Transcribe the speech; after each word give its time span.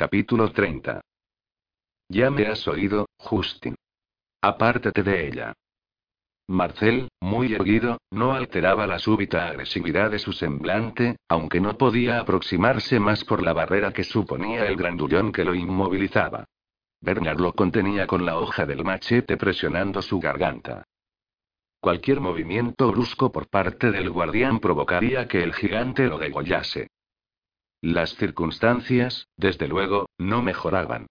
Capítulo 0.00 0.50
30. 0.50 1.02
Ya 2.08 2.30
me 2.30 2.46
has 2.46 2.66
oído, 2.66 3.04
Justin. 3.18 3.74
Apártate 4.40 5.02
de 5.02 5.28
ella. 5.28 5.52
Marcel, 6.48 7.10
muy 7.20 7.52
erguido, 7.52 7.98
no 8.10 8.32
alteraba 8.32 8.86
la 8.86 8.98
súbita 8.98 9.48
agresividad 9.48 10.10
de 10.10 10.18
su 10.18 10.32
semblante, 10.32 11.16
aunque 11.28 11.60
no 11.60 11.76
podía 11.76 12.18
aproximarse 12.18 12.98
más 12.98 13.26
por 13.26 13.42
la 13.42 13.52
barrera 13.52 13.92
que 13.92 14.02
suponía 14.02 14.64
el 14.64 14.76
grandullón 14.76 15.32
que 15.32 15.44
lo 15.44 15.54
inmovilizaba. 15.54 16.46
Bernard 17.02 17.38
lo 17.38 17.52
contenía 17.52 18.06
con 18.06 18.24
la 18.24 18.38
hoja 18.38 18.64
del 18.64 18.82
machete 18.82 19.36
presionando 19.36 20.00
su 20.00 20.18
garganta. 20.18 20.82
Cualquier 21.78 22.20
movimiento 22.20 22.90
brusco 22.90 23.30
por 23.30 23.50
parte 23.50 23.90
del 23.90 24.08
guardián 24.08 24.60
provocaría 24.60 25.28
que 25.28 25.42
el 25.42 25.52
gigante 25.52 26.06
lo 26.06 26.16
degollase. 26.16 26.88
Las 27.82 28.14
circunstancias, 28.16 29.28
desde 29.36 29.66
luego, 29.66 30.06
no 30.18 30.42
mejoraban. 30.42 31.06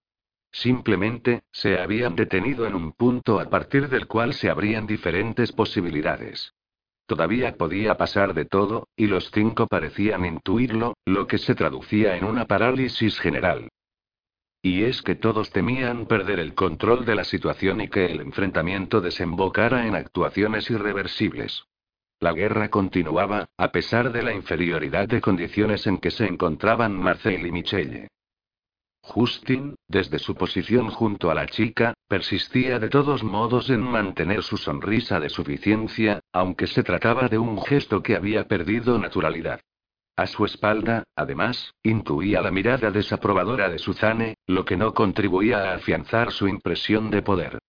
Simplemente, 0.51 1.41
se 1.51 1.79
habían 1.79 2.15
detenido 2.15 2.68
en 2.68 2.75
un 2.75 2.91
punto 2.91 3.39
a 3.39 3.50
partir 3.50 3.89
del 3.89 4.07
cual 4.07 4.33
se 4.33 4.50
abrían 4.50 4.87
diferentes 4.87 5.51
posibilidades. 5.51 6.54
Todavía 7.07 7.55
podía 7.57 7.97
pasar 7.97 8.36
de 8.36 8.46
todo, 8.46 8.87
y 8.96 9.07
los 9.07 9.32
cinco 9.32 9.65
parecían 9.65 10.25
intuirlo, 10.25 10.93
lo 11.05 11.25
que 11.25 11.39
se 11.39 11.55
traducía 11.55 12.15
en 12.15 12.24
una 12.24 12.46
parálisis 12.46 13.19
general. 13.19 13.69
Y 14.61 14.83
es 14.83 15.01
que 15.01 15.15
todos 15.15 15.51
temían 15.51 16.05
perder 16.05 16.39
el 16.39 16.54
control 16.54 17.05
de 17.05 17.15
la 17.15 17.24
situación 17.24 17.82
y 17.82 17.88
que 17.88 18.05
el 18.05 18.19
enfrentamiento 18.19 19.01
desembocara 19.01 19.88
en 19.88 19.96
actuaciones 19.96 20.69
irreversibles. 20.69 21.63
La 22.21 22.33
guerra 22.33 22.69
continuaba, 22.69 23.47
a 23.57 23.71
pesar 23.71 24.11
de 24.11 24.23
la 24.23 24.33
inferioridad 24.33 25.07
de 25.07 25.21
condiciones 25.21 25.87
en 25.87 26.00
que 26.00 26.11
se 26.11 26.25
encontraban 26.25 26.93
Marcel 26.93 27.46
y 27.46 27.51
Michelle. 27.51 28.10
Justin, 29.01 29.75
desde 29.87 30.19
su 30.19 30.36
posición 30.36 30.89
junto 30.89 31.32
a 31.32 31.33
la 31.33 31.47
chica, 31.47 31.93
persistía 32.09 32.77
de 32.77 32.89
todos 32.89 33.23
modos 33.23 33.69
en 33.69 33.81
mantener 33.81 34.44
su 34.44 34.57
sonrisa 34.57 35.21
de 35.21 35.29
suficiencia, 35.29 36.19
aunque 36.33 36.67
se 36.67 36.83
trataba 36.83 37.29
de 37.29 37.38
un 37.38 37.61
gesto 37.61 38.03
que 38.03 38.17
había 38.17 38.49
perdido 38.49 38.99
naturalidad. 38.99 39.61
A 40.17 40.27
su 40.27 40.44
espalda, 40.44 41.05
además, 41.16 41.73
intuía 41.81 42.41
la 42.41 42.51
mirada 42.51 42.91
desaprobadora 42.91 43.69
de 43.69 43.79
Suzanne, 43.79 44.35
lo 44.45 44.66
que 44.66 44.75
no 44.75 44.94
contribuía 44.94 45.72
a 45.72 45.75
afianzar 45.75 46.33
su 46.33 46.49
impresión 46.49 47.09
de 47.09 47.22
poder. 47.22 47.59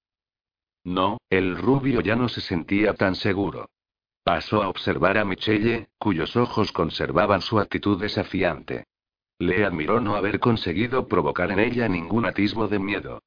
No, 0.82 1.18
el 1.30 1.56
rubio 1.56 2.00
ya 2.00 2.16
no 2.16 2.28
se 2.28 2.40
sentía 2.40 2.94
tan 2.94 3.14
seguro. 3.14 3.68
Pasó 4.22 4.62
a 4.62 4.68
observar 4.68 5.18
a 5.18 5.24
Michelle, 5.24 5.88
cuyos 5.98 6.36
ojos 6.36 6.72
conservaban 6.72 7.40
su 7.40 7.58
actitud 7.58 8.00
desafiante. 8.00 8.84
Le 9.38 9.64
admiró 9.64 10.00
no 10.00 10.16
haber 10.16 10.38
conseguido 10.38 11.08
provocar 11.08 11.50
en 11.50 11.58
ella 11.58 11.88
ningún 11.88 12.26
atisbo 12.26 12.68
de 12.68 12.78
miedo. 12.78 13.22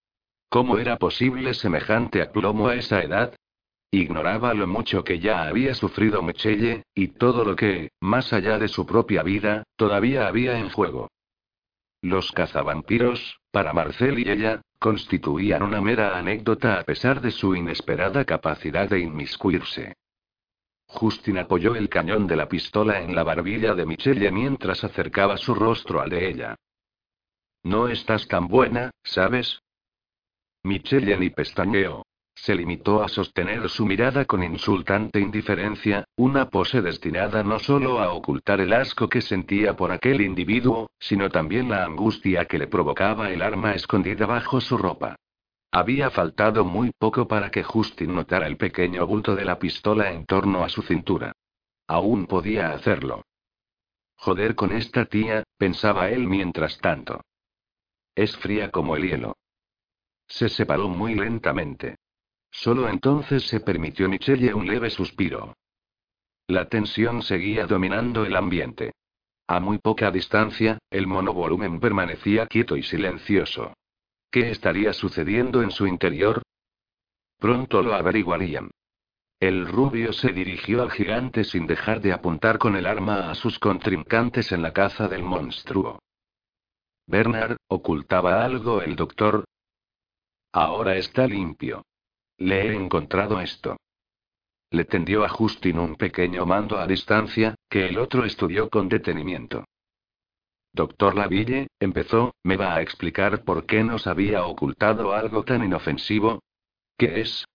¿Cómo 0.49 0.77
era 0.77 0.97
posible 0.97 1.55
semejante 1.55 2.21
aplomo 2.21 2.67
a 2.67 2.75
esa 2.75 3.01
edad? 3.01 3.33
Ignoraba 3.89 4.53
lo 4.53 4.67
mucho 4.67 5.03
que 5.03 5.19
ya 5.19 5.47
había 5.47 5.73
sufrido 5.73 6.21
Michelle, 6.21 6.83
y 6.93 7.07
todo 7.09 7.43
lo 7.43 7.55
que, 7.55 7.89
más 7.99 8.31
allá 8.33 8.59
de 8.59 8.67
su 8.67 8.85
propia 8.85 9.23
vida, 9.23 9.63
todavía 9.75 10.27
había 10.27 10.59
en 10.59 10.69
juego. 10.69 11.09
Los 12.01 12.31
cazavampiros, 12.31 13.39
para 13.51 13.73
Marcel 13.73 14.19
y 14.19 14.29
ella, 14.29 14.61
constituían 14.77 15.63
una 15.63 15.81
mera 15.81 16.17
anécdota 16.17 16.79
a 16.79 16.83
pesar 16.83 17.21
de 17.21 17.31
su 17.31 17.55
inesperada 17.55 18.25
capacidad 18.25 18.89
de 18.89 18.99
inmiscuirse. 18.99 19.93
Justin 20.93 21.39
apoyó 21.39 21.75
el 21.75 21.89
cañón 21.89 22.27
de 22.27 22.35
la 22.35 22.47
pistola 22.47 23.01
en 23.01 23.15
la 23.15 23.23
barbilla 23.23 23.73
de 23.73 23.85
Michelle 23.85 24.31
mientras 24.31 24.83
acercaba 24.83 25.37
su 25.37 25.55
rostro 25.55 26.01
al 26.01 26.09
de 26.09 26.29
ella. 26.29 26.55
No 27.63 27.87
estás 27.87 28.27
tan 28.27 28.47
buena, 28.47 28.91
¿sabes? 29.03 29.61
Michelle 30.63 31.17
ni 31.17 31.29
pestañeó. 31.29 32.03
Se 32.35 32.55
limitó 32.55 33.03
a 33.03 33.07
sostener 33.07 33.69
su 33.69 33.85
mirada 33.85 34.25
con 34.25 34.43
insultante 34.43 35.19
indiferencia, 35.19 36.03
una 36.17 36.49
pose 36.49 36.81
destinada 36.81 37.43
no 37.43 37.59
solo 37.59 37.99
a 37.99 38.11
ocultar 38.11 38.59
el 38.59 38.73
asco 38.73 39.07
que 39.07 39.21
sentía 39.21 39.75
por 39.75 39.91
aquel 39.91 40.21
individuo, 40.21 40.89
sino 40.99 41.29
también 41.29 41.69
la 41.69 41.85
angustia 41.85 42.45
que 42.45 42.57
le 42.57 42.67
provocaba 42.67 43.31
el 43.31 43.41
arma 43.41 43.73
escondida 43.75 44.25
bajo 44.25 44.59
su 44.59 44.77
ropa. 44.77 45.15
Había 45.75 46.11
faltado 46.11 46.63
muy 46.65 46.91
poco 46.91 47.27
para 47.27 47.49
que 47.49 47.63
Justin 47.63 48.13
notara 48.13 48.45
el 48.45 48.57
pequeño 48.57 49.07
bulto 49.07 49.35
de 49.35 49.43
la 49.43 49.57
pistola 49.57 50.11
en 50.11 50.27
torno 50.27 50.63
a 50.63 50.69
su 50.69 50.83
cintura. 50.83 51.33
Aún 51.87 52.27
podía 52.27 52.73
hacerlo. 52.73 53.25
Joder 54.15 54.53
con 54.53 54.71
esta 54.71 55.05
tía, 55.05 55.43
pensaba 55.57 56.11
él 56.11 56.27
mientras 56.27 56.77
tanto. 56.77 57.21
Es 58.13 58.37
fría 58.37 58.69
como 58.69 58.95
el 58.95 59.09
hielo. 59.09 59.35
Se 60.27 60.47
separó 60.47 60.89
muy 60.89 61.15
lentamente. 61.15 61.95
Solo 62.51 62.87
entonces 62.87 63.47
se 63.47 63.59
permitió 63.59 64.07
Michelle 64.07 64.53
un 64.53 64.67
leve 64.67 64.91
suspiro. 64.91 65.55
La 66.45 66.69
tensión 66.69 67.23
seguía 67.23 67.65
dominando 67.65 68.25
el 68.25 68.35
ambiente. 68.35 68.91
A 69.47 69.59
muy 69.59 69.79
poca 69.79 70.11
distancia, 70.11 70.77
el 70.91 71.07
monovolumen 71.07 71.79
permanecía 71.79 72.45
quieto 72.45 72.77
y 72.77 72.83
silencioso. 72.83 73.73
¿Qué 74.33 74.49
estaría 74.49 74.93
sucediendo 74.93 75.61
en 75.61 75.69
su 75.69 75.85
interior? 75.85 76.41
Pronto 77.37 77.83
lo 77.83 77.93
averiguarían. 77.93 78.71
El 79.39 79.67
rubio 79.67 80.11
se 80.11 80.33
dirigió 80.33 80.81
al 80.81 80.89
gigante 80.89 81.43
sin 81.43 81.67
dejar 81.67 82.01
de 82.01 82.13
apuntar 82.13 82.57
con 82.57 82.75
el 82.75 82.87
arma 82.87 83.29
a 83.29 83.35
sus 83.35 83.59
contrincantes 83.59 84.51
en 84.51 84.63
la 84.63 84.73
caza 84.73 85.07
del 85.07 85.21
monstruo. 85.21 85.99
Bernard, 87.05 87.57
¿ocultaba 87.67 88.43
algo 88.43 88.81
el 88.81 88.95
doctor? 88.95 89.45
Ahora 90.51 90.95
está 90.95 91.27
limpio. 91.27 91.85
Le 92.39 92.69
he 92.69 92.73
encontrado 92.73 93.39
esto. 93.39 93.77
Le 94.71 94.85
tendió 94.85 95.23
a 95.23 95.29
Justin 95.29 95.77
un 95.77 95.95
pequeño 95.95 96.47
mando 96.47 96.79
a 96.79 96.87
distancia, 96.87 97.53
que 97.69 97.85
el 97.85 97.99
otro 97.99 98.25
estudió 98.25 98.67
con 98.67 98.89
detenimiento. 98.89 99.65
Doctor 100.75 101.15
Laville, 101.15 101.67
empezó, 101.79 102.33
¿me 102.43 102.57
va 102.57 102.73
a 102.73 102.81
explicar 102.81 103.43
por 103.43 103.67
qué 103.67 103.83
nos 103.83 104.07
había 104.07 104.45
ocultado 104.45 105.13
algo 105.13 105.43
tan 105.43 105.63
inofensivo? 105.63 106.39
¿Qué 106.97 107.21
es? 107.21 107.45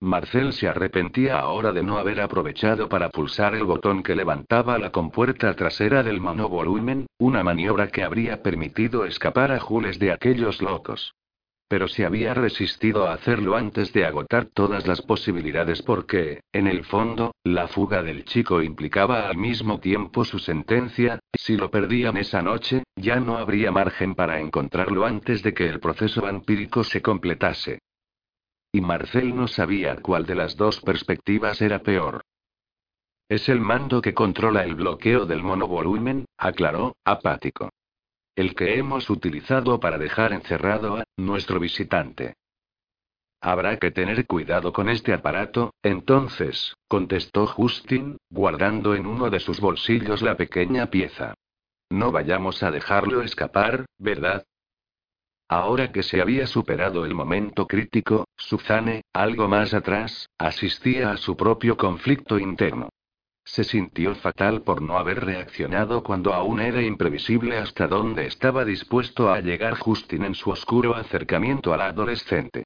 Marcel 0.00 0.54
se 0.54 0.66
arrepentía 0.66 1.38
ahora 1.38 1.72
de 1.72 1.82
no 1.82 1.98
haber 1.98 2.20
aprovechado 2.20 2.88
para 2.88 3.10
pulsar 3.10 3.54
el 3.54 3.64
botón 3.64 4.02
que 4.02 4.16
levantaba 4.16 4.78
la 4.78 4.90
compuerta 4.90 5.54
trasera 5.54 6.02
del 6.02 6.20
monovolumen, 6.20 7.06
una 7.18 7.42
maniobra 7.42 7.88
que 7.88 8.02
habría 8.02 8.42
permitido 8.42 9.04
escapar 9.04 9.52
a 9.52 9.60
Jules 9.60 9.98
de 9.98 10.12
aquellos 10.12 10.62
locos 10.62 11.14
pero 11.74 11.88
se 11.88 12.06
había 12.06 12.34
resistido 12.34 13.08
a 13.08 13.14
hacerlo 13.14 13.56
antes 13.56 13.92
de 13.92 14.04
agotar 14.06 14.44
todas 14.44 14.86
las 14.86 15.02
posibilidades 15.02 15.82
porque, 15.82 16.42
en 16.52 16.68
el 16.68 16.84
fondo, 16.84 17.34
la 17.42 17.66
fuga 17.66 18.00
del 18.00 18.24
chico 18.24 18.62
implicaba 18.62 19.28
al 19.28 19.36
mismo 19.36 19.80
tiempo 19.80 20.24
su 20.24 20.38
sentencia, 20.38 21.18
si 21.36 21.56
lo 21.56 21.72
perdían 21.72 22.16
esa 22.16 22.42
noche, 22.42 22.84
ya 22.94 23.18
no 23.18 23.38
habría 23.38 23.72
margen 23.72 24.14
para 24.14 24.38
encontrarlo 24.38 25.04
antes 25.04 25.42
de 25.42 25.52
que 25.52 25.68
el 25.68 25.80
proceso 25.80 26.22
vampírico 26.22 26.84
se 26.84 27.02
completase. 27.02 27.80
Y 28.70 28.80
Marcel 28.80 29.34
no 29.34 29.48
sabía 29.48 29.96
cuál 29.96 30.26
de 30.26 30.36
las 30.36 30.56
dos 30.56 30.80
perspectivas 30.80 31.60
era 31.60 31.80
peor. 31.80 32.22
Es 33.28 33.48
el 33.48 33.58
mando 33.58 34.00
que 34.00 34.14
controla 34.14 34.62
el 34.62 34.76
bloqueo 34.76 35.26
del 35.26 35.42
monovolumen, 35.42 36.26
aclaró, 36.38 36.94
apático. 37.04 37.70
El 38.36 38.54
que 38.54 38.78
hemos 38.78 39.10
utilizado 39.10 39.78
para 39.78 39.96
dejar 39.96 40.32
encerrado 40.32 40.96
a 40.96 41.04
nuestro 41.16 41.60
visitante. 41.60 42.34
Habrá 43.40 43.78
que 43.78 43.90
tener 43.90 44.26
cuidado 44.26 44.72
con 44.72 44.88
este 44.88 45.12
aparato, 45.12 45.74
entonces, 45.82 46.74
contestó 46.88 47.46
Justin, 47.46 48.16
guardando 48.30 48.94
en 48.94 49.06
uno 49.06 49.30
de 49.30 49.38
sus 49.38 49.60
bolsillos 49.60 50.22
la 50.22 50.36
pequeña 50.36 50.86
pieza. 50.86 51.34
No 51.90 52.10
vayamos 52.10 52.62
a 52.62 52.70
dejarlo 52.70 53.22
escapar, 53.22 53.86
¿verdad? 53.98 54.44
Ahora 55.48 55.92
que 55.92 56.02
se 56.02 56.20
había 56.20 56.46
superado 56.46 57.04
el 57.04 57.14
momento 57.14 57.66
crítico, 57.66 58.24
Suzanne, 58.36 59.02
algo 59.12 59.46
más 59.46 59.74
atrás, 59.74 60.30
asistía 60.38 61.10
a 61.12 61.18
su 61.18 61.36
propio 61.36 61.76
conflicto 61.76 62.38
interno. 62.38 62.88
Se 63.44 63.62
sintió 63.62 64.14
fatal 64.14 64.62
por 64.62 64.80
no 64.80 64.98
haber 64.98 65.24
reaccionado 65.24 66.02
cuando 66.02 66.32
aún 66.32 66.60
era 66.60 66.82
imprevisible 66.82 67.58
hasta 67.58 67.86
dónde 67.86 68.26
estaba 68.26 68.64
dispuesto 68.64 69.30
a 69.30 69.40
llegar 69.40 69.78
Justin 69.78 70.24
en 70.24 70.34
su 70.34 70.50
oscuro 70.50 70.94
acercamiento 70.94 71.74
al 71.74 71.82
adolescente. 71.82 72.64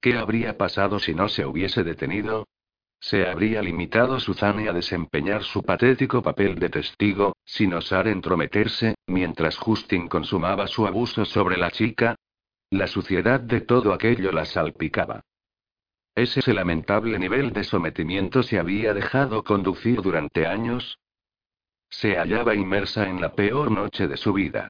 ¿Qué 0.00 0.16
habría 0.16 0.56
pasado 0.56 0.98
si 0.98 1.14
no 1.14 1.28
se 1.28 1.44
hubiese 1.44 1.84
detenido? 1.84 2.46
¿Se 3.00 3.26
habría 3.26 3.60
limitado 3.60 4.18
Suzanne 4.18 4.68
a 4.68 4.72
desempeñar 4.72 5.42
su 5.42 5.62
patético 5.62 6.22
papel 6.22 6.54
de 6.54 6.70
testigo, 6.70 7.36
sin 7.44 7.74
osar 7.74 8.08
entrometerse, 8.08 8.94
mientras 9.06 9.58
Justin 9.58 10.08
consumaba 10.08 10.66
su 10.66 10.86
abuso 10.86 11.26
sobre 11.26 11.58
la 11.58 11.70
chica? 11.70 12.16
La 12.70 12.86
suciedad 12.86 13.40
de 13.40 13.60
todo 13.60 13.92
aquello 13.92 14.32
la 14.32 14.46
salpicaba. 14.46 15.20
Ese 16.14 16.54
lamentable 16.54 17.18
nivel 17.18 17.52
de 17.52 17.64
sometimiento 17.64 18.42
se 18.44 18.58
había 18.58 18.94
dejado 18.94 19.42
conducir 19.42 20.00
durante 20.00 20.46
años. 20.46 21.00
Se 21.90 22.16
hallaba 22.16 22.54
inmersa 22.54 23.08
en 23.08 23.20
la 23.20 23.32
peor 23.34 23.70
noche 23.70 24.06
de 24.06 24.16
su 24.16 24.32
vida. 24.32 24.68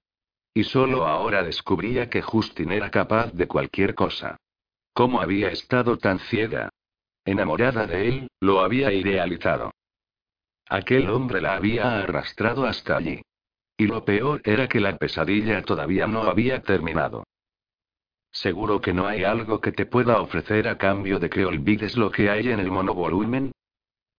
Y 0.54 0.64
solo 0.64 1.06
ahora 1.06 1.42
descubría 1.42 2.08
que 2.08 2.22
Justin 2.22 2.72
era 2.72 2.90
capaz 2.90 3.32
de 3.32 3.46
cualquier 3.46 3.94
cosa. 3.94 4.36
¿Cómo 4.94 5.20
había 5.20 5.48
estado 5.50 5.98
tan 5.98 6.18
ciega? 6.20 6.70
Enamorada 7.24 7.86
de 7.86 8.08
él, 8.08 8.28
lo 8.40 8.60
había 8.60 8.92
idealizado. 8.92 9.72
Aquel 10.68 11.10
hombre 11.10 11.40
la 11.40 11.56
había 11.56 11.98
arrastrado 11.98 12.64
hasta 12.64 12.96
allí. 12.96 13.20
Y 13.76 13.86
lo 13.86 14.04
peor 14.04 14.40
era 14.44 14.68
que 14.68 14.80
la 14.80 14.96
pesadilla 14.96 15.62
todavía 15.62 16.06
no 16.06 16.22
había 16.22 16.62
terminado. 16.62 17.24
¿Seguro 18.34 18.80
que 18.80 18.92
no 18.92 19.06
hay 19.06 19.22
algo 19.22 19.60
que 19.60 19.70
te 19.70 19.86
pueda 19.86 20.20
ofrecer 20.20 20.66
a 20.66 20.76
cambio 20.76 21.20
de 21.20 21.30
que 21.30 21.46
olvides 21.46 21.96
lo 21.96 22.10
que 22.10 22.30
hay 22.30 22.48
en 22.48 22.58
el 22.58 22.68
monovolumen? 22.68 23.52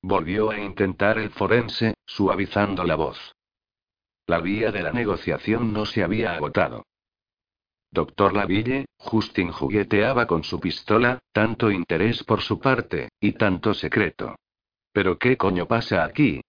Volvió 0.02 0.52
a 0.52 0.58
intentar 0.58 1.18
el 1.18 1.32
forense, 1.32 1.96
suavizando 2.06 2.86
la 2.86 2.96
voz. 2.96 3.36
La 4.26 4.40
vía 4.40 4.72
de 4.72 4.84
la 4.84 4.94
negociación 4.94 5.74
no 5.74 5.86
se 5.86 6.02
había 6.02 6.34
agotado. 6.34 6.86
Doctor 7.92 8.34
Laville, 8.34 8.86
Justin 8.98 9.52
jugueteaba 9.52 10.26
con 10.28 10.46
su 10.46 10.62
pistola, 10.62 11.20
tanto 11.34 11.70
interés 11.70 12.24
por 12.24 12.42
su 12.42 12.60
parte, 12.60 13.10
y 13.20 13.34
tanto 13.34 13.74
secreto. 13.74 14.36
¿Pero 14.94 15.18
qué 15.18 15.36
coño 15.36 15.68
pasa 15.68 16.06
aquí? 16.06 16.40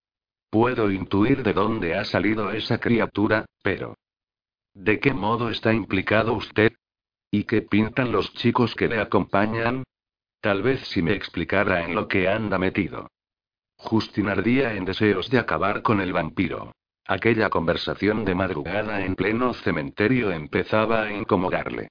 Puedo 0.51 0.89
intuir 0.93 1.43
de 1.43 1.53
dónde 1.53 1.97
ha 1.97 2.05
salido 2.05 2.53
esa 2.53 2.79
criatura, 2.79 3.45
pero... 3.61 3.97
¿De 4.73 5.01
qué 5.01 5.13
modo 5.13 5.51
está 5.51 5.73
implicado 5.73 6.33
usted? 6.35 6.73
¿Y 7.37 7.45
qué 7.45 7.61
pintan 7.61 8.13
los 8.13 8.33
chicos 8.33 8.75
que 8.75 8.89
le 8.89 8.99
acompañan? 8.99 9.85
Tal 10.41 10.63
vez 10.63 10.81
si 10.89 11.03
me 11.03 11.13
explicara 11.13 11.85
en 11.85 11.95
lo 11.95 12.09
que 12.09 12.31
anda 12.31 12.57
metido. 12.59 13.11
Justin 13.77 14.31
ardía 14.31 14.73
en 14.73 14.87
deseos 14.87 15.29
de 15.29 15.39
acabar 15.39 15.83
con 15.83 16.01
el 16.01 16.15
vampiro. 16.15 16.73
Aquella 17.07 17.51
conversación 17.51 18.25
de 18.25 18.35
madrugada 18.35 19.05
en 19.05 19.15
pleno 19.15 19.53
cementerio 19.53 20.31
empezaba 20.31 21.03
a 21.03 21.13
incomodarle. 21.13 21.91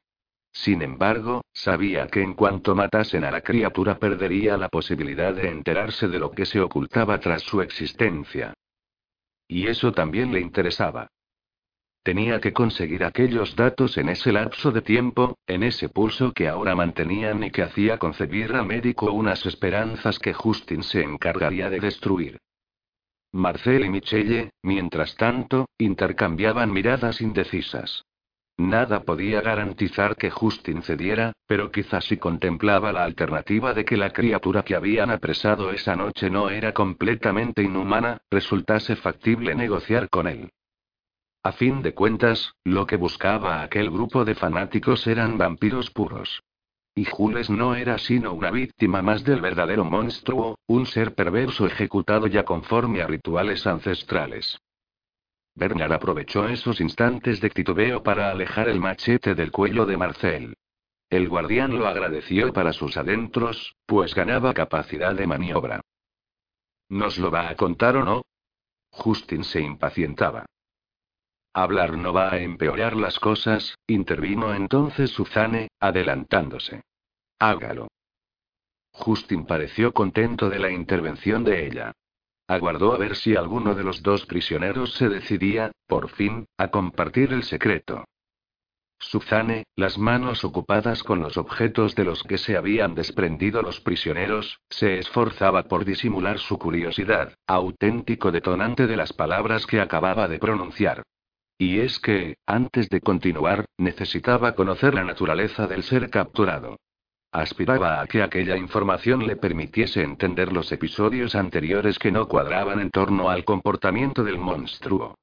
Sin 0.52 0.82
embargo, 0.82 1.44
sabía 1.54 2.08
que 2.08 2.24
en 2.24 2.34
cuanto 2.34 2.74
matasen 2.74 3.24
a 3.24 3.30
la 3.30 3.42
criatura 3.42 4.00
perdería 4.00 4.58
la 4.58 4.70
posibilidad 4.70 5.36
de 5.36 5.50
enterarse 5.50 6.08
de 6.08 6.18
lo 6.18 6.32
que 6.32 6.48
se 6.48 6.60
ocultaba 6.60 7.20
tras 7.20 7.44
su 7.44 7.62
existencia. 7.62 8.56
Y 9.48 9.68
eso 9.68 9.92
también 9.92 10.34
le 10.34 10.40
interesaba. 10.40 11.08
Tenía 12.06 12.40
que 12.40 12.54
conseguir 12.54 13.04
aquellos 13.04 13.56
datos 13.56 13.98
en 13.98 14.10
ese 14.10 14.32
lapso 14.32 14.72
de 14.72 14.84
tiempo, 14.84 15.40
en 15.48 15.64
ese 15.64 15.90
pulso 15.90 16.34
que 16.34 16.48
ahora 16.48 16.76
mantenían 16.76 17.44
y 17.44 17.50
que 17.50 17.64
hacía 17.64 17.98
concebir 17.98 18.54
al 18.54 18.68
médico 18.68 19.12
unas 19.12 19.44
esperanzas 19.48 20.20
que 20.20 20.32
Justin 20.32 20.84
se 20.84 21.02
encargaría 21.02 21.68
de 21.72 21.80
destruir. 21.80 22.38
Marcel 23.32 23.86
y 23.86 23.90
Michelle, 23.90 24.52
mientras 24.62 25.16
tanto, 25.16 25.68
intercambiaban 25.80 26.72
miradas 26.72 27.22
indecisas. 27.22 28.06
Nada 28.56 29.02
podía 29.02 29.42
garantizar 29.42 30.16
que 30.16 30.30
Justin 30.30 30.84
cediera, 30.84 31.34
pero 31.48 31.72
quizás 31.72 32.06
si 32.06 32.18
contemplaba 32.18 32.94
la 32.94 33.04
alternativa 33.04 33.74
de 33.74 33.84
que 33.84 33.98
la 33.98 34.12
criatura 34.12 34.62
que 34.62 34.76
habían 34.76 35.10
apresado 35.10 35.72
esa 35.72 35.96
noche 35.96 36.30
no 36.30 36.52
era 36.52 36.72
completamente 36.72 37.64
inhumana, 37.64 38.20
resultase 38.30 38.96
factible 38.96 39.56
negociar 39.56 40.08
con 40.08 40.28
él. 40.28 40.52
A 41.46 41.52
fin 41.52 41.84
de 41.84 41.94
cuentas, 41.94 42.56
lo 42.64 42.88
que 42.88 42.96
buscaba 42.98 43.62
aquel 43.62 43.92
grupo 43.92 44.26
de 44.26 44.34
fanáticos 44.34 45.06
eran 45.06 45.38
vampiros 45.38 45.92
puros. 45.92 46.42
Y 46.96 47.06
Jules 47.06 47.52
no 47.52 47.76
era 47.76 48.00
sino 48.00 48.34
una 48.34 48.50
víctima 48.50 49.04
más 49.04 49.24
del 49.24 49.42
verdadero 49.42 49.86
monstruo, 49.86 50.58
un 50.66 50.88
ser 50.88 51.14
perverso 51.14 51.68
ejecutado 51.68 52.26
ya 52.26 52.46
conforme 52.46 53.04
a 53.04 53.06
rituales 53.06 53.68
ancestrales. 53.68 54.60
Bernard 55.54 55.94
aprovechó 55.94 56.48
esos 56.48 56.82
instantes 56.82 57.40
de 57.42 57.52
titubeo 57.52 58.02
para 58.02 58.32
alejar 58.32 58.68
el 58.68 58.80
machete 58.80 59.36
del 59.36 59.52
cuello 59.52 59.86
de 59.86 59.98
Marcel. 59.98 60.56
El 61.12 61.30
guardián 61.30 61.78
lo 61.78 61.86
agradeció 61.86 62.52
para 62.54 62.74
sus 62.74 62.98
adentros, 62.98 63.76
pues 63.86 64.16
ganaba 64.16 64.56
capacidad 64.56 65.14
de 65.14 65.28
maniobra. 65.28 65.82
¿Nos 66.90 67.20
lo 67.20 67.30
va 67.30 67.50
a 67.50 67.56
contar 67.56 67.98
o 67.98 68.04
no? 68.04 68.24
Justin 68.90 69.44
se 69.44 69.62
impacientaba. 69.62 70.48
Hablar 71.58 71.96
no 71.98 72.12
va 72.12 72.34
a 72.34 72.40
empeorar 72.40 72.98
las 72.98 73.18
cosas, 73.18 73.78
intervino 73.88 74.54
entonces 74.54 75.12
Suzanne, 75.12 75.70
adelantándose. 75.80 76.82
Hágalo. 77.40 77.88
Justin 78.92 79.46
pareció 79.46 79.94
contento 79.94 80.50
de 80.50 80.60
la 80.60 80.70
intervención 80.70 81.46
de 81.46 81.66
ella. 81.66 81.94
Aguardó 82.46 82.94
a 82.94 82.98
ver 82.98 83.16
si 83.16 83.38
alguno 83.38 83.74
de 83.74 83.86
los 83.86 84.04
dos 84.04 84.26
prisioneros 84.26 84.96
se 84.96 85.08
decidía, 85.08 85.72
por 85.88 86.10
fin, 86.10 86.46
a 86.58 86.68
compartir 86.72 87.32
el 87.32 87.44
secreto. 87.44 88.04
Suzanne, 89.00 89.64
las 89.78 89.98
manos 89.98 90.44
ocupadas 90.44 91.04
con 91.04 91.22
los 91.22 91.38
objetos 91.38 91.96
de 91.96 92.04
los 92.04 92.22
que 92.24 92.38
se 92.38 92.58
habían 92.58 92.96
desprendido 92.96 93.62
los 93.62 93.80
prisioneros, 93.80 94.60
se 94.70 95.00
esforzaba 95.00 95.64
por 95.64 95.86
disimular 95.86 96.38
su 96.38 96.60
curiosidad, 96.60 97.34
auténtico 97.48 98.34
detonante 98.34 98.88
de 98.88 98.98
las 98.98 99.14
palabras 99.14 99.66
que 99.66 99.80
acababa 99.80 100.28
de 100.28 100.38
pronunciar. 100.38 101.04
Y 101.58 101.80
es 101.80 102.00
que, 102.00 102.38
antes 102.46 102.90
de 102.90 103.00
continuar, 103.00 103.66
necesitaba 103.78 104.56
conocer 104.56 104.94
la 104.94 105.04
naturaleza 105.04 105.68
del 105.68 105.84
ser 105.84 106.10
capturado. 106.10 106.78
Aspiraba 107.32 108.02
a 108.02 108.08
que 108.08 108.22
aquella 108.22 108.58
información 108.58 109.26
le 109.28 109.36
permitiese 109.36 110.02
entender 110.02 110.54
los 110.54 110.72
episodios 110.72 111.36
anteriores 111.36 112.00
que 112.00 112.12
no 112.12 112.28
cuadraban 112.28 112.80
en 112.80 112.92
torno 112.92 113.30
al 113.30 113.44
comportamiento 113.44 114.24
del 114.24 114.38
monstruo. 114.38 115.16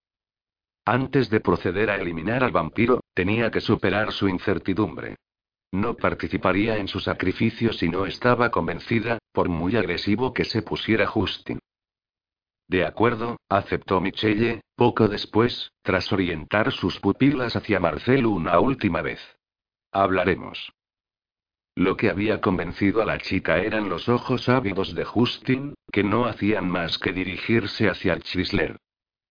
Antes 0.85 1.31
de 1.31 1.41
proceder 1.41 1.91
a 1.91 1.97
eliminar 1.97 2.43
al 2.43 2.51
vampiro, 2.51 3.01
tenía 3.15 3.51
que 3.51 3.61
superar 3.61 4.13
su 4.13 4.29
incertidumbre. 4.29 5.17
No 5.71 5.95
participaría 5.95 6.77
en 6.77 6.89
su 6.89 7.01
sacrificio 7.01 7.73
si 7.73 7.89
no 7.89 8.05
estaba 8.05 8.51
convencida, 8.51 9.19
por 9.33 9.49
muy 9.49 9.77
agresivo 9.77 10.35
que 10.35 10.45
se 10.45 10.61
pusiera 10.61 11.07
Justin. 11.07 11.61
De 12.73 12.87
acuerdo, 12.87 13.37
aceptó 13.51 14.01
Michelle, 14.01 14.63
poco 14.77 15.07
después, 15.07 15.73
tras 15.83 16.11
orientar 16.11 16.73
sus 16.73 17.01
pupilas 17.01 17.55
hacia 17.55 17.79
Marcel 17.81 18.25
una 18.25 18.59
última 18.61 19.03
vez. 19.03 19.21
Hablaremos. 19.93 20.73
Lo 21.75 21.99
que 21.99 22.09
había 22.09 22.41
convencido 22.41 23.03
a 23.03 23.05
la 23.05 23.19
chica 23.19 23.59
eran 23.59 23.91
los 23.91 24.09
ojos 24.09 24.49
ávidos 24.49 24.95
de 24.95 25.05
Justin, 25.05 25.75
que 25.93 26.03
no 26.03 26.25
hacían 26.25 26.67
más 26.71 26.97
que 26.97 27.13
dirigirse 27.13 27.91
hacia 27.91 28.15
el 28.15 28.23
Chrysler. 28.23 28.79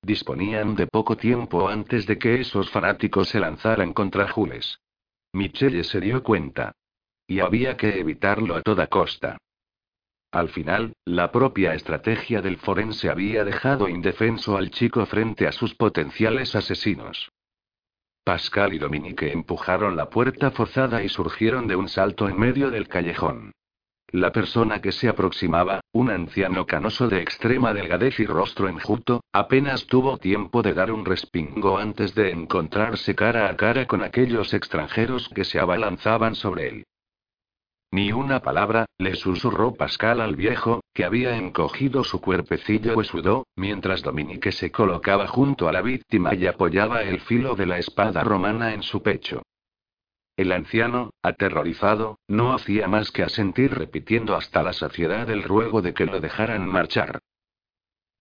Disponían 0.04 0.76
de 0.76 0.86
poco 0.86 1.18
tiempo 1.18 1.68
antes 1.68 2.06
de 2.06 2.20
que 2.20 2.42
esos 2.42 2.70
fanáticos 2.70 3.30
se 3.30 3.40
lanzaran 3.40 3.94
contra 3.94 4.28
Jules. 4.28 4.78
Michelle 5.34 5.84
se 5.84 6.00
dio 6.00 6.22
cuenta. 6.22 6.74
Y 7.26 7.40
había 7.40 7.76
que 7.76 8.00
evitarlo 8.00 8.56
a 8.56 8.62
toda 8.62 8.86
costa. 8.86 9.40
Al 10.32 10.48
final, 10.48 10.94
la 11.04 11.30
propia 11.30 11.74
estrategia 11.74 12.42
del 12.42 12.58
forense 12.58 13.10
había 13.10 13.44
dejado 13.44 13.90
indefenso 13.90 14.56
al 14.56 14.72
chico 14.72 15.06
frente 15.06 15.46
a 15.46 15.52
sus 15.52 15.76
potenciales 15.76 16.56
asesinos. 16.56 17.30
Pascal 18.24 18.74
y 18.74 18.80
Dominique 18.80 19.32
empujaron 19.34 19.98
la 19.98 20.10
puerta 20.10 20.52
forzada 20.52 21.04
y 21.04 21.10
surgieron 21.10 21.68
de 21.68 21.76
un 21.76 21.90
salto 21.90 22.30
en 22.30 22.40
medio 22.40 22.72
del 22.72 22.88
callejón. 22.88 23.52
La 24.14 24.32
persona 24.32 24.82
que 24.82 24.92
se 24.92 25.10
aproximaba, 25.10 25.82
un 25.92 26.10
anciano 26.10 26.66
canoso 26.66 27.08
de 27.08 27.22
extrema 27.22 27.74
delgadez 27.74 28.20
y 28.20 28.26
rostro 28.26 28.70
enjuto, 28.70 29.22
apenas 29.34 29.86
tuvo 29.86 30.18
tiempo 30.18 30.62
de 30.62 30.74
dar 30.74 30.92
un 30.92 31.06
respingo 31.06 31.78
antes 31.78 32.14
de 32.14 32.32
encontrarse 32.32 33.16
cara 33.16 33.50
a 33.50 33.58
cara 33.58 33.86
con 33.88 34.04
aquellos 34.04 34.54
extranjeros 34.54 35.30
que 35.30 35.44
se 35.44 35.60
abalanzaban 35.60 36.36
sobre 36.36 36.68
él. 36.68 36.84
Ni 37.94 38.14
una 38.14 38.40
palabra, 38.40 38.86
le 38.98 39.16
susurró 39.16 39.76
Pascal 39.76 40.22
al 40.22 40.38
viejo, 40.38 40.82
que 40.94 41.04
había 41.04 41.36
encogido 41.36 42.06
su 42.06 42.22
cuerpecillo 42.22 42.96
huesudo, 42.96 43.48
mientras 43.58 44.02
Dominique 44.02 44.54
se 44.54 44.72
colocaba 44.72 45.28
junto 45.28 45.68
a 45.68 45.74
la 45.74 45.82
víctima 45.82 46.34
y 46.34 46.48
apoyaba 46.48 47.04
el 47.04 47.20
filo 47.20 47.56
de 47.56 47.66
la 47.66 47.80
espada 47.80 48.24
romana 48.24 48.74
en 48.74 48.82
su 48.82 49.04
pecho. 49.04 49.44
El 50.38 50.54
anciano, 50.54 51.12
aterrorizado, 51.22 52.18
no 52.30 52.54
hacía 52.54 52.88
más 52.88 53.12
que 53.12 53.24
asentir 53.24 53.74
repitiendo 53.74 54.38
hasta 54.38 54.64
la 54.64 54.72
saciedad 54.72 55.30
el 55.30 55.44
ruego 55.44 55.82
de 55.82 55.94
que 55.94 56.06
lo 56.06 56.22
dejaran 56.22 56.66
marchar. 56.66 57.20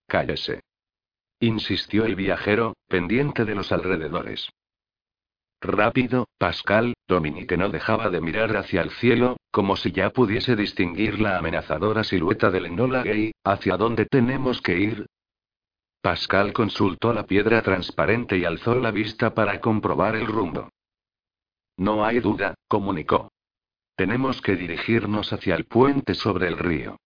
Cállese. 0.09 0.61
Insistió 1.39 2.05
el 2.05 2.17
viajero, 2.17 2.75
pendiente 2.89 3.45
de 3.45 3.55
los 3.55 3.71
alrededores. 3.71 4.51
Rápido, 5.63 6.27
Pascal, 6.39 6.95
Dominique 7.07 7.57
no 7.57 7.69
dejaba 7.69 8.09
de 8.11 8.21
mirar 8.21 8.57
hacia 8.57 8.81
el 8.81 8.91
cielo, 8.91 9.37
como 9.51 9.77
si 9.77 9.93
ya 9.93 10.11
pudiese 10.11 10.57
distinguir 10.57 11.21
la 11.21 11.39
amenazadora 11.39 12.05
silueta 12.05 12.51
del 12.51 12.67
Enola 12.67 13.03
Gay. 13.03 13.33
¿Hacia 13.45 13.77
dónde 13.77 14.07
tenemos 14.07 14.61
que 14.63 14.79
ir? 14.79 15.07
Pascal 16.01 16.53
consultó 16.53 17.13
la 17.13 17.25
piedra 17.25 17.63
transparente 17.63 18.39
y 18.39 18.45
alzó 18.45 18.75
la 18.77 18.91
vista 18.91 19.35
para 19.35 19.61
comprobar 19.61 20.17
el 20.17 20.27
rumbo. 20.27 20.71
No 21.77 22.05
hay 22.05 22.21
duda, 22.21 22.55
comunicó. 22.69 23.31
Tenemos 23.97 24.41
que 24.41 24.57
dirigirnos 24.57 25.33
hacia 25.33 25.55
el 25.57 25.67
puente 25.67 26.15
sobre 26.15 26.49
el 26.49 26.57
río. 26.57 26.97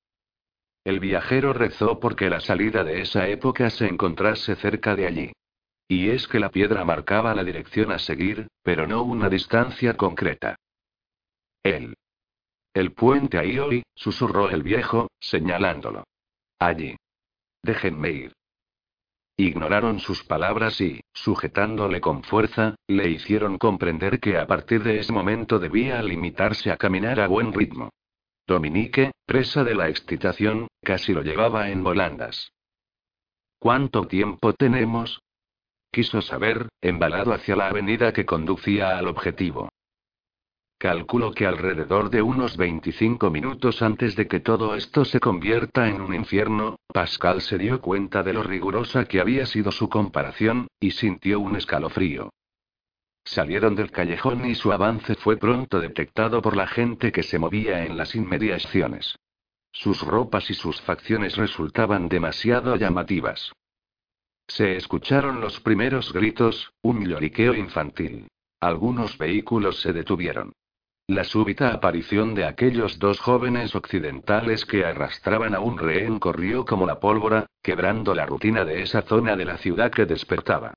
El 0.85 1.01
viajero 1.01 1.53
rezó 1.53 1.99
porque 1.99 2.29
la 2.29 2.41
salida 2.41 2.85
de 2.85 3.01
esa 3.01 3.27
época 3.27 3.71
se 3.71 3.87
encontrase 3.87 4.55
cerca 4.57 4.95
de 4.95 5.07
allí. 5.07 5.33
Y 5.89 6.11
es 6.11 6.29
que 6.29 6.39
la 6.39 6.51
piedra 6.51 6.85
marcaba 6.85 7.35
la 7.35 7.43
dirección 7.43 7.91
a 7.91 7.99
seguir, 7.99 8.49
pero 8.63 8.87
no 8.87 9.03
una 9.03 9.29
distancia 9.29 9.97
concreta. 9.97 10.57
Él. 11.63 11.95
El 12.75 12.93
puente 12.93 13.39
hoy, 13.39 13.85
susurró 13.95 14.51
el 14.51 14.65
viejo, 14.65 15.07
señalándolo. 15.21 16.03
Allí. 16.59 16.97
Déjenme 17.63 18.11
ir. 18.11 18.33
Ignoraron 19.37 20.01
sus 20.01 20.25
palabras 20.25 20.81
y, 20.81 21.01
sujetándole 21.13 22.01
con 22.01 22.25
fuerza, 22.25 22.75
le 22.89 23.09
hicieron 23.11 23.59
comprender 23.59 24.19
que 24.19 24.39
a 24.39 24.47
partir 24.47 24.83
de 24.83 24.99
ese 24.99 25.13
momento 25.13 25.61
debía 25.61 26.03
limitarse 26.03 26.73
a 26.73 26.77
caminar 26.77 27.21
a 27.21 27.29
buen 27.29 27.53
ritmo. 27.53 27.91
Dominique, 28.47 29.13
presa 29.25 29.63
de 29.63 29.77
la 29.77 29.89
excitación, 29.89 30.67
casi 30.83 31.13
lo 31.13 31.23
llevaba 31.23 31.71
en 31.71 31.85
volandas. 31.85 32.53
¿Cuánto 33.59 34.07
tiempo 34.07 34.53
tenemos? 34.53 35.21
Quiso 35.93 36.21
saber, 36.23 36.69
embalado 36.81 37.33
hacia 37.33 37.55
la 37.55 37.69
avenida 37.69 38.13
que 38.13 38.27
conducía 38.27 38.99
al 38.99 39.07
objetivo. 39.07 39.71
Calculo 40.85 41.33
que 41.33 41.47
alrededor 41.47 42.11
de 42.11 42.21
unos 42.21 42.59
25 42.59 43.31
minutos 43.31 43.81
antes 43.81 44.17
de 44.17 44.29
que 44.29 44.41
todo 44.41 44.75
esto 44.75 45.07
se 45.07 45.19
convierta 45.19 45.89
en 45.89 46.03
un 46.03 46.15
infierno, 46.15 46.77
Pascal 46.93 47.41
se 47.41 47.57
dio 47.57 47.81
cuenta 47.81 48.23
de 48.23 48.35
lo 48.35 48.43
rigurosa 48.43 49.07
que 49.07 49.19
había 49.19 49.47
sido 49.47 49.73
su 49.73 49.89
comparación, 49.89 50.67
y 50.79 50.91
sintió 50.91 51.41
un 51.41 51.57
escalofrío. 51.57 52.29
Salieron 53.25 53.77
del 53.77 53.91
callejón 53.93 54.45
y 54.45 54.55
su 54.55 54.75
avance 54.75 55.15
fue 55.15 55.39
pronto 55.39 55.81
detectado 55.81 56.43
por 56.43 56.55
la 56.55 56.67
gente 56.67 57.13
que 57.13 57.23
se 57.23 57.39
movía 57.39 57.87
en 57.87 57.97
las 57.97 58.15
inmediaciones. 58.15 59.17
Sus 59.73 60.03
ropas 60.03 60.51
y 60.51 60.55
sus 60.55 60.83
facciones 60.83 61.39
resultaban 61.39 62.11
demasiado 62.11 62.77
llamativas. 62.77 63.53
Se 64.49 64.77
escucharon 64.77 65.41
los 65.41 65.61
primeros 65.61 66.13
gritos, 66.13 66.75
un 66.83 67.09
lloriqueo 67.09 67.55
infantil. 67.55 68.29
Algunos 68.61 69.17
vehículos 69.17 69.81
se 69.81 69.95
detuvieron. 69.95 70.53
La 71.07 71.25
súbita 71.25 71.75
aparición 71.75 72.35
de 72.35 72.47
aquellos 72.47 72.99
dos 72.99 73.21
jóvenes 73.21 73.75
occidentales 73.75 74.65
que 74.65 74.87
arrastraban 74.87 75.55
a 75.55 75.61
un 75.61 75.77
rehén 75.77 76.19
corrió 76.19 76.65
como 76.65 76.87
la 76.87 76.99
pólvora, 76.99 77.45
quebrando 77.63 78.15
la 78.15 78.25
rutina 78.25 78.65
de 78.65 78.81
esa 78.81 79.03
zona 79.03 79.37
de 79.37 79.45
la 79.45 79.59
ciudad 79.59 79.91
que 79.91 80.07
despertaba. 80.07 80.73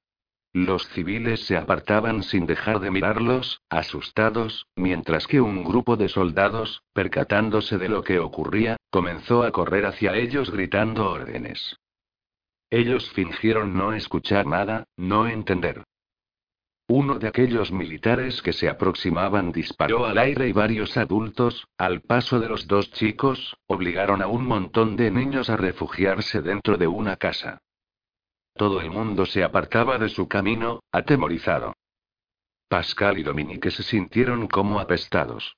Los 0.51 0.85
civiles 0.89 1.45
se 1.45 1.55
apartaban 1.55 2.23
sin 2.23 2.45
dejar 2.45 2.81
de 2.81 2.91
mirarlos, 2.91 3.61
asustados, 3.69 4.67
mientras 4.75 5.27
que 5.27 5.39
un 5.39 5.63
grupo 5.63 5.95
de 5.95 6.09
soldados, 6.09 6.83
percatándose 6.91 7.77
de 7.77 7.87
lo 7.87 8.03
que 8.03 8.19
ocurría, 8.19 8.75
comenzó 8.89 9.43
a 9.43 9.51
correr 9.51 9.85
hacia 9.85 10.15
ellos 10.15 10.51
gritando 10.51 11.09
órdenes. 11.09 11.77
Ellos 12.69 13.09
fingieron 13.11 13.77
no 13.77 13.93
escuchar 13.93 14.45
nada, 14.45 14.83
no 14.97 15.25
entender. 15.27 15.83
Uno 16.89 17.19
de 17.19 17.27
aquellos 17.27 17.69
militares 17.69 18.41
que 18.41 18.53
se 18.53 18.69
aproximaban 18.69 19.51
disparó 19.51 20.05
al 20.05 20.17
aire 20.17 20.47
y 20.47 20.53
varios 20.53 20.95
adultos, 20.95 21.67
al 21.77 21.99
paso 21.99 22.39
de 22.39 22.47
los 22.47 22.65
dos 22.65 22.91
chicos, 22.91 23.57
obligaron 23.67 24.21
a 24.21 24.27
un 24.27 24.45
montón 24.45 24.95
de 24.95 25.11
niños 25.11 25.49
a 25.49 25.57
refugiarse 25.57 26.41
dentro 26.41 26.77
de 26.77 26.87
una 26.87 27.17
casa. 27.17 27.61
Todo 28.53 28.79
el 28.79 28.89
mundo 28.89 29.25
se 29.25 29.43
apartaba 29.43 29.97
de 29.97 30.07
su 30.07 30.29
camino, 30.29 30.79
atemorizado. 30.93 31.75
Pascal 32.69 33.17
y 33.17 33.23
Dominique 33.23 33.69
se 33.69 33.83
sintieron 33.83 34.47
como 34.47 34.79
apestados. 34.79 35.57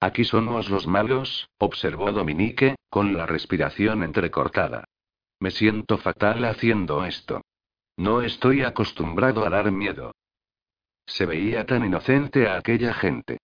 Aquí 0.00 0.24
somos 0.24 0.68
los 0.68 0.88
malos, 0.88 1.48
observó 1.58 2.10
Dominique, 2.10 2.74
con 2.90 3.16
la 3.16 3.24
respiración 3.26 4.02
entrecortada. 4.02 4.84
Me 5.38 5.52
siento 5.52 5.96
fatal 5.96 6.44
haciendo 6.44 7.04
esto. 7.04 7.42
No 7.96 8.20
estoy 8.20 8.62
acostumbrado 8.62 9.46
a 9.46 9.50
dar 9.50 9.70
miedo. 9.70 10.12
Se 11.06 11.24
veía 11.24 11.64
tan 11.64 11.84
inocente 11.84 12.48
a 12.48 12.56
aquella 12.56 12.92
gente. 12.92 13.38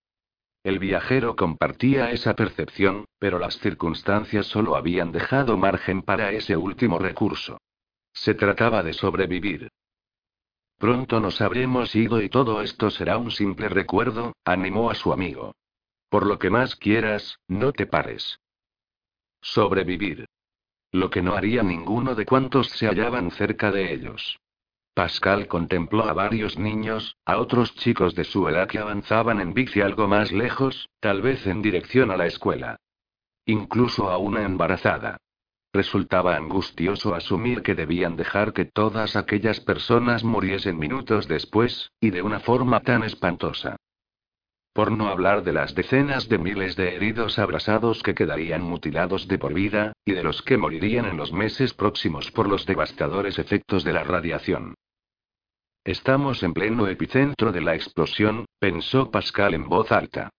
El 0.63 0.79
viajero 0.79 1.35
compartía 1.35 2.11
esa 2.11 2.35
percepción, 2.35 3.05
pero 3.19 3.39
las 3.39 3.57
circunstancias 3.59 4.45
solo 4.45 4.75
habían 4.75 5.11
dejado 5.11 5.57
margen 5.57 6.01
para 6.01 6.31
ese 6.31 6.55
último 6.55 6.99
recurso. 6.99 7.59
Se 8.13 8.33
trataba 8.33 8.83
de 8.83 8.93
sobrevivir. 8.93 9.69
Pronto 10.77 11.19
nos 11.19 11.41
habremos 11.41 11.95
ido 11.95 12.21
y 12.21 12.29
todo 12.29 12.61
esto 12.61 12.89
será 12.89 13.17
un 13.17 13.31
simple 13.31 13.69
recuerdo, 13.69 14.33
animó 14.45 14.89
a 14.89 14.95
su 14.95 15.11
amigo. 15.11 15.55
Por 16.09 16.25
lo 16.25 16.37
que 16.39 16.49
más 16.49 16.75
quieras, 16.75 17.39
no 17.47 17.71
te 17.73 17.85
pares. 17.85 18.39
Sobrevivir. 19.41 20.25
Lo 20.91 21.09
que 21.09 21.21
no 21.21 21.33
haría 21.35 21.63
ninguno 21.63 22.15
de 22.15 22.25
cuantos 22.25 22.69
se 22.69 22.87
hallaban 22.87 23.31
cerca 23.31 23.71
de 23.71 23.93
ellos. 23.93 24.37
Pascal 24.93 25.47
contempló 25.47 26.03
a 26.03 26.13
varios 26.13 26.59
niños, 26.59 27.17
a 27.25 27.37
otros 27.37 27.73
chicos 27.75 28.13
de 28.13 28.25
su 28.25 28.47
edad 28.47 28.67
que 28.67 28.77
avanzaban 28.77 29.41
en 29.41 29.55
bici 29.55 29.81
algo 29.81 30.07
más 30.07 30.31
lejos, 30.31 30.87
tal 30.99 31.23
vez 31.23 31.47
en 31.47 31.63
dirección 31.63 32.11
a 32.11 32.17
la 32.17 32.27
escuela. 32.27 32.77
Incluso 33.45 34.11
a 34.11 34.19
una 34.19 34.43
embarazada. 34.43 35.17
Resultaba 35.73 36.35
angustioso 36.35 37.15
asumir 37.15 37.63
que 37.63 37.73
debían 37.73 38.15
dejar 38.15 38.53
que 38.53 38.65
todas 38.65 39.15
aquellas 39.15 39.59
personas 39.59 40.23
muriesen 40.23 40.77
minutos 40.77 41.27
después, 41.27 41.91
y 41.99 42.11
de 42.11 42.21
una 42.21 42.39
forma 42.39 42.81
tan 42.81 43.03
espantosa. 43.03 43.77
Por 44.73 44.91
no 44.91 45.07
hablar 45.07 45.43
de 45.43 45.53
las 45.53 45.73
decenas 45.73 46.29
de 46.29 46.37
miles 46.37 46.75
de 46.75 46.95
heridos 46.95 47.39
abrasados 47.39 48.03
que 48.03 48.13
quedarían 48.13 48.61
mutilados 48.61 49.27
de 49.27 49.39
por 49.39 49.55
vida, 49.55 49.93
y 50.05 50.11
de 50.13 50.21
los 50.21 50.43
que 50.43 50.57
morirían 50.57 51.05
en 51.05 51.17
los 51.17 51.33
meses 51.33 51.73
próximos 51.73 52.29
por 52.29 52.47
los 52.47 52.67
devastadores 52.67 53.39
efectos 53.39 53.83
de 53.83 53.93
la 53.93 54.03
radiación. 54.03 54.75
Estamos 55.85 56.43
en 56.43 56.53
pleno 56.53 56.87
epicentro 56.87 57.51
de 57.51 57.59
la 57.59 57.75
explosión, 57.75 58.45
pensó 58.57 59.11
Pascal 59.11 59.53
en 59.53 59.67
voz 59.67 59.91
alta. 59.91 60.29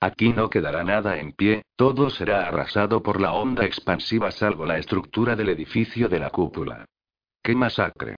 Aquí 0.00 0.32
no 0.32 0.50
quedará 0.50 0.82
nada 0.82 1.18
en 1.18 1.32
pie, 1.32 1.62
todo 1.76 2.10
será 2.10 2.48
arrasado 2.48 3.00
por 3.02 3.20
la 3.20 3.32
onda 3.32 3.64
expansiva 3.64 4.32
salvo 4.32 4.66
la 4.66 4.78
estructura 4.78 5.36
del 5.36 5.50
edificio 5.50 6.08
de 6.08 6.18
la 6.18 6.30
cúpula. 6.30 6.84
¡Qué 7.42 7.54
masacre! 7.54 8.16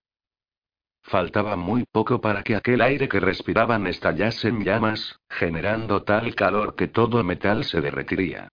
Faltaba 1.03 1.57
muy 1.57 1.85
poco 1.91 2.21
para 2.21 2.43
que 2.43 2.57
aquel 2.57 2.81
aire 2.81 3.09
que 3.09 3.21
respiraban 3.21 3.87
estallase 3.87 4.49
en 4.49 4.65
llamas, 4.65 5.19
generando 5.29 6.03
tal 6.03 6.35
calor 6.35 6.77
que 6.77 6.89
todo 6.89 7.23
metal 7.25 7.65
se 7.65 7.81
derretiría. 7.81 8.49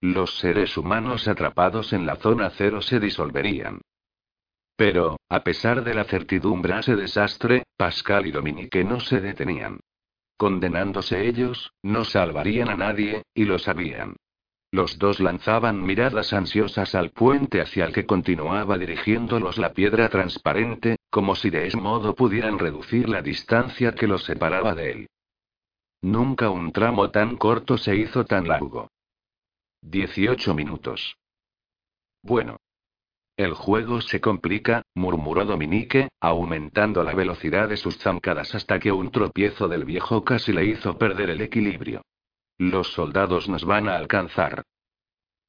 Los 0.00 0.38
seres 0.38 0.76
humanos 0.76 1.28
atrapados 1.28 1.92
en 1.92 2.06
la 2.06 2.16
zona 2.16 2.50
cero 2.50 2.80
se 2.80 3.00
disolverían. 3.00 3.80
Pero, 4.76 5.18
a 5.30 5.42
pesar 5.42 5.82
de 5.84 5.94
la 5.94 6.04
certidumbre 6.04 6.74
a 6.74 6.80
ese 6.80 6.96
desastre, 6.96 7.64
Pascal 7.76 8.26
y 8.26 8.30
Dominique 8.30 8.84
no 8.84 9.00
se 9.00 9.20
detenían. 9.20 9.80
Condenándose 10.36 11.26
ellos, 11.26 11.72
no 11.82 12.04
salvarían 12.04 12.68
a 12.68 12.76
nadie, 12.76 13.22
y 13.34 13.44
lo 13.44 13.58
sabían. 13.58 14.16
Los 14.70 14.98
dos 14.98 15.20
lanzaban 15.20 15.82
miradas 15.82 16.34
ansiosas 16.34 16.94
al 16.94 17.10
puente 17.10 17.62
hacia 17.62 17.86
el 17.86 17.94
que 17.94 18.04
continuaba 18.04 18.76
dirigiéndolos 18.76 19.56
la 19.56 19.72
piedra 19.72 20.10
transparente, 20.10 20.96
como 21.08 21.34
si 21.34 21.48
de 21.48 21.68
ese 21.68 21.78
modo 21.78 22.14
pudieran 22.14 22.58
reducir 22.58 23.08
la 23.08 23.22
distancia 23.22 23.94
que 23.94 24.06
los 24.06 24.24
separaba 24.24 24.74
de 24.74 24.90
él. 24.90 25.06
Nunca 26.02 26.50
un 26.50 26.72
tramo 26.72 27.10
tan 27.10 27.36
corto 27.36 27.78
se 27.78 27.96
hizo 27.96 28.26
tan 28.26 28.46
largo. 28.48 28.90
Dieciocho 29.80 30.52
minutos. 30.54 31.16
Bueno, 32.22 32.58
el 33.36 33.52
juego 33.52 34.00
se 34.00 34.20
complica, 34.20 34.82
murmuró 34.94 35.44
Dominique, 35.44 36.08
aumentando 36.20 37.04
la 37.04 37.14
velocidad 37.14 37.68
de 37.68 37.76
sus 37.76 37.98
zancadas 37.98 38.54
hasta 38.54 38.78
que 38.80 38.92
un 38.92 39.10
tropiezo 39.10 39.68
del 39.68 39.84
viejo 39.84 40.24
casi 40.24 40.52
le 40.52 40.64
hizo 40.64 40.96
perder 40.96 41.30
el 41.30 41.42
equilibrio. 41.42 42.02
Los 42.58 42.92
soldados 42.92 43.48
nos 43.48 43.64
van 43.64 43.88
a 43.88 43.96
alcanzar. 43.96 44.62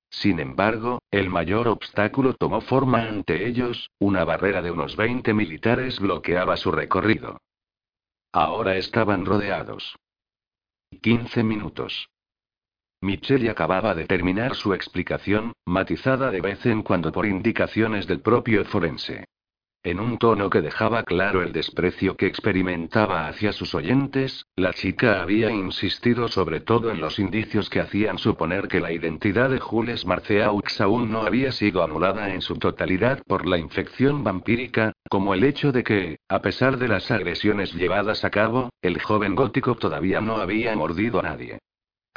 Sin 0.09 0.39
embargo, 0.39 0.99
el 1.11 1.29
mayor 1.29 1.67
obstáculo 1.67 2.33
tomó 2.33 2.61
forma 2.61 3.03
ante 3.03 3.47
ellos, 3.47 3.89
una 3.99 4.25
barrera 4.25 4.61
de 4.61 4.71
unos 4.71 4.95
20 4.95 5.33
militares 5.33 5.99
bloqueaba 5.99 6.57
su 6.57 6.71
recorrido. 6.71 7.39
Ahora 8.33 8.75
estaban 8.75 9.25
rodeados. 9.25 9.95
15 11.01 11.43
minutos. 11.43 12.09
Michelle 13.01 13.51
acababa 13.51 13.93
de 13.93 14.05
terminar 14.05 14.55
su 14.55 14.73
explicación, 14.73 15.53
matizada 15.65 16.31
de 16.31 16.41
vez 16.41 16.65
en 16.65 16.81
cuando 16.81 17.11
por 17.11 17.27
indicaciones 17.27 18.07
del 18.07 18.21
propio 18.21 18.65
forense. 18.65 19.25
En 19.83 19.99
un 19.99 20.17
tono 20.17 20.49
que 20.49 20.61
dejaba 20.61 21.03
claro 21.03 21.43
el 21.43 21.53
desprecio 21.53 22.17
que 22.17 22.25
experimentaba 22.25 23.27
hacia 23.27 23.53
sus 23.53 23.75
oyentes, 23.75 24.47
la 24.55 24.73
chica 24.73 25.21
había 25.21 25.51
insistido 25.51 26.27
sobre 26.27 26.59
todo 26.59 26.89
en 26.89 26.99
los 26.99 27.19
indicios 27.19 27.69
que 27.69 27.79
hacían 27.79 28.17
suponer 28.17 28.67
que 28.67 28.79
la 28.79 28.91
identidad 28.91 29.51
de 29.51 29.59
Jules 29.59 30.05
Marceaux 30.05 30.81
aún 30.81 31.11
no 31.11 31.21
había 31.21 31.51
sido 31.51 31.83
anulada 31.83 32.33
en 32.33 32.41
su 32.41 32.57
totalidad 32.57 33.21
por 33.27 33.45
la 33.45 33.59
infección 33.59 34.23
vampírica, 34.23 34.91
como 35.07 35.35
el 35.35 35.43
hecho 35.43 35.71
de 35.71 35.83
que, 35.83 36.17
a 36.27 36.41
pesar 36.41 36.77
de 36.77 36.87
las 36.87 37.11
agresiones 37.11 37.73
llevadas 37.75 38.25
a 38.25 38.31
cabo, 38.31 38.71
el 38.81 38.99
joven 38.99 39.35
gótico 39.35 39.75
todavía 39.75 40.19
no 40.19 40.37
había 40.37 40.75
mordido 40.75 41.19
a 41.19 41.23
nadie. 41.23 41.59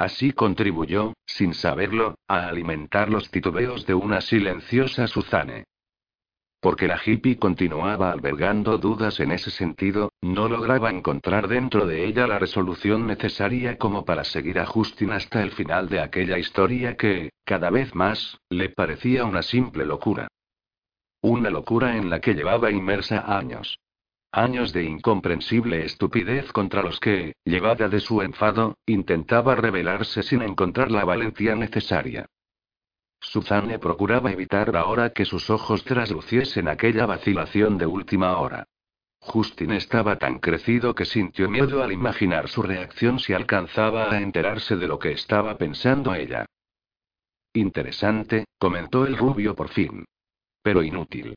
Así 0.01 0.31
contribuyó, 0.31 1.13
sin 1.27 1.53
saberlo, 1.53 2.15
a 2.27 2.47
alimentar 2.47 3.07
los 3.11 3.29
titubeos 3.29 3.85
de 3.85 3.93
una 3.93 4.19
silenciosa 4.19 5.05
Suzanne. 5.05 5.65
Porque 6.59 6.87
la 6.87 6.99
hippie 7.05 7.37
continuaba 7.37 8.11
albergando 8.11 8.79
dudas 8.79 9.19
en 9.19 9.31
ese 9.31 9.51
sentido, 9.51 10.11
no 10.19 10.49
lograba 10.49 10.89
encontrar 10.89 11.47
dentro 11.47 11.85
de 11.85 12.07
ella 12.07 12.25
la 12.25 12.39
resolución 12.39 13.05
necesaria 13.05 13.77
como 13.77 14.03
para 14.03 14.23
seguir 14.23 14.57
a 14.57 14.65
Justin 14.65 15.11
hasta 15.11 15.43
el 15.43 15.51
final 15.51 15.87
de 15.87 15.99
aquella 15.99 16.39
historia 16.39 16.97
que, 16.97 17.29
cada 17.45 17.69
vez 17.69 17.93
más, 17.93 18.39
le 18.49 18.69
parecía 18.69 19.25
una 19.25 19.43
simple 19.43 19.85
locura. 19.85 20.29
Una 21.21 21.51
locura 21.51 21.95
en 21.95 22.09
la 22.09 22.21
que 22.21 22.33
llevaba 22.33 22.71
inmersa 22.71 23.37
años. 23.37 23.77
Años 24.33 24.71
de 24.71 24.83
incomprensible 24.85 25.83
estupidez 25.83 26.53
contra 26.53 26.81
los 26.81 27.01
que, 27.01 27.35
llevada 27.43 27.89
de 27.89 27.99
su 27.99 28.21
enfado, 28.21 28.77
intentaba 28.85 29.55
rebelarse 29.55 30.23
sin 30.23 30.41
encontrar 30.41 30.89
la 30.89 31.03
valentía 31.03 31.53
necesaria. 31.55 32.27
Suzanne 33.19 33.77
procuraba 33.77 34.31
evitar 34.31 34.75
ahora 34.77 35.11
que 35.11 35.25
sus 35.25 35.49
ojos 35.49 35.83
trasluciesen 35.83 36.69
aquella 36.69 37.05
vacilación 37.05 37.77
de 37.77 37.85
última 37.85 38.37
hora. 38.37 38.67
Justin 39.19 39.73
estaba 39.73 40.17
tan 40.17 40.39
crecido 40.39 40.95
que 40.95 41.05
sintió 41.05 41.49
miedo 41.49 41.83
al 41.83 41.91
imaginar 41.91 42.47
su 42.47 42.63
reacción 42.63 43.19
si 43.19 43.33
alcanzaba 43.33 44.11
a 44.11 44.21
enterarse 44.21 44.77
de 44.77 44.87
lo 44.87 44.97
que 44.97 45.11
estaba 45.11 45.57
pensando 45.57 46.15
ella. 46.15 46.45
Interesante, 47.53 48.45
comentó 48.57 49.05
el 49.05 49.17
rubio 49.17 49.55
por 49.55 49.67
fin. 49.67 50.05
Pero 50.63 50.81
inútil. 50.83 51.35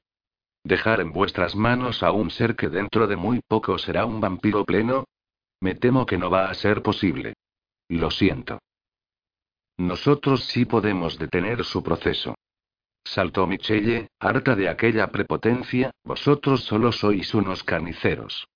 Dejar 0.64 1.00
en 1.00 1.12
vuestras 1.12 1.54
manos 1.54 2.02
a 2.02 2.10
un 2.10 2.30
ser 2.30 2.56
que 2.56 2.70
dentro 2.70 3.06
de 3.06 3.16
muy 3.16 3.40
poco 3.46 3.76
será 3.76 4.06
un 4.06 4.20
vampiro 4.20 4.64
pleno. 4.64 5.04
Me 5.60 5.74
temo 5.74 6.06
que 6.06 6.16
no 6.16 6.30
va 6.30 6.48
a 6.48 6.54
ser 6.54 6.82
posible. 6.82 7.34
Lo 7.88 8.10
siento. 8.10 8.58
Nosotros 9.76 10.44
sí 10.44 10.64
podemos 10.64 11.18
detener 11.18 11.64
su 11.64 11.82
proceso. 11.82 12.34
Saltó 13.04 13.46
Michelle, 13.46 14.08
harta 14.18 14.56
de 14.56 14.70
aquella 14.70 15.08
prepotencia, 15.08 15.90
vosotros 16.02 16.64
solo 16.64 16.90
sois 16.92 17.34
unos 17.34 17.62
carniceros. 17.62 18.46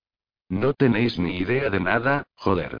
No 0.49 0.73
tenéis 0.73 1.19
ni 1.19 1.37
idea 1.37 1.69
de 1.69 1.79
nada, 1.79 2.23
joder. 2.35 2.79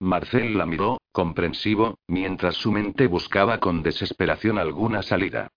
Marcel 0.00 0.58
la 0.58 0.66
miró, 0.66 0.98
comprensivo, 1.12 1.98
mientras 2.08 2.56
su 2.56 2.72
mente 2.72 3.06
buscaba 3.06 3.60
con 3.60 3.84
desesperación 3.84 4.58
alguna 4.58 5.02
salida. 5.02 5.48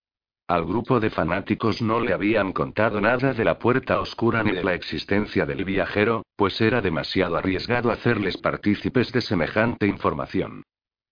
Al 0.50 0.64
grupo 0.64 0.98
de 0.98 1.10
fanáticos 1.10 1.80
no 1.80 2.00
le 2.00 2.12
habían 2.12 2.52
contado 2.52 3.00
nada 3.00 3.32
de 3.32 3.44
la 3.44 3.60
puerta 3.60 4.00
oscura 4.00 4.42
ni 4.42 4.50
de 4.50 4.64
la 4.64 4.74
existencia 4.74 5.46
del 5.46 5.64
viajero, 5.64 6.24
pues 6.34 6.60
era 6.60 6.80
demasiado 6.80 7.36
arriesgado 7.36 7.92
hacerles 7.92 8.36
partícipes 8.36 9.12
de 9.12 9.20
semejante 9.20 9.86
información. 9.86 10.64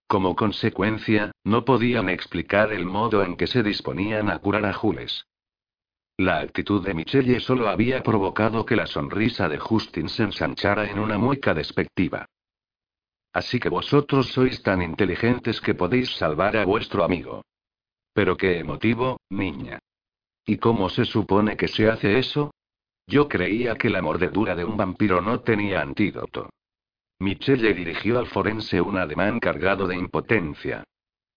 Como 0.08 0.34
consecuencia, 0.34 1.30
no 1.44 1.64
podían 1.64 2.08
explicar 2.08 2.72
el 2.72 2.84
modo 2.84 3.22
en 3.22 3.36
que 3.36 3.46
se 3.46 3.62
disponían 3.62 4.28
a 4.28 4.40
curar 4.40 4.66
a 4.66 4.72
Jules. 4.72 5.24
La 6.16 6.40
actitud 6.40 6.84
de 6.84 6.94
Michelle 6.94 7.38
solo 7.38 7.68
había 7.68 8.02
provocado 8.02 8.66
que 8.66 8.74
la 8.74 8.88
sonrisa 8.88 9.48
de 9.48 9.60
Justin 9.60 10.08
se 10.08 10.24
ensanchara 10.24 10.90
en 10.90 10.98
una 10.98 11.16
mueca 11.16 11.54
despectiva. 11.54 12.26
Así 13.32 13.60
que 13.60 13.68
vosotros 13.68 14.32
sois 14.32 14.60
tan 14.64 14.82
inteligentes 14.82 15.60
que 15.60 15.76
podéis 15.76 16.10
salvar 16.16 16.56
a 16.56 16.64
vuestro 16.64 17.04
amigo. 17.04 17.44
Pero 18.12 18.36
qué 18.36 18.58
emotivo, 18.58 19.18
niña. 19.30 19.78
¿Y 20.44 20.56
cómo 20.58 20.88
se 20.88 21.04
supone 21.04 21.56
que 21.56 21.68
se 21.68 21.88
hace 21.88 22.18
eso? 22.18 22.50
Yo 23.06 23.28
creía 23.28 23.76
que 23.76 23.90
la 23.90 24.02
mordedura 24.02 24.54
de 24.54 24.64
un 24.64 24.76
vampiro 24.76 25.20
no 25.20 25.40
tenía 25.40 25.80
antídoto. 25.80 26.50
Michelle 27.20 27.74
dirigió 27.74 28.18
al 28.18 28.26
forense 28.26 28.80
un 28.80 28.96
ademán 28.96 29.40
cargado 29.40 29.86
de 29.86 29.96
impotencia. 29.96 30.84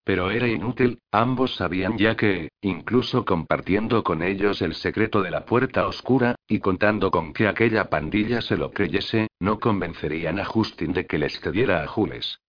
Pero 0.03 0.31
era 0.31 0.47
inútil, 0.47 0.99
ambos 1.11 1.55
sabían 1.55 1.97
ya 1.97 2.15
que, 2.15 2.49
incluso 2.61 3.23
compartiendo 3.23 4.03
con 4.03 4.23
ellos 4.23 4.61
el 4.61 4.73
secreto 4.73 5.21
de 5.21 5.31
la 5.31 5.45
puerta 5.45 5.87
oscura, 5.87 6.35
y 6.47 6.59
contando 6.59 7.11
con 7.11 7.33
que 7.33 7.47
aquella 7.47 7.89
pandilla 7.89 8.41
se 8.41 8.57
lo 8.57 8.71
creyese, 8.71 9.27
no 9.39 9.59
convencerían 9.59 10.39
a 10.39 10.45
Justin 10.45 10.93
de 10.93 11.05
que 11.05 11.19
les 11.19 11.39
cediera 11.39 11.83
a 11.83 11.87
Jules. 11.87 12.39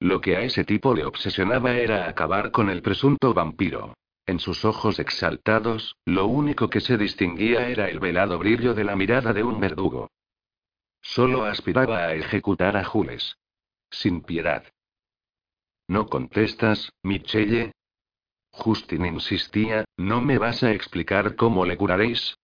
Lo 0.00 0.20
que 0.20 0.36
a 0.36 0.42
ese 0.42 0.64
tipo 0.64 0.94
le 0.94 1.04
obsesionaba 1.04 1.74
era 1.74 2.08
acabar 2.08 2.50
con 2.50 2.70
el 2.70 2.82
presunto 2.82 3.34
vampiro. 3.34 3.94
En 4.26 4.38
sus 4.38 4.64
ojos 4.64 4.98
exaltados, 4.98 5.96
lo 6.04 6.26
único 6.26 6.68
que 6.68 6.80
se 6.80 6.96
distinguía 6.96 7.68
era 7.68 7.88
el 7.88 7.98
velado 7.98 8.38
brillo 8.38 8.74
de 8.74 8.84
la 8.84 8.94
mirada 8.94 9.32
de 9.32 9.42
un 9.42 9.58
verdugo. 9.58 10.10
Solo 11.00 11.44
aspiraba 11.44 12.04
a 12.04 12.14
ejecutar 12.14 12.76
a 12.76 12.84
Jules. 12.84 13.36
Sin 13.90 14.20
piedad. 14.20 14.64
¿No 15.88 16.06
contestas, 16.06 16.92
Michelle? 17.02 17.72
Justin 18.50 19.06
insistía, 19.06 19.84
¿no 19.96 20.20
me 20.20 20.38
vas 20.38 20.62
a 20.62 20.72
explicar 20.72 21.36
cómo 21.36 21.64
le 21.64 21.76
curaréis? 21.76 22.36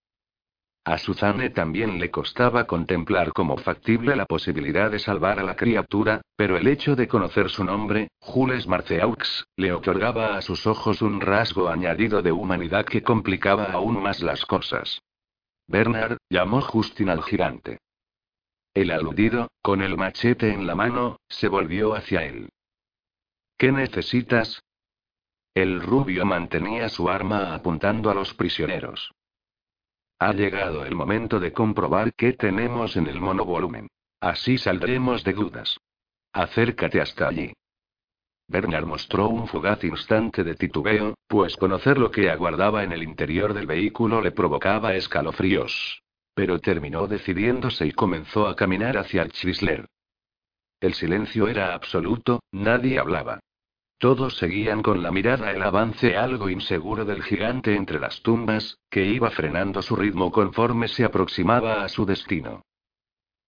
A 0.86 0.98
Suzanne 0.98 1.48
también 1.48 1.98
le 1.98 2.10
costaba 2.10 2.66
contemplar 2.66 3.32
como 3.32 3.56
factible 3.56 4.14
la 4.16 4.26
posibilidad 4.26 4.90
de 4.90 4.98
salvar 4.98 5.38
a 5.38 5.42
la 5.42 5.56
criatura, 5.56 6.20
pero 6.36 6.58
el 6.58 6.68
hecho 6.68 6.94
de 6.94 7.08
conocer 7.08 7.48
su 7.48 7.64
nombre, 7.64 8.08
Jules 8.20 8.66
Marceaux, 8.66 9.46
le 9.56 9.72
otorgaba 9.72 10.36
a 10.36 10.42
sus 10.42 10.66
ojos 10.66 11.00
un 11.00 11.22
rasgo 11.22 11.70
añadido 11.70 12.20
de 12.20 12.32
humanidad 12.32 12.84
que 12.84 13.02
complicaba 13.02 13.72
aún 13.72 14.02
más 14.02 14.20
las 14.20 14.44
cosas. 14.44 15.00
Bernard, 15.66 16.18
llamó 16.28 16.60
Justin 16.60 17.08
al 17.08 17.22
gigante. 17.22 17.78
El 18.74 18.90
aludido, 18.90 19.48
con 19.62 19.80
el 19.80 19.96
machete 19.96 20.52
en 20.52 20.66
la 20.66 20.74
mano, 20.74 21.16
se 21.28 21.48
volvió 21.48 21.94
hacia 21.94 22.24
él. 22.24 22.50
¿Qué 23.56 23.72
necesitas? 23.72 24.62
El 25.54 25.80
rubio 25.80 26.26
mantenía 26.26 26.90
su 26.90 27.08
arma 27.08 27.54
apuntando 27.54 28.10
a 28.10 28.14
los 28.14 28.34
prisioneros. 28.34 29.14
Ha 30.18 30.32
llegado 30.32 30.84
el 30.84 30.94
momento 30.94 31.40
de 31.40 31.52
comprobar 31.52 32.14
qué 32.14 32.32
tenemos 32.32 32.96
en 32.96 33.06
el 33.06 33.20
monovolumen. 33.20 33.88
Así 34.20 34.58
saldremos 34.58 35.24
de 35.24 35.32
dudas. 35.32 35.76
Acércate 36.32 37.00
hasta 37.00 37.28
allí. 37.28 37.52
Bernard 38.46 38.86
mostró 38.86 39.28
un 39.28 39.48
fugaz 39.48 39.82
instante 39.84 40.44
de 40.44 40.54
titubeo, 40.54 41.14
pues 41.26 41.56
conocer 41.56 41.98
lo 41.98 42.10
que 42.10 42.30
aguardaba 42.30 42.84
en 42.84 42.92
el 42.92 43.02
interior 43.02 43.54
del 43.54 43.66
vehículo 43.66 44.20
le 44.20 44.32
provocaba 44.32 44.94
escalofríos. 44.94 46.02
Pero 46.34 46.58
terminó 46.58 47.06
decidiéndose 47.06 47.86
y 47.86 47.92
comenzó 47.92 48.46
a 48.46 48.56
caminar 48.56 48.98
hacia 48.98 49.22
el 49.22 49.32
Chrysler. 49.32 49.86
El 50.80 50.94
silencio 50.94 51.48
era 51.48 51.74
absoluto, 51.74 52.40
nadie 52.52 52.98
hablaba. 52.98 53.40
Todos 53.98 54.36
seguían 54.36 54.82
con 54.82 55.02
la 55.02 55.10
mirada 55.10 55.50
el 55.50 55.62
avance 55.62 56.16
algo 56.16 56.48
inseguro 56.50 57.04
del 57.04 57.22
gigante 57.22 57.74
entre 57.74 58.00
las 58.00 58.20
tumbas, 58.22 58.78
que 58.90 59.04
iba 59.04 59.30
frenando 59.30 59.82
su 59.82 59.96
ritmo 59.96 60.30
conforme 60.30 60.88
se 60.88 61.04
aproximaba 61.04 61.84
a 61.84 61.88
su 61.88 62.04
destino. 62.04 62.62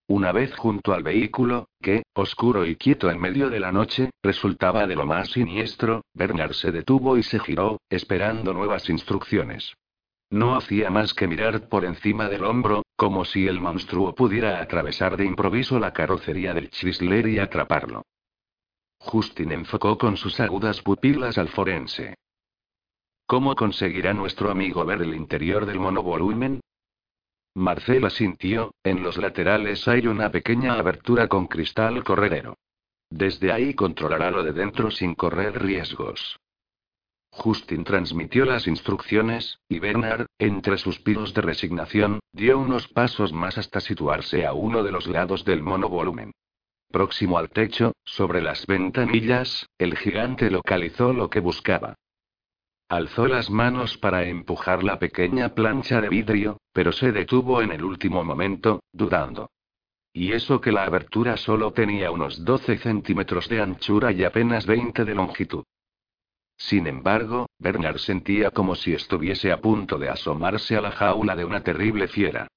Una 0.09 0.31
vez 0.31 0.55
junto 0.55 0.95
al 0.95 1.03
vehículo, 1.03 1.69
que, 1.83 2.05
oscuro 2.15 2.65
y 2.65 2.77
quieto 2.77 3.11
en 3.11 3.21
medio 3.21 3.51
de 3.51 3.59
la 3.59 3.73
noche, 3.73 4.11
resultaba 4.23 4.87
de 4.87 4.95
lo 4.95 5.05
más 5.05 5.33
siniestro, 5.33 6.05
Bernard 6.15 6.53
se 6.53 6.71
detuvo 6.71 7.19
y 7.19 7.25
se 7.25 7.41
giró, 7.41 7.81
esperando 7.91 8.55
nuevas 8.55 8.89
instrucciones. 8.89 9.75
No 10.31 10.55
hacía 10.55 10.91
más 10.91 11.13
que 11.13 11.27
mirar 11.27 11.69
por 11.69 11.85
encima 11.85 12.29
del 12.29 12.45
hombro, 12.45 12.83
como 12.97 13.25
si 13.25 13.49
el 13.49 13.61
monstruo 13.61 14.15
pudiera 14.15 14.61
atravesar 14.61 15.17
de 15.17 15.25
improviso 15.25 15.81
la 15.81 15.93
carrocería 15.93 16.55
del 16.55 16.71
Chrysler 16.71 17.27
y 17.27 17.41
atraparlo. 17.41 18.03
Justin 19.07 19.53
enfocó 19.53 19.97
con 19.97 20.17
sus 20.17 20.41
agudas 20.41 20.83
pupilas 20.83 21.39
al 21.39 21.49
forense. 21.49 22.17
¿Cómo 23.25 23.55
conseguirá 23.55 24.13
nuestro 24.13 24.51
amigo 24.51 24.85
ver 24.85 25.01
el 25.01 25.15
interior 25.15 25.65
del 25.65 25.79
monovolumen? 25.79 26.61
Marcela 27.55 28.11
sintió, 28.11 28.75
en 28.83 29.05
los 29.05 29.17
laterales 29.17 29.87
hay 29.87 30.09
una 30.09 30.31
pequeña 30.31 30.75
abertura 30.75 31.29
con 31.29 31.47
cristal 31.47 32.03
corredero. 32.03 32.57
Desde 33.09 33.53
ahí 33.53 33.75
controlará 33.75 34.33
lo 34.33 34.43
de 34.43 34.53
dentro 34.53 34.91
sin 34.91 35.15
correr 35.15 35.63
riesgos. 35.63 36.41
Justin 37.31 37.85
transmitió 37.85 38.45
las 38.45 38.67
instrucciones, 38.67 39.61
y 39.69 39.79
Bernard, 39.79 40.27
entre 40.39 40.79
suspiros 40.79 41.33
de 41.33 41.43
resignación, 41.43 42.19
dio 42.33 42.59
unos 42.59 42.89
pasos 42.89 43.33
más 43.33 43.57
hasta 43.57 43.81
situarse 43.81 44.45
a 44.45 44.53
uno 44.53 44.83
de 44.83 44.91
los 44.91 45.07
lados 45.07 45.45
del 45.45 45.63
monovolumen. 45.63 46.33
Próximo 46.97 47.37
al 47.37 47.51
techo, 47.51 47.93
sobre 48.07 48.41
las 48.41 48.67
ventanillas, 48.67 49.69
el 49.77 49.99
gigante 49.99 50.51
localizó 50.51 51.13
lo 51.13 51.29
que 51.29 51.41
buscaba. 51.41 51.97
Alzó 52.89 53.27
las 53.27 53.51
manos 53.51 53.99
para 53.99 54.25
empujar 54.25 54.83
la 54.83 54.99
pequeña 54.99 55.55
plancha 55.55 56.01
de 56.01 56.09
vidrio, 56.09 56.57
pero 56.73 56.93
se 56.93 57.13
detuvo 57.13 57.61
en 57.61 57.73
el 57.73 57.85
último 57.85 58.25
momento, 58.25 58.81
dudando. 58.95 59.51
Y 60.15 60.33
eso 60.33 60.59
que 60.63 60.73
la 60.73 60.85
abertura 60.85 61.37
solo 61.37 61.71
tenía 61.75 62.11
unos 62.11 62.43
12 62.43 62.79
centímetros 62.79 63.47
de 63.51 63.61
anchura 63.61 64.11
y 64.11 64.25
apenas 64.25 64.65
20 64.65 65.05
de 65.05 65.15
longitud. 65.15 65.65
Sin 66.57 66.87
embargo, 66.87 67.45
Bernard 67.59 67.99
sentía 67.99 68.53
como 68.53 68.75
si 68.75 68.95
estuviese 68.95 69.53
a 69.53 69.61
punto 69.61 69.99
de 69.99 70.09
asomarse 70.09 70.77
a 70.77 70.81
la 70.81 70.93
jaula 70.93 71.37
de 71.37 71.45
una 71.45 71.63
terrible 71.63 72.09
fiera. 72.09 72.49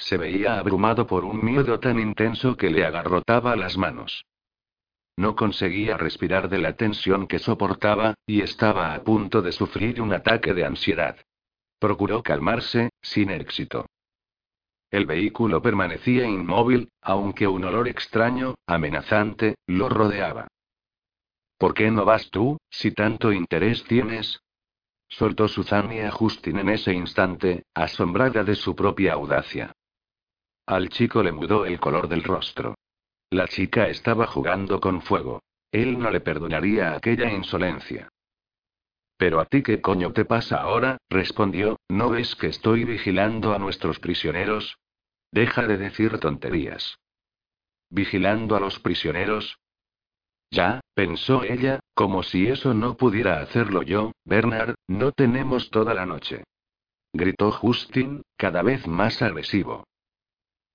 Se 0.00 0.16
veía 0.16 0.58
abrumado 0.58 1.06
por 1.06 1.26
un 1.26 1.44
miedo 1.44 1.78
tan 1.78 2.00
intenso 2.00 2.56
que 2.56 2.70
le 2.70 2.86
agarrotaba 2.86 3.54
las 3.54 3.76
manos. 3.76 4.24
No 5.14 5.36
conseguía 5.36 5.98
respirar 5.98 6.48
de 6.48 6.58
la 6.58 6.74
tensión 6.74 7.26
que 7.26 7.38
soportaba, 7.38 8.14
y 8.26 8.40
estaba 8.40 8.94
a 8.94 9.02
punto 9.04 9.42
de 9.42 9.52
sufrir 9.52 10.00
un 10.00 10.14
ataque 10.14 10.54
de 10.54 10.64
ansiedad. 10.64 11.16
Procuró 11.78 12.22
calmarse, 12.22 12.88
sin 13.02 13.30
éxito. 13.30 13.86
El 14.90 15.04
vehículo 15.04 15.60
permanecía 15.60 16.24
inmóvil, 16.24 16.88
aunque 17.02 17.46
un 17.46 17.64
olor 17.64 17.86
extraño, 17.86 18.54
amenazante, 18.66 19.56
lo 19.66 19.90
rodeaba. 19.90 20.48
¿Por 21.58 21.74
qué 21.74 21.90
no 21.90 22.06
vas 22.06 22.30
tú, 22.30 22.56
si 22.70 22.92
tanto 22.92 23.32
interés 23.32 23.84
tienes? 23.84 24.40
Soltó 25.08 25.46
Suzanne 25.46 26.06
a 26.06 26.10
Justin 26.10 26.58
en 26.58 26.70
ese 26.70 26.94
instante, 26.94 27.64
asombrada 27.74 28.44
de 28.44 28.54
su 28.54 28.74
propia 28.74 29.12
audacia. 29.12 29.74
Al 30.70 30.88
chico 30.88 31.20
le 31.20 31.32
mudó 31.32 31.66
el 31.66 31.80
color 31.80 32.06
del 32.06 32.22
rostro. 32.22 32.76
La 33.30 33.48
chica 33.48 33.88
estaba 33.88 34.28
jugando 34.28 34.78
con 34.78 35.02
fuego. 35.02 35.42
Él 35.72 35.98
no 35.98 36.12
le 36.12 36.20
perdonaría 36.20 36.94
aquella 36.94 37.28
insolencia. 37.28 38.08
Pero 39.16 39.40
a 39.40 39.46
ti 39.46 39.64
qué 39.64 39.80
coño 39.80 40.12
te 40.12 40.24
pasa 40.24 40.58
ahora, 40.58 40.98
respondió, 41.08 41.80
¿no 41.88 42.10
ves 42.10 42.36
que 42.36 42.46
estoy 42.46 42.84
vigilando 42.84 43.52
a 43.52 43.58
nuestros 43.58 43.98
prisioneros? 43.98 44.76
Deja 45.32 45.66
de 45.66 45.76
decir 45.76 46.20
tonterías. 46.20 47.00
¿Vigilando 47.88 48.54
a 48.54 48.60
los 48.60 48.78
prisioneros? 48.78 49.58
Ya, 50.52 50.78
pensó 50.94 51.42
ella, 51.42 51.80
como 51.94 52.22
si 52.22 52.46
eso 52.46 52.74
no 52.74 52.96
pudiera 52.96 53.40
hacerlo 53.40 53.82
yo, 53.82 54.12
Bernard, 54.24 54.76
no 54.86 55.10
tenemos 55.10 55.68
toda 55.70 55.94
la 55.94 56.06
noche. 56.06 56.44
Gritó 57.12 57.50
Justin, 57.50 58.22
cada 58.36 58.62
vez 58.62 58.86
más 58.86 59.20
agresivo. 59.20 59.82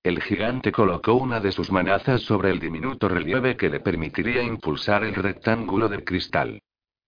El 0.06 0.22
gigante 0.22 0.70
colocó 0.70 1.14
una 1.14 1.40
de 1.40 1.50
sus 1.50 1.72
manazas 1.72 2.22
sobre 2.22 2.52
el 2.52 2.60
diminuto 2.60 3.08
relieve 3.08 3.56
que 3.56 3.68
le 3.68 3.80
permitiría 3.80 4.40
impulsar 4.40 5.02
el 5.02 5.16
rectángulo 5.16 5.88
de 5.88 6.04
cristal. 6.04 6.62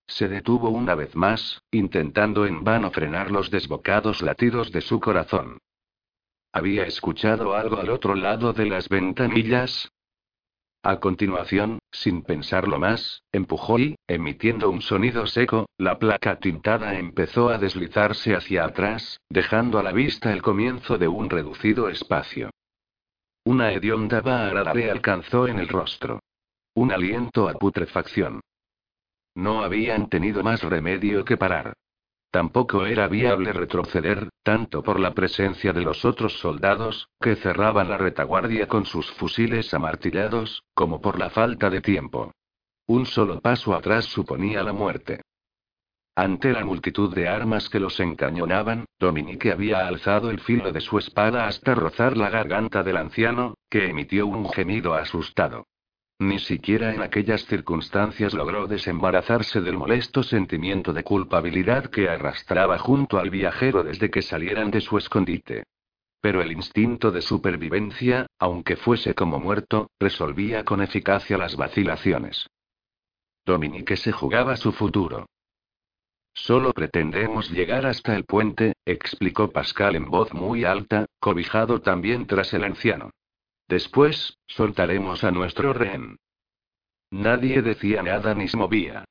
Se 0.08 0.26
detuvo 0.26 0.70
una 0.70 0.96
vez 0.96 1.14
más, 1.14 1.62
intentando 1.70 2.44
en 2.44 2.64
vano 2.64 2.90
frenar 2.90 3.30
los 3.30 3.52
desbocados 3.52 4.20
latidos 4.20 4.72
de 4.72 4.80
su 4.80 4.98
corazón. 4.98 5.58
¿Había 6.52 6.86
escuchado 6.86 7.54
algo 7.54 7.76
al 7.76 7.90
otro 7.90 8.16
lado 8.16 8.52
de 8.52 8.66
las 8.66 8.88
ventanillas? 8.88 9.92
A 10.82 10.98
continuación, 10.98 11.78
sin 11.92 12.22
pensarlo 12.22 12.80
más, 12.80 13.22
empujó 13.30 13.78
y, 13.78 13.94
emitiendo 14.08 14.70
un 14.70 14.82
sonido 14.82 15.28
seco, 15.28 15.66
la 15.78 16.00
placa 16.00 16.40
tintada 16.40 16.98
empezó 16.98 17.50
a 17.50 17.58
deslizarse 17.58 18.34
hacia 18.34 18.64
atrás, 18.64 19.20
dejando 19.30 19.78
a 19.78 19.84
la 19.84 19.92
vista 19.92 20.32
el 20.32 20.42
comienzo 20.42 20.98
de 20.98 21.06
un 21.06 21.30
reducido 21.30 21.88
espacio. 21.88 22.50
Una 23.48 23.72
hedionda 23.72 24.18
agradable 24.18 24.90
alcanzó 24.90 25.48
en 25.48 25.58
el 25.58 25.68
rostro. 25.68 26.20
Un 26.74 26.92
aliento 26.92 27.48
a 27.48 27.54
putrefacción. 27.54 28.42
No 29.34 29.62
habían 29.62 30.10
tenido 30.10 30.42
más 30.42 30.62
remedio 30.62 31.24
que 31.24 31.38
parar. 31.38 31.72
Tampoco 32.30 32.84
era 32.84 33.08
viable 33.08 33.54
retroceder, 33.54 34.28
tanto 34.42 34.82
por 34.82 35.00
la 35.00 35.14
presencia 35.14 35.72
de 35.72 35.80
los 35.80 36.04
otros 36.04 36.38
soldados, 36.40 37.08
que 37.18 37.36
cerraban 37.36 37.88
la 37.88 37.96
retaguardia 37.96 38.68
con 38.68 38.84
sus 38.84 39.10
fusiles 39.12 39.72
amartillados, 39.72 40.62
como 40.74 41.00
por 41.00 41.18
la 41.18 41.30
falta 41.30 41.70
de 41.70 41.80
tiempo. 41.80 42.32
Un 42.86 43.06
solo 43.06 43.40
paso 43.40 43.74
atrás 43.74 44.04
suponía 44.04 44.62
la 44.62 44.74
muerte. 44.74 45.22
Ante 46.18 46.52
la 46.52 46.64
multitud 46.64 47.14
de 47.14 47.28
armas 47.28 47.68
que 47.68 47.78
los 47.78 48.00
encañonaban, 48.00 48.86
Dominique 48.98 49.52
había 49.52 49.86
alzado 49.86 50.30
el 50.30 50.40
filo 50.40 50.72
de 50.72 50.80
su 50.80 50.98
espada 50.98 51.46
hasta 51.46 51.76
rozar 51.76 52.16
la 52.16 52.28
garganta 52.28 52.82
del 52.82 52.96
anciano, 52.96 53.54
que 53.70 53.88
emitió 53.88 54.26
un 54.26 54.50
gemido 54.50 54.94
asustado. 54.94 55.68
Ni 56.18 56.40
siquiera 56.40 56.92
en 56.92 57.02
aquellas 57.02 57.46
circunstancias 57.46 58.34
logró 58.34 58.66
desembarazarse 58.66 59.60
del 59.60 59.76
molesto 59.76 60.24
sentimiento 60.24 60.92
de 60.92 61.04
culpabilidad 61.04 61.86
que 61.86 62.08
arrastraba 62.08 62.78
junto 62.78 63.20
al 63.20 63.30
viajero 63.30 63.84
desde 63.84 64.10
que 64.10 64.22
salieran 64.22 64.72
de 64.72 64.80
su 64.80 64.98
escondite. 64.98 65.66
Pero 66.20 66.42
el 66.42 66.50
instinto 66.50 67.12
de 67.12 67.22
supervivencia, 67.22 68.26
aunque 68.40 68.74
fuese 68.74 69.14
como 69.14 69.38
muerto, 69.38 69.92
resolvía 70.00 70.64
con 70.64 70.82
eficacia 70.82 71.38
las 71.38 71.54
vacilaciones. 71.54 72.48
Dominique 73.46 73.96
se 73.96 74.10
jugaba 74.10 74.56
su 74.56 74.72
futuro. 74.72 75.28
Solo 76.42 76.72
pretendemos 76.72 77.50
llegar 77.50 77.84
hasta 77.84 78.14
el 78.14 78.24
puente, 78.24 78.74
explicó 78.86 79.50
Pascal 79.50 79.96
en 79.96 80.04
voz 80.04 80.32
muy 80.32 80.64
alta, 80.64 81.06
cobijado 81.18 81.80
también 81.80 82.26
tras 82.26 82.54
el 82.54 82.62
anciano. 82.62 83.10
Después, 83.66 84.38
soltaremos 84.46 85.24
a 85.24 85.32
nuestro 85.32 85.72
rehén. 85.72 86.16
Nadie 87.10 87.60
decía 87.60 88.02
nada 88.02 88.34
ni 88.34 88.46
se 88.48 88.56
movía. 88.56 89.04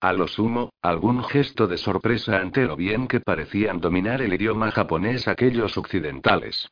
A 0.00 0.12
lo 0.12 0.28
sumo, 0.28 0.70
algún 0.80 1.24
gesto 1.24 1.66
de 1.66 1.78
sorpresa 1.78 2.36
ante 2.36 2.64
lo 2.64 2.76
bien 2.76 3.08
que 3.08 3.20
parecían 3.20 3.80
dominar 3.80 4.22
el 4.22 4.32
idioma 4.32 4.70
japonés 4.70 5.26
aquellos 5.26 5.76
occidentales. 5.76 6.70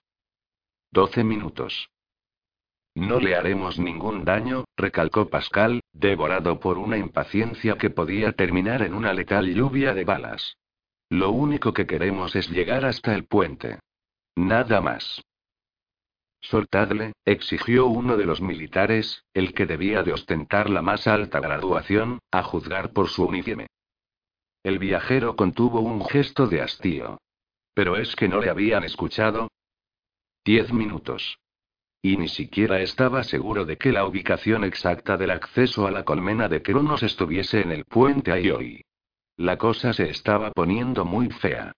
Doce 0.92 1.24
minutos. 1.24 1.90
No 2.94 3.18
le 3.18 3.34
haremos 3.34 3.78
ningún 3.78 4.24
daño, 4.24 4.64
recalcó 4.76 5.28
Pascal, 5.28 5.80
devorado 5.98 6.60
por 6.60 6.78
una 6.78 6.98
impaciencia 6.98 7.76
que 7.78 7.90
podía 7.90 8.32
terminar 8.32 8.82
en 8.82 8.94
una 8.94 9.12
letal 9.12 9.52
lluvia 9.52 9.94
de 9.94 10.04
balas. 10.04 10.56
Lo 11.08 11.30
único 11.30 11.72
que 11.72 11.86
queremos 11.86 12.36
es 12.36 12.50
llegar 12.50 12.84
hasta 12.84 13.14
el 13.14 13.24
puente. 13.24 13.80
Nada 14.34 14.80
más. 14.80 15.22
Soltadle, 16.40 17.12
exigió 17.24 17.86
uno 17.86 18.16
de 18.16 18.26
los 18.26 18.40
militares, 18.40 19.24
el 19.34 19.54
que 19.54 19.66
debía 19.66 20.02
de 20.02 20.12
ostentar 20.12 20.68
la 20.68 20.82
más 20.82 21.06
alta 21.06 21.40
graduación, 21.40 22.18
a 22.30 22.42
juzgar 22.42 22.92
por 22.92 23.08
su 23.08 23.24
uniforme. 23.24 23.66
El 24.62 24.78
viajero 24.78 25.36
contuvo 25.36 25.80
un 25.80 26.04
gesto 26.04 26.46
de 26.46 26.60
hastío. 26.60 27.18
¿Pero 27.72 27.96
es 27.96 28.14
que 28.16 28.28
no 28.28 28.40
le 28.40 28.50
habían 28.50 28.84
escuchado? 28.84 29.48
Diez 30.44 30.72
minutos. 30.72 31.38
Y 32.06 32.16
ni 32.16 32.28
siquiera 32.28 32.80
estaba 32.82 33.24
seguro 33.24 33.64
de 33.64 33.78
que 33.78 33.90
la 33.90 34.06
ubicación 34.06 34.62
exacta 34.62 35.16
del 35.16 35.32
acceso 35.32 35.88
a 35.88 35.90
la 35.90 36.04
colmena 36.04 36.48
de 36.48 36.62
Cronos 36.62 37.02
estuviese 37.02 37.62
en 37.62 37.72
el 37.72 37.84
puente 37.84 38.30
Aioi. 38.30 38.84
La 39.36 39.58
cosa 39.58 39.92
se 39.92 40.08
estaba 40.08 40.52
poniendo 40.52 41.04
muy 41.04 41.30
fea. 41.30 41.72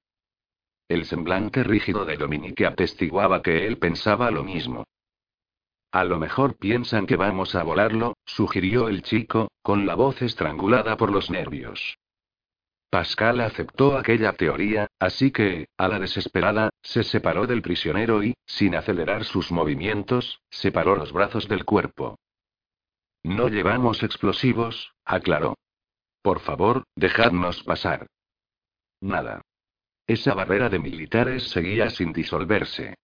El 0.87 1.07
semblante 1.07 1.64
rígido 1.64 2.05
de 2.05 2.19
Dominique 2.19 2.67
atestiguaba 2.67 3.41
que 3.41 3.67
él 3.67 3.79
pensaba 3.79 4.31
lo 4.31 4.45
mismo. 4.45 4.85
A 5.93 6.05
lo 6.05 6.19
mejor 6.19 6.59
piensan 6.59 7.07
que 7.07 7.17
vamos 7.17 7.55
a 7.55 7.62
volarlo, 7.62 8.19
sugirió 8.27 8.88
el 8.88 9.01
chico, 9.01 9.51
con 9.62 9.87
la 9.87 9.95
voz 9.95 10.21
estrangulada 10.21 10.99
por 10.99 11.11
los 11.11 11.31
nervios. 11.31 11.97
Pascal 12.90 13.40
aceptó 13.42 13.98
aquella 13.98 14.33
teoría, 14.33 14.87
así 14.98 15.31
que, 15.31 15.68
a 15.77 15.88
la 15.88 15.98
desesperada, 15.98 16.70
se 16.83 17.05
separó 17.05 17.46
del 17.46 17.61
prisionero 17.61 18.22
y, 18.22 18.35
sin 18.46 18.74
acelerar 18.74 19.24
sus 19.24 19.53
movimientos, 19.53 20.40
separó 20.51 20.96
los 20.96 21.12
brazos 21.12 21.48
del 21.48 21.66
cuerpo. 21.66 22.18
No 23.22 23.48
llevamos 23.48 24.03
explosivos, 24.03 24.94
aclaró. 25.05 25.59
Por 26.22 26.40
favor, 26.40 26.85
dejadnos 26.96 27.62
pasar. 27.62 28.07
Nada. 29.01 29.42
Esa 30.07 30.33
barrera 30.33 30.70
de 30.70 30.79
militares 30.79 31.51
seguía 31.51 31.90
sin 31.90 32.14
disolverse. 32.14 32.94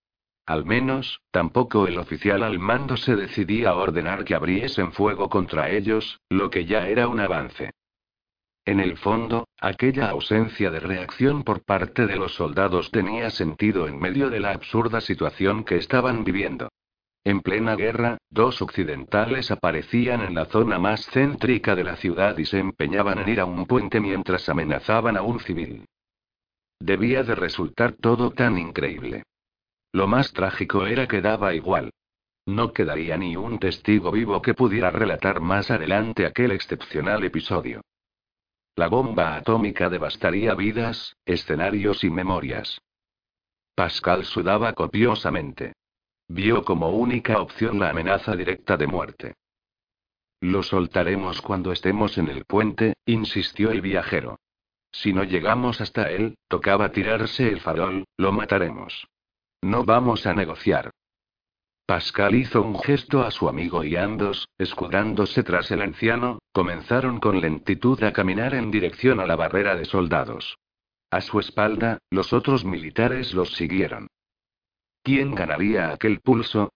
Al 0.47 0.65
menos, 0.65 1.21
tampoco 1.31 1.87
el 1.87 1.99
oficial 1.99 2.43
al 2.43 2.59
mando 2.59 2.97
se 2.97 3.17
decidía 3.17 3.71
a 3.71 3.77
ordenar 3.77 4.25
que 4.25 4.35
abriesen 4.35 4.93
fuego 4.93 5.29
contra 5.29 5.71
ellos, 5.71 6.21
lo 6.31 6.49
que 6.49 6.65
ya 6.65 6.89
era 6.89 7.09
un 7.09 7.21
avance. 7.21 7.73
En 8.67 8.81
el 8.81 8.97
fondo, 8.97 9.47
aquella 9.61 10.09
ausencia 10.09 10.71
de 10.71 10.81
reacción 10.81 11.45
por 11.45 11.65
parte 11.65 12.07
de 12.07 12.17
los 12.17 12.35
soldados 12.35 12.91
tenía 12.91 13.29
sentido 13.29 13.87
en 13.87 13.99
medio 13.99 14.31
de 14.31 14.41
la 14.41 14.53
absurda 14.53 15.03
situación 15.03 15.65
que 15.65 15.77
estaban 15.77 16.25
viviendo. 16.25 16.71
En 17.25 17.41
plena 17.41 17.77
guerra, 17.77 18.19
dos 18.31 18.63
occidentales 18.63 19.51
aparecían 19.51 20.23
en 20.23 20.35
la 20.35 20.47
zona 20.47 20.79
más 20.79 21.07
céntrica 21.11 21.75
de 21.75 21.85
la 21.85 21.97
ciudad 21.97 22.39
y 22.39 22.47
se 22.47 22.59
empeñaban 22.59 23.19
en 23.19 23.29
ir 23.29 23.41
a 23.41 23.45
un 23.45 23.67
puente 23.67 24.01
mientras 24.01 24.49
amenazaban 24.49 25.17
a 25.19 25.23
un 25.23 25.41
civil. 25.41 25.85
Debía 26.81 27.23
de 27.23 27.35
resultar 27.35 27.93
todo 27.93 28.31
tan 28.31 28.59
increíble. 28.59 29.25
Lo 29.93 30.07
más 30.07 30.33
trágico 30.33 30.87
era 30.87 31.07
que 31.07 31.21
daba 31.21 31.55
igual. 31.55 31.91
No 32.47 32.73
quedaría 32.73 33.17
ni 33.17 33.37
un 33.37 33.59
testigo 33.59 34.11
vivo 34.11 34.43
que 34.43 34.55
pudiera 34.55 34.91
relatar 34.91 35.41
más 35.41 35.71
adelante 35.71 36.27
aquel 36.27 36.51
excepcional 36.53 37.25
episodio. 37.25 37.83
La 38.77 38.89
bomba 38.89 39.37
atómica 39.37 39.89
devastaría 39.89 40.55
vidas, 40.55 41.17
escenarios 41.25 42.03
y 42.03 42.11
memorias. 42.11 42.81
Pascal 43.75 44.25
sudaba 44.25 44.73
copiosamente. 44.73 45.75
Vio 46.29 46.65
como 46.65 46.91
única 46.91 47.41
opción 47.41 47.79
la 47.79 47.91
amenaza 47.91 48.35
directa 48.35 48.77
de 48.77 48.87
muerte. 48.87 49.35
Lo 50.41 50.63
soltaremos 50.63 51.41
cuando 51.41 51.73
estemos 51.73 52.19
en 52.19 52.29
el 52.29 52.45
puente, 52.45 52.95
insistió 53.07 53.71
el 53.71 53.81
viajero. 53.81 54.39
Si 54.91 55.13
no 55.13 55.25
llegamos 55.25 55.81
hasta 55.81 56.11
él, 56.11 56.37
tocaba 56.49 56.93
tirarse 56.93 57.49
el 57.49 57.61
farol, 57.61 58.05
lo 58.17 58.33
mataremos. 58.33 59.07
No 59.63 59.85
vamos 59.85 60.27
a 60.27 60.35
negociar. 60.35 60.91
Pascal 61.87 62.35
hizo 62.35 62.63
un 62.63 62.79
gesto 62.79 63.23
a 63.25 63.31
su 63.31 63.47
amigo 63.47 63.85
y 63.85 63.97
ambos, 63.97 64.49
escudándose 64.57 65.43
tras 65.43 65.71
el 65.71 65.83
anciano, 65.83 66.39
comenzaron 66.53 67.21
con 67.21 67.43
lentitud 67.43 68.03
a 68.05 68.13
caminar 68.15 68.55
en 68.55 68.71
dirección 68.71 69.21
a 69.21 69.27
la 69.27 69.37
barrera 69.37 69.77
de 69.77 69.85
soldados. 69.85 70.57
A 71.11 71.21
su 71.21 71.39
espalda, 71.39 71.99
los 72.11 72.33
otros 72.33 72.65
militares 72.65 73.35
los 73.35 73.53
siguieron. 73.53 74.07
¿Quién 75.03 75.35
ganaría 75.35 75.91
aquel 75.91 76.21
pulso? 76.21 76.73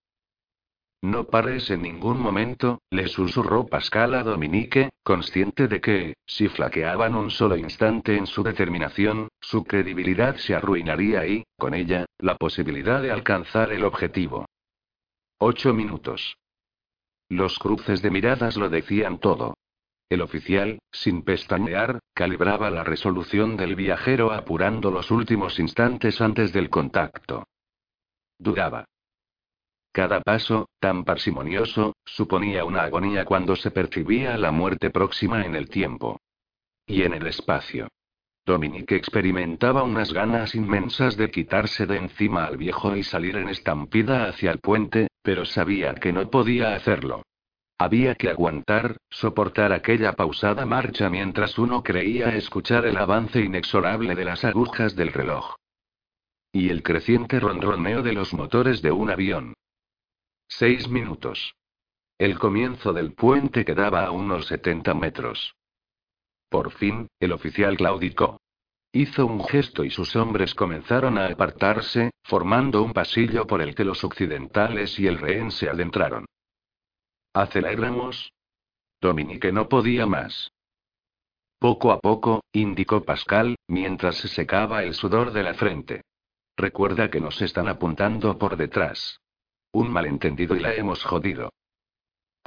No 1.00 1.24
pares 1.24 1.70
en 1.70 1.80
ningún 1.82 2.20
momento, 2.20 2.82
le 2.90 3.08
susurró 3.08 3.66
Pascal 3.66 4.14
a 4.14 4.22
Dominique, 4.22 4.90
consciente 5.02 5.68
de 5.68 5.80
que, 5.80 6.14
si 6.26 6.48
flaqueaban 6.48 7.14
un 7.14 7.30
solo 7.30 7.56
instante 7.56 8.18
en 8.18 8.26
su 8.26 8.42
determinación, 8.42 9.28
su 9.40 9.64
credibilidad 9.64 10.36
se 10.36 10.54
arruinaría 10.54 11.26
y, 11.26 11.44
con 11.56 11.72
ella, 11.72 12.04
la 12.18 12.34
posibilidad 12.34 13.00
de 13.00 13.10
alcanzar 13.10 13.72
el 13.72 13.84
objetivo. 13.84 14.44
Ocho 15.40 15.72
minutos. 15.72 16.36
Los 17.28 17.60
cruces 17.60 18.02
de 18.02 18.10
miradas 18.10 18.56
lo 18.56 18.68
decían 18.68 19.20
todo. 19.20 19.56
El 20.08 20.20
oficial, 20.20 20.80
sin 20.90 21.22
pestañear, 21.22 22.00
calibraba 22.12 22.70
la 22.70 22.82
resolución 22.82 23.56
del 23.56 23.76
viajero 23.76 24.32
apurando 24.32 24.90
los 24.90 25.12
últimos 25.12 25.60
instantes 25.60 26.20
antes 26.20 26.52
del 26.52 26.70
contacto. 26.70 27.44
Dudaba. 28.36 28.86
Cada 29.92 30.22
paso, 30.22 30.70
tan 30.80 31.04
parsimonioso, 31.04 31.94
suponía 32.04 32.64
una 32.64 32.82
agonía 32.82 33.24
cuando 33.24 33.54
se 33.54 33.70
percibía 33.70 34.36
la 34.38 34.50
muerte 34.50 34.90
próxima 34.90 35.44
en 35.44 35.54
el 35.54 35.68
tiempo. 35.68 36.20
Y 36.84 37.02
en 37.02 37.14
el 37.14 37.28
espacio. 37.28 37.86
Dominique 38.48 38.96
experimentaba 38.96 39.82
unas 39.82 40.14
ganas 40.14 40.54
inmensas 40.54 41.18
de 41.18 41.30
quitarse 41.30 41.84
de 41.84 41.98
encima 41.98 42.46
al 42.46 42.56
viejo 42.56 42.96
y 42.96 43.02
salir 43.02 43.36
en 43.36 43.50
estampida 43.50 44.26
hacia 44.26 44.50
el 44.50 44.58
puente, 44.58 45.08
pero 45.22 45.44
sabía 45.44 45.94
que 45.94 46.14
no 46.14 46.30
podía 46.30 46.74
hacerlo. 46.74 47.22
Había 47.78 48.14
que 48.14 48.30
aguantar, 48.30 48.96
soportar 49.10 49.72
aquella 49.74 50.14
pausada 50.14 50.64
marcha 50.64 51.10
mientras 51.10 51.58
uno 51.58 51.82
creía 51.82 52.34
escuchar 52.34 52.86
el 52.86 52.96
avance 52.96 53.38
inexorable 53.40 54.14
de 54.14 54.24
las 54.24 54.42
agujas 54.46 54.96
del 54.96 55.12
reloj. 55.12 55.54
Y 56.50 56.70
el 56.70 56.82
creciente 56.82 57.38
ronroneo 57.40 58.02
de 58.02 58.14
los 58.14 58.32
motores 58.32 58.80
de 58.80 58.92
un 58.92 59.10
avión. 59.10 59.52
Seis 60.48 60.88
minutos. 60.88 61.54
El 62.16 62.38
comienzo 62.38 62.94
del 62.94 63.12
puente 63.12 63.66
quedaba 63.66 64.06
a 64.06 64.10
unos 64.10 64.46
70 64.46 64.94
metros. 64.94 65.54
Por 66.48 66.72
fin, 66.72 67.08
el 67.20 67.32
oficial 67.32 67.76
claudicó. 67.76 68.40
Hizo 68.92 69.26
un 69.26 69.44
gesto 69.44 69.84
y 69.84 69.90
sus 69.90 70.16
hombres 70.16 70.54
comenzaron 70.54 71.18
a 71.18 71.26
apartarse, 71.26 72.10
formando 72.24 72.82
un 72.82 72.92
pasillo 72.92 73.46
por 73.46 73.60
el 73.60 73.74
que 73.74 73.84
los 73.84 74.02
occidentales 74.02 74.98
y 74.98 75.06
el 75.06 75.18
rehén 75.18 75.50
se 75.50 75.68
adentraron. 75.68 76.24
¿Aceleramos? 77.34 78.32
Dominique 79.00 79.52
no 79.52 79.68
podía 79.68 80.06
más. 80.06 80.50
Poco 81.58 81.92
a 81.92 82.00
poco, 82.00 82.44
indicó 82.52 83.04
Pascal, 83.04 83.56
mientras 83.66 84.16
se 84.16 84.28
secaba 84.28 84.84
el 84.84 84.94
sudor 84.94 85.32
de 85.32 85.42
la 85.42 85.54
frente. 85.54 86.02
Recuerda 86.56 87.10
que 87.10 87.20
nos 87.20 87.42
están 87.42 87.68
apuntando 87.68 88.38
por 88.38 88.56
detrás. 88.56 89.20
Un 89.72 89.92
malentendido 89.92 90.56
y 90.56 90.60
la 90.60 90.74
hemos 90.74 91.04
jodido. 91.04 91.52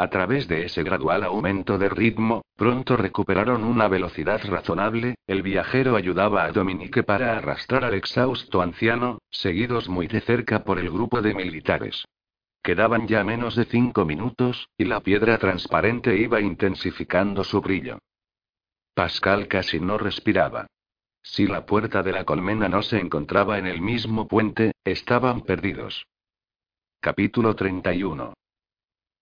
A 0.01 0.09
través 0.09 0.47
de 0.47 0.65
ese 0.65 0.81
gradual 0.81 1.23
aumento 1.23 1.77
de 1.77 1.87
ritmo, 1.87 2.41
pronto 2.55 2.97
recuperaron 2.97 3.63
una 3.63 3.87
velocidad 3.87 4.41
razonable, 4.43 5.13
el 5.27 5.43
viajero 5.43 5.95
ayudaba 5.95 6.43
a 6.43 6.51
Dominique 6.51 7.03
para 7.03 7.37
arrastrar 7.37 7.85
al 7.85 7.93
exhausto 7.93 8.63
anciano, 8.63 9.19
seguidos 9.29 9.89
muy 9.89 10.07
de 10.07 10.21
cerca 10.21 10.63
por 10.63 10.79
el 10.79 10.89
grupo 10.89 11.21
de 11.21 11.35
militares. 11.35 12.03
Quedaban 12.63 13.07
ya 13.07 13.23
menos 13.23 13.55
de 13.55 13.65
cinco 13.65 14.03
minutos, 14.03 14.69
y 14.75 14.85
la 14.85 15.01
piedra 15.01 15.37
transparente 15.37 16.17
iba 16.17 16.41
intensificando 16.41 17.43
su 17.43 17.61
brillo. 17.61 17.99
Pascal 18.95 19.47
casi 19.47 19.79
no 19.79 19.99
respiraba. 19.99 20.65
Si 21.21 21.45
la 21.45 21.67
puerta 21.67 22.01
de 22.01 22.13
la 22.13 22.23
colmena 22.23 22.67
no 22.67 22.81
se 22.81 22.97
encontraba 22.97 23.59
en 23.59 23.67
el 23.67 23.81
mismo 23.81 24.27
puente, 24.27 24.71
estaban 24.83 25.41
perdidos. 25.41 26.07
Capítulo 27.01 27.55
31. 27.55 28.33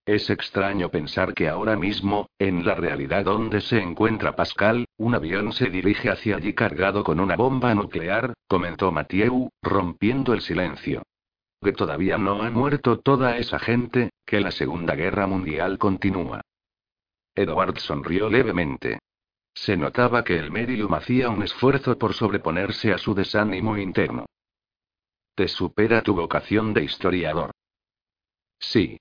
Es 0.09 0.31
extraño 0.31 0.89
pensar 0.89 1.35
que 1.35 1.47
ahora 1.47 1.75
mismo, 1.75 2.31
en 2.39 2.65
la 2.65 2.73
realidad 2.73 3.25
donde 3.25 3.61
se 3.61 3.79
encuentra 3.79 4.35
Pascal, 4.35 4.87
un 4.97 5.13
avión 5.13 5.53
se 5.53 5.69
dirige 5.69 6.09
hacia 6.09 6.37
allí 6.37 6.55
cargado 6.55 7.03
con 7.03 7.19
una 7.19 7.35
bomba 7.35 7.75
nuclear, 7.75 8.33
comentó 8.47 8.91
Mathieu, 8.91 9.49
rompiendo 9.61 10.33
el 10.33 10.41
silencio. 10.41 11.03
Que 11.61 11.73
todavía 11.73 12.17
no 12.17 12.41
ha 12.41 12.49
muerto 12.49 12.97
toda 12.97 13.37
esa 13.37 13.59
gente, 13.59 14.09
que 14.25 14.39
la 14.39 14.49
Segunda 14.49 14.95
Guerra 14.95 15.27
Mundial 15.27 15.77
continúa. 15.77 16.41
Edward 17.35 17.77
sonrió 17.77 18.31
levemente. 18.31 18.97
Se 19.53 19.77
notaba 19.77 20.23
que 20.23 20.39
el 20.39 20.49
medium 20.49 20.91
hacía 20.95 21.29
un 21.29 21.43
esfuerzo 21.43 21.99
por 21.99 22.15
sobreponerse 22.15 22.93
a 22.93 22.97
su 22.97 23.13
desánimo 23.13 23.77
interno. 23.77 24.25
Te 25.35 25.47
supera 25.47 26.01
tu 26.01 26.15
vocación 26.15 26.73
de 26.73 26.83
historiador. 26.83 27.51
Sí. 28.57 28.97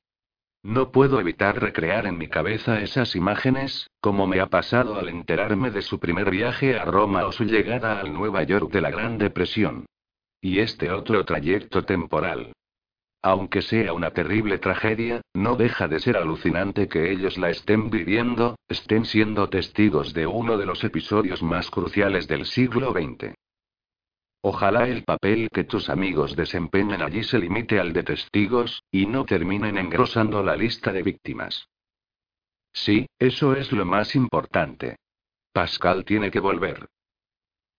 No 0.63 0.91
puedo 0.91 1.21
evitar 1.21 1.61
recrear 1.61 2.07
en 2.07 2.19
mi 2.19 2.29
cabeza 2.29 2.81
esas 2.81 3.15
imágenes, 3.15 3.89
como 4.01 4.27
me 4.27 4.41
ha 4.41 4.47
pasado 4.47 4.99
al 4.99 5.09
enterarme 5.09 5.71
de 5.71 5.83
su 5.83 6.01
primer 6.01 6.31
viaje 6.31 6.79
a 6.79 6.85
Roma 6.85 7.27
o 7.27 7.33
su 7.33 7.45
llegada 7.45 8.01
al 8.01 8.13
Nueva 8.13 8.43
York 8.43 8.73
de 8.73 8.81
la 8.81 8.91
Gran 8.91 9.19
Depresión. 9.19 9.87
Y 10.41 10.59
este 10.59 10.91
otro 10.91 11.25
trayecto 11.25 11.85
temporal. 11.85 12.53
Aunque 13.23 13.63
sea 13.63 13.93
una 13.93 14.11
terrible 14.11 14.59
tragedia, 14.59 15.21
no 15.35 15.57
deja 15.57 15.89
de 15.89 16.01
ser 16.01 16.17
alucinante 16.17 16.89
que 16.89 17.11
ellos 17.11 17.39
la 17.39 17.51
estén 17.51 17.91
viviendo, 17.91 18.57
estén 18.69 19.05
siendo 19.05 19.49
testigos 19.49 20.15
de 20.15 20.27
uno 20.27 20.57
de 20.57 20.67
los 20.67 20.83
episodios 20.85 21.43
más 21.43 21.71
cruciales 21.71 22.29
del 22.29 22.47
siglo 22.47 22.93
XX. 22.93 23.35
Ojalá 24.51 24.89
el 24.89 25.05
papel 25.05 25.51
que 25.53 25.65
tus 25.65 25.91
amigos 25.91 26.35
desempeñan 26.35 27.03
allí 27.03 27.23
se 27.23 27.39
limite 27.39 27.79
al 27.79 27.93
de 27.93 28.03
testigos, 28.03 28.83
y 28.91 29.05
no 29.05 29.27
terminen 29.27 29.77
engrosando 29.77 30.43
la 30.43 30.57
lista 30.57 30.91
de 30.91 31.03
víctimas. 31.03 31.69
Sí, 32.73 33.07
eso 33.19 33.55
es 33.55 33.73
lo 33.73 33.85
más 33.85 34.17
importante. 34.17 34.97
Pascal 35.53 36.07
tiene 36.07 36.31
que 36.31 36.41
volver. 36.41 36.89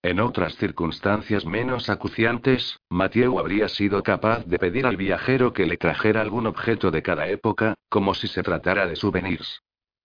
En 0.00 0.20
otras 0.20 0.54
circunstancias 0.58 1.44
menos 1.44 1.90
acuciantes, 1.90 2.78
Mathieu 2.88 3.40
habría 3.40 3.66
sido 3.66 4.04
capaz 4.04 4.44
de 4.46 4.60
pedir 4.60 4.86
al 4.86 4.96
viajero 4.96 5.52
que 5.52 5.66
le 5.66 5.76
trajera 5.76 6.20
algún 6.20 6.46
objeto 6.46 6.92
de 6.92 7.02
cada 7.02 7.26
época, 7.26 7.74
como 7.88 8.14
si 8.14 8.28
se 8.28 8.44
tratara 8.44 8.86
de 8.86 8.94
souvenirs. 8.94 9.60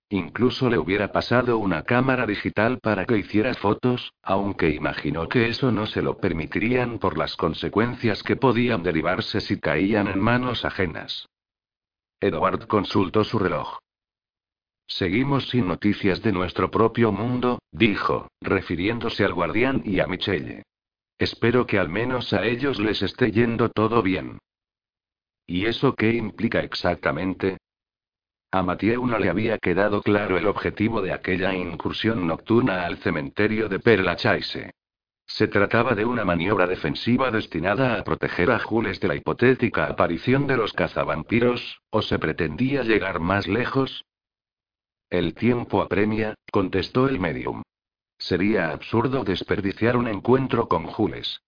Incluso 0.10 0.70
le 0.70 0.78
hubiera 0.78 1.12
pasado 1.12 1.58
una 1.58 1.84
cámara 1.84 2.28
digital 2.28 2.80
para 2.80 3.06
que 3.06 3.18
hiciera 3.18 3.54
fotos, 3.56 4.14
aunque 4.22 4.70
imaginó 4.70 5.28
que 5.28 5.48
eso 5.48 5.72
no 5.72 5.88
se 5.88 6.04
lo 6.04 6.18
permitirían 6.18 7.00
por 7.00 7.18
las 7.18 7.36
consecuencias 7.36 8.22
que 8.22 8.36
podían 8.36 8.84
derivarse 8.84 9.42
si 9.42 9.60
caían 9.60 10.08
en 10.08 10.20
manos 10.20 10.64
ajenas. 10.64 11.28
Edward 12.20 12.68
consultó 12.68 13.24
su 13.24 13.40
reloj. 13.40 13.80
Seguimos 14.88 15.50
sin 15.50 15.68
noticias 15.68 16.22
de 16.22 16.32
nuestro 16.32 16.70
propio 16.70 17.12
mundo, 17.12 17.60
dijo, 17.72 18.28
refiriéndose 18.42 19.26
al 19.26 19.34
guardián 19.34 19.82
y 19.84 20.00
a 20.00 20.06
Michelle. 20.06 20.64
Espero 21.18 21.66
que 21.66 21.80
al 21.80 21.90
menos 21.90 22.34
a 22.34 22.46
ellos 22.46 22.80
les 22.80 23.02
esté 23.02 23.32
yendo 23.32 23.70
todo 23.70 24.04
bien. 24.04 24.38
¿Y 25.48 25.66
eso 25.66 25.96
qué 25.96 26.14
implica 26.14 26.60
exactamente? 26.60 27.58
A 28.56 28.64
Mathieu 28.64 29.06
no 29.06 29.20
le 29.20 29.30
había 29.30 29.58
quedado 29.58 30.02
claro 30.02 30.38
el 30.38 30.48
objetivo 30.48 31.02
de 31.02 31.12
aquella 31.12 31.54
incursión 31.54 32.26
nocturna 32.26 32.86
al 32.86 32.96
cementerio 33.00 33.68
de 33.68 33.80
Perlachaise. 33.80 34.72
Se 35.28 35.50
trataba 35.50 35.94
de 35.94 36.06
una 36.06 36.24
maniobra 36.24 36.66
defensiva 36.66 37.32
destinada 37.32 38.00
a 38.00 38.06
proteger 38.06 38.52
a 38.52 38.60
Jules 38.60 39.02
de 39.02 39.10
la 39.10 39.16
hipotética 39.16 39.88
aparición 39.88 40.48
de 40.48 40.56
los 40.56 40.72
cazavampiros, 40.72 41.82
o 41.90 42.02
se 42.02 42.18
pretendía 42.18 42.84
llegar 42.84 43.20
más 43.20 43.46
lejos. 43.46 44.06
El 45.10 45.34
tiempo 45.34 45.82
apremia, 45.82 46.36
contestó 46.50 47.10
el 47.10 47.20
medium. 47.20 47.62
Sería 48.18 48.72
absurdo 48.72 49.26
desperdiciar 49.26 49.98
un 49.98 50.08
encuentro 50.08 50.70
con 50.70 50.86
Jules. 50.86 51.42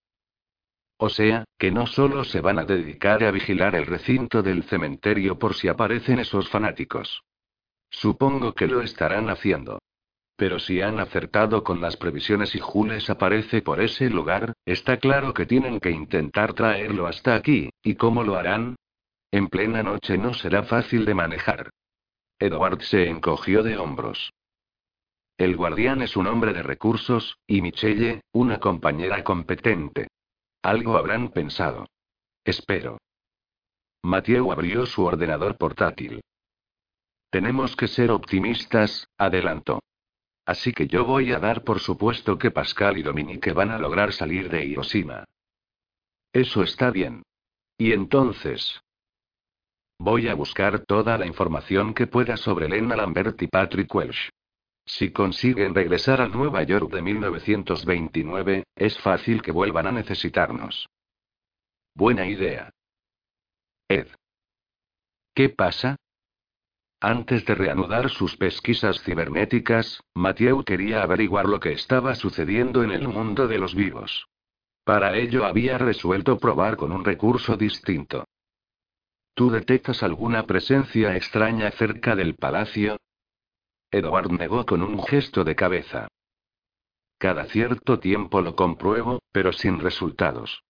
O 0.97 1.09
sea, 1.09 1.45
que 1.59 1.71
no 1.71 1.85
solo 1.85 2.23
se 2.23 2.41
van 2.41 2.57
a 2.57 2.65
dedicar 2.65 3.23
a 3.23 3.31
vigilar 3.31 3.75
el 3.75 3.85
recinto 3.85 4.41
del 4.41 4.63
cementerio 4.63 5.37
por 5.37 5.53
si 5.53 5.67
aparecen 5.67 6.19
esos 6.19 6.49
fanáticos. 6.49 7.21
Supongo 7.89 8.53
que 8.53 8.67
lo 8.67 8.81
estarán 8.81 9.29
haciendo. 9.29 9.79
Pero 10.35 10.59
si 10.59 10.81
han 10.81 10.99
acertado 10.99 11.63
con 11.63 11.81
las 11.81 11.97
previsiones 11.97 12.53
y 12.55 12.59
Jules 12.59 13.09
aparece 13.09 13.61
por 13.61 13.81
ese 13.81 14.09
lugar, 14.09 14.53
está 14.65 14.97
claro 14.97 15.33
que 15.33 15.45
tienen 15.45 15.79
que 15.79 15.89
intentar 15.91 16.53
traerlo 16.53 17.07
hasta 17.07 17.35
aquí, 17.35 17.69
¿y 17.83 17.95
cómo 17.95 18.23
lo 18.23 18.35
harán? 18.35 18.75
En 19.31 19.47
plena 19.47 19.83
noche 19.83 20.17
no 20.17 20.33
será 20.33 20.63
fácil 20.63 21.05
de 21.05 21.15
manejar. 21.15 21.69
Edward 22.39 22.81
se 22.81 23.09
encogió 23.09 23.63
de 23.63 23.77
hombros. 23.77 24.31
El 25.37 25.55
guardián 25.55 26.01
es 26.01 26.15
un 26.15 26.27
hombre 26.27 26.53
de 26.53 26.63
recursos, 26.63 27.37
y 27.47 27.61
Michelle, 27.61 28.21
una 28.31 28.59
compañera 28.59 29.23
competente. 29.23 30.07
Algo 30.67 30.97
habrán 30.97 31.29
pensado. 31.29 31.87
Espero. 32.43 32.97
Mathieu 34.03 34.51
abrió 34.51 34.85
su 34.85 35.01
ordenador 35.01 35.57
portátil. 35.57 36.19
Tenemos 37.31 37.77
que 37.77 37.87
ser 37.87 38.11
optimistas, 38.11 39.07
adelantó. 39.17 39.79
así 40.45 40.73
que 40.73 40.87
yo 40.87 41.05
voy 41.05 41.31
a 41.31 41.39
dar 41.39 41.63
por 41.63 41.79
supuesto 41.79 42.37
que 42.37 42.51
Pascal 42.51 42.97
y 42.97 43.01
Dominique 43.01 43.53
van 43.53 43.71
a 43.71 43.79
lograr 43.79 44.11
salir 44.11 44.49
de 44.49 44.65
Hiroshima. 44.65 45.23
Eso 46.33 46.63
está 46.63 46.91
bien. 46.91 47.23
Y 47.77 47.93
entonces. 47.93 48.81
Voy 49.97 50.27
a 50.27 50.35
buscar 50.35 50.83
toda 50.83 51.17
la 51.17 51.27
información 51.27 51.93
que 51.93 52.07
pueda 52.07 52.35
sobre 52.35 52.67
Lena 52.67 52.97
Lambert 52.97 53.41
y 53.41 53.47
Patrick 53.47 53.95
Welsh. 53.95 54.31
Si 54.87 55.11
consiguen 55.11 55.75
regresar 55.75 56.21
a 56.21 56.29
Nueva 56.29 56.63
York 56.63 56.89
de 56.93 57.01
1929, 57.01 58.63
es 58.73 58.97
fácil 58.97 59.41
que 59.41 59.51
vuelvan 59.51 59.85
a 59.87 59.91
necesitarnos. 59.91 60.87
Buena 61.93 62.25
idea. 62.25 62.71
Ed. 63.89 64.07
¿Qué 65.35 65.49
pasa? 65.49 65.97
Antes 67.01 67.45
de 67.45 67.53
reanudar 67.53 68.09
sus 68.09 68.37
pesquisas 68.37 69.03
cibernéticas, 69.03 69.99
Mathieu 70.15 70.63
quería 70.63 71.03
averiguar 71.03 71.47
lo 71.47 71.59
que 71.59 71.73
estaba 71.73 72.15
sucediendo 72.15 72.81
en 72.81 72.91
el 72.91 73.09
mundo 73.09 73.47
de 73.47 73.59
los 73.59 73.75
vivos. 73.75 74.27
Para 74.85 75.17
ello 75.17 75.45
había 75.45 75.77
resuelto 75.77 76.39
probar 76.39 76.77
con 76.77 76.93
un 76.93 77.03
recurso 77.03 77.57
distinto. 77.57 78.23
¿Tú 79.33 79.51
detectas 79.51 80.01
alguna 80.01 80.47
presencia 80.47 81.15
extraña 81.17 81.71
cerca 81.71 82.15
del 82.15 82.35
palacio? 82.35 82.97
Edward 83.91 84.31
negó 84.31 84.65
con 84.65 84.81
un 84.81 85.01
gesto 85.03 85.43
de 85.43 85.55
cabeza. 85.55 86.07
Cada 87.17 87.45
cierto 87.45 87.99
tiempo 87.99 88.41
lo 88.41 88.55
compruebo, 88.55 89.19
pero 89.31 89.51
sin 89.53 89.79
resultados. 89.79 90.63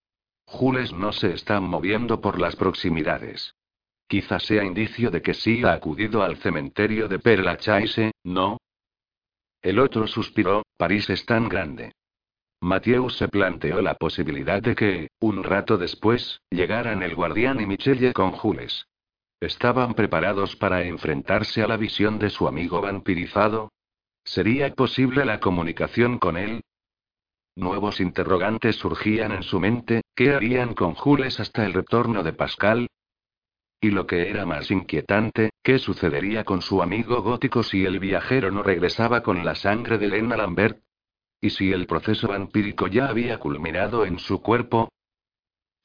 Jules 0.46 0.94
no 0.94 1.12
se 1.12 1.34
está 1.34 1.60
moviendo 1.60 2.22
por 2.22 2.40
las 2.40 2.56
proximidades. 2.56 3.54
Quizás 4.08 4.44
sea 4.44 4.64
indicio 4.64 5.12
de 5.12 5.22
que 5.22 5.34
sí 5.34 5.64
ha 5.66 5.74
acudido 5.74 6.24
al 6.24 6.38
cementerio 6.38 7.10
de 7.10 7.20
Père 7.20 7.44
Lachaise, 7.44 8.12
¿no? 8.24 8.58
El 9.62 9.80
otro 9.80 10.08
suspiró, 10.08 10.64
París 10.78 11.10
es 11.10 11.26
tan 11.26 11.50
grande. 11.50 11.92
Mathieu 12.62 13.10
se 13.10 13.28
planteó 13.28 13.82
la 13.82 13.96
posibilidad 13.96 14.62
de 14.62 14.76
que, 14.76 15.10
un 15.20 15.44
rato 15.44 15.78
después, 15.78 16.40
llegaran 16.50 17.04
el 17.04 17.14
guardián 17.14 17.60
y 17.60 17.66
Michelle 17.66 18.14
con 18.14 18.32
Jules. 18.32 18.86
¿Estaban 19.40 19.94
preparados 19.94 20.56
para 20.56 20.84
enfrentarse 20.84 21.62
a 21.62 21.68
la 21.68 21.78
visión 21.78 22.18
de 22.18 22.32
su 22.32 22.48
amigo 22.48 22.82
vampirizado? 22.82 23.72
¿Sería 24.24 24.74
posible 24.74 25.26
la 25.26 25.40
comunicación 25.40 26.18
con 26.18 26.38
él? 26.38 26.62
Nuevos 27.56 28.00
interrogantes 28.00 28.78
surgían 28.78 29.32
en 29.32 29.44
su 29.44 29.60
mente, 29.60 30.02
¿qué 30.16 30.34
harían 30.34 30.74
con 30.74 30.96
Jules 30.96 31.40
hasta 31.40 31.66
el 31.66 31.74
retorno 31.74 32.24
de 32.24 32.34
Pascal? 32.34 32.88
Y 33.80 33.92
lo 33.92 34.08
que 34.08 34.28
era 34.28 34.48
más 34.48 34.72
inquietante, 34.72 35.52
¿qué 35.64 35.78
sucedería 35.78 36.44
con 36.44 36.64
su 36.64 36.82
amigo 36.82 37.22
gótico 37.22 37.62
si 37.62 37.86
el 37.86 38.00
viajero 38.00 38.50
no 38.50 38.64
regresaba 38.64 39.22
con 39.22 39.46
la 39.46 39.54
sangre 39.54 40.00
de 40.00 40.08
Lena 40.08 40.36
Lambert? 40.36 40.82
¿Y 41.40 41.52
si 41.52 41.72
el 41.72 41.86
proceso 41.86 42.28
vampírico 42.28 42.88
ya 42.88 43.08
había 43.08 43.40
culminado 43.40 44.04
en 44.04 44.18
su 44.18 44.42
cuerpo? 44.42 44.90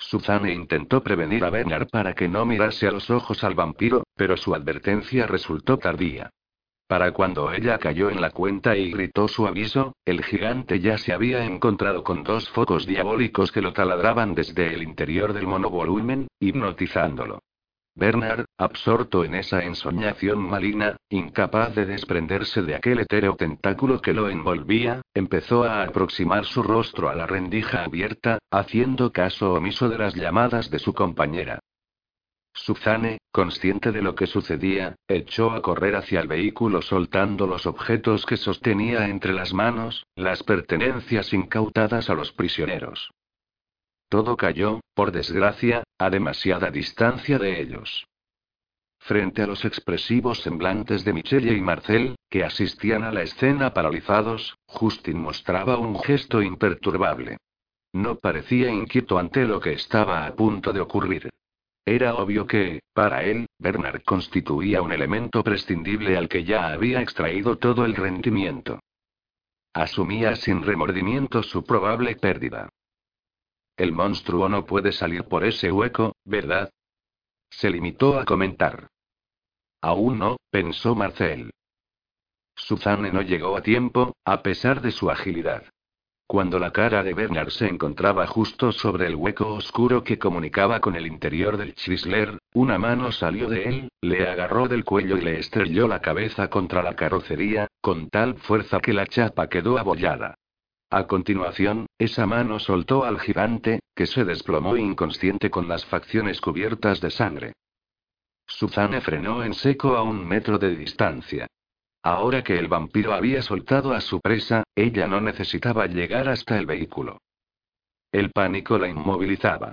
Suzanne 0.02 0.52
intentó 0.52 1.02
prevenir 1.02 1.44
a 1.44 1.50
Bernard 1.50 1.88
para 1.88 2.14
que 2.14 2.28
no 2.28 2.44
mirase 2.44 2.86
a 2.86 2.92
los 2.92 3.10
ojos 3.10 3.44
al 3.44 3.54
vampiro, 3.54 4.04
pero 4.16 4.36
su 4.36 4.54
advertencia 4.54 5.26
resultó 5.26 5.78
tardía. 5.78 6.30
Para 6.86 7.12
cuando 7.12 7.52
ella 7.52 7.78
cayó 7.78 8.10
en 8.10 8.20
la 8.20 8.30
cuenta 8.30 8.76
y 8.76 8.90
gritó 8.90 9.26
su 9.28 9.46
aviso, 9.46 9.94
el 10.04 10.22
gigante 10.22 10.80
ya 10.80 10.98
se 10.98 11.12
había 11.12 11.44
encontrado 11.44 12.04
con 12.04 12.22
dos 12.22 12.50
focos 12.50 12.86
diabólicos 12.86 13.50
que 13.50 13.62
lo 13.62 13.72
taladraban 13.72 14.34
desde 14.34 14.74
el 14.74 14.82
interior 14.82 15.32
del 15.32 15.46
monovolumen, 15.46 16.28
hipnotizándolo. 16.38 17.40
Bernard, 17.94 18.46
absorto 18.56 19.24
en 19.24 19.34
esa 19.34 19.64
ensoñación 19.64 20.38
maligna, 20.38 20.96
incapaz 21.10 21.74
de 21.74 21.84
desprenderse 21.84 22.62
de 22.62 22.74
aquel 22.74 23.00
etéreo 23.00 23.36
tentáculo 23.36 24.00
que 24.00 24.14
lo 24.14 24.30
envolvía, 24.30 25.02
empezó 25.14 25.64
a 25.64 25.82
aproximar 25.82 26.46
su 26.46 26.62
rostro 26.62 27.10
a 27.10 27.14
la 27.14 27.26
rendija 27.26 27.84
abierta, 27.84 28.38
haciendo 28.50 29.12
caso 29.12 29.52
omiso 29.52 29.88
de 29.90 29.98
las 29.98 30.14
llamadas 30.14 30.70
de 30.70 30.78
su 30.78 30.94
compañera. 30.94 31.60
Suzanne, 32.54 33.18
consciente 33.30 33.92
de 33.92 34.02
lo 34.02 34.14
que 34.14 34.26
sucedía, 34.26 34.94
echó 35.08 35.50
a 35.50 35.62
correr 35.62 35.96
hacia 35.96 36.20
el 36.20 36.28
vehículo 36.28 36.82
soltando 36.82 37.46
los 37.46 37.66
objetos 37.66 38.26
que 38.26 38.36
sostenía 38.36 39.08
entre 39.08 39.32
las 39.32 39.52
manos, 39.54 40.06
las 40.16 40.42
pertenencias 40.42 41.32
incautadas 41.32 42.10
a 42.10 42.14
los 42.14 42.32
prisioneros. 42.32 43.10
Todo 44.08 44.36
cayó, 44.36 44.80
por 44.94 45.10
desgracia, 45.10 45.84
a 46.04 46.10
demasiada 46.10 46.70
distancia 46.70 47.38
de 47.38 47.60
ellos. 47.60 48.06
Frente 48.98 49.42
a 49.42 49.46
los 49.46 49.64
expresivos 49.64 50.42
semblantes 50.42 51.04
de 51.04 51.12
Michelle 51.12 51.52
y 51.52 51.60
Marcel, 51.60 52.14
que 52.30 52.44
asistían 52.44 53.02
a 53.02 53.10
la 53.10 53.22
escena 53.22 53.74
paralizados, 53.74 54.56
Justin 54.66 55.18
mostraba 55.18 55.76
un 55.76 55.98
gesto 56.00 56.40
imperturbable. 56.40 57.38
No 57.92 58.16
parecía 58.16 58.70
inquieto 58.70 59.18
ante 59.18 59.44
lo 59.44 59.60
que 59.60 59.72
estaba 59.72 60.24
a 60.24 60.34
punto 60.34 60.72
de 60.72 60.80
ocurrir. 60.80 61.30
Era 61.84 62.14
obvio 62.14 62.46
que, 62.46 62.80
para 62.94 63.24
él, 63.24 63.46
Bernard 63.58 64.02
constituía 64.04 64.82
un 64.82 64.92
elemento 64.92 65.42
prescindible 65.42 66.16
al 66.16 66.28
que 66.28 66.44
ya 66.44 66.68
había 66.68 67.00
extraído 67.00 67.58
todo 67.58 67.84
el 67.84 67.96
rendimiento. 67.96 68.78
Asumía 69.74 70.36
sin 70.36 70.62
remordimiento 70.62 71.42
su 71.42 71.64
probable 71.64 72.14
pérdida. 72.14 72.68
El 73.76 73.92
monstruo 73.92 74.48
no 74.48 74.64
puede 74.64 74.92
salir 74.92 75.24
por 75.24 75.44
ese 75.44 75.72
hueco, 75.72 76.14
¿verdad? 76.24 76.70
Se 77.50 77.70
limitó 77.70 78.18
a 78.18 78.24
comentar. 78.24 78.88
Aún 79.80 80.18
no, 80.18 80.36
pensó 80.50 80.94
Marcel. 80.94 81.50
Suzanne 82.54 83.10
no 83.10 83.22
llegó 83.22 83.56
a 83.56 83.62
tiempo, 83.62 84.14
a 84.24 84.42
pesar 84.42 84.80
de 84.80 84.90
su 84.90 85.10
agilidad. 85.10 85.64
Cuando 86.26 86.58
la 86.58 86.70
cara 86.70 87.02
de 87.02 87.12
Bernard 87.12 87.50
se 87.50 87.66
encontraba 87.66 88.26
justo 88.26 88.72
sobre 88.72 89.06
el 89.06 89.16
hueco 89.16 89.52
oscuro 89.52 90.02
que 90.02 90.18
comunicaba 90.18 90.80
con 90.80 90.96
el 90.96 91.06
interior 91.06 91.56
del 91.56 91.74
Chrysler, 91.74 92.38
una 92.54 92.78
mano 92.78 93.12
salió 93.12 93.48
de 93.48 93.64
él, 93.64 93.88
le 94.00 94.26
agarró 94.28 94.68
del 94.68 94.84
cuello 94.84 95.18
y 95.18 95.20
le 95.20 95.38
estrelló 95.38 95.88
la 95.88 96.00
cabeza 96.00 96.48
contra 96.48 96.82
la 96.82 96.96
carrocería, 96.96 97.68
con 97.82 98.08
tal 98.08 98.36
fuerza 98.36 98.80
que 98.80 98.94
la 98.94 99.06
chapa 99.06 99.48
quedó 99.48 99.78
abollada. 99.78 100.36
A 100.92 101.06
continuación, 101.06 101.86
esa 101.98 102.26
mano 102.26 102.58
soltó 102.58 103.04
al 103.04 103.18
gigante, 103.18 103.80
que 103.94 104.06
se 104.06 104.26
desplomó 104.26 104.76
inconsciente 104.76 105.48
con 105.48 105.66
las 105.66 105.86
facciones 105.86 106.38
cubiertas 106.38 107.00
de 107.00 107.10
sangre. 107.10 107.54
Suzanne 108.46 109.00
frenó 109.00 109.42
en 109.42 109.54
seco 109.54 109.96
a 109.96 110.02
un 110.02 110.28
metro 110.28 110.58
de 110.58 110.76
distancia. 110.76 111.46
Ahora 112.02 112.44
que 112.44 112.58
el 112.58 112.68
vampiro 112.68 113.14
había 113.14 113.40
soltado 113.40 113.94
a 113.94 114.02
su 114.02 114.20
presa, 114.20 114.64
ella 114.76 115.06
no 115.06 115.22
necesitaba 115.22 115.86
llegar 115.86 116.28
hasta 116.28 116.58
el 116.58 116.66
vehículo. 116.66 117.22
El 118.12 118.30
pánico 118.30 118.76
la 118.76 118.88
inmovilizaba. 118.88 119.72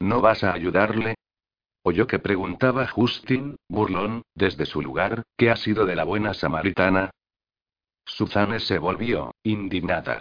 ¿No 0.00 0.20
vas 0.20 0.42
a 0.42 0.52
ayudarle? 0.52 1.14
Oyó 1.84 2.08
que 2.08 2.18
preguntaba 2.18 2.88
Justin, 2.88 3.54
burlón, 3.68 4.22
desde 4.34 4.66
su 4.66 4.82
lugar, 4.82 5.22
¿qué 5.36 5.50
ha 5.50 5.56
sido 5.56 5.86
de 5.86 5.94
la 5.94 6.02
buena 6.02 6.34
samaritana? 6.34 7.10
Suzanne 8.10 8.60
se 8.60 8.78
volvió, 8.78 9.34
indignada. 9.42 10.20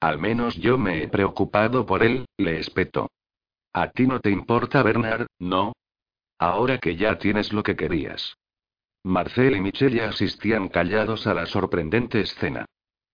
Al 0.00 0.18
menos 0.18 0.56
yo 0.56 0.78
me 0.78 1.02
he 1.02 1.08
preocupado 1.08 1.86
por 1.86 2.02
él, 2.02 2.26
le 2.36 2.58
espetó. 2.58 3.10
A 3.72 3.90
ti 3.90 4.06
no 4.06 4.20
te 4.20 4.30
importa, 4.30 4.82
Bernard, 4.82 5.26
¿no? 5.38 5.72
Ahora 6.38 6.78
que 6.78 6.96
ya 6.96 7.18
tienes 7.18 7.52
lo 7.52 7.62
que 7.62 7.76
querías. 7.76 8.36
Marcel 9.04 9.56
y 9.56 9.60
Michelle 9.60 10.02
asistían 10.02 10.68
callados 10.68 11.26
a 11.26 11.34
la 11.34 11.46
sorprendente 11.46 12.20
escena. 12.20 12.66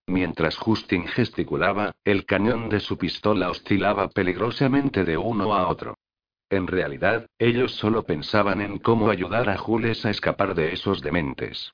Mientras 0.07 0.57
Justin 0.57 1.07
gesticulaba, 1.07 1.93
el 2.05 2.25
cañón 2.25 2.69
de 2.69 2.81
su 2.81 2.97
pistola 2.97 3.51
oscilaba 3.51 4.09
peligrosamente 4.09 5.05
de 5.05 5.19
uno 5.19 5.55
a 5.55 5.69
otro. 5.69 5.95
En 6.49 6.67
realidad, 6.67 7.27
ellos 7.39 7.73
solo 7.75 8.05
pensaban 8.05 8.63
en 8.63 8.79
cómo 8.79 9.11
ayudar 9.11 9.51
a 9.51 9.59
Jules 9.59 10.07
a 10.07 10.11
escapar 10.11 10.55
de 10.55 10.73
esos 10.73 11.03
dementes. 11.03 11.73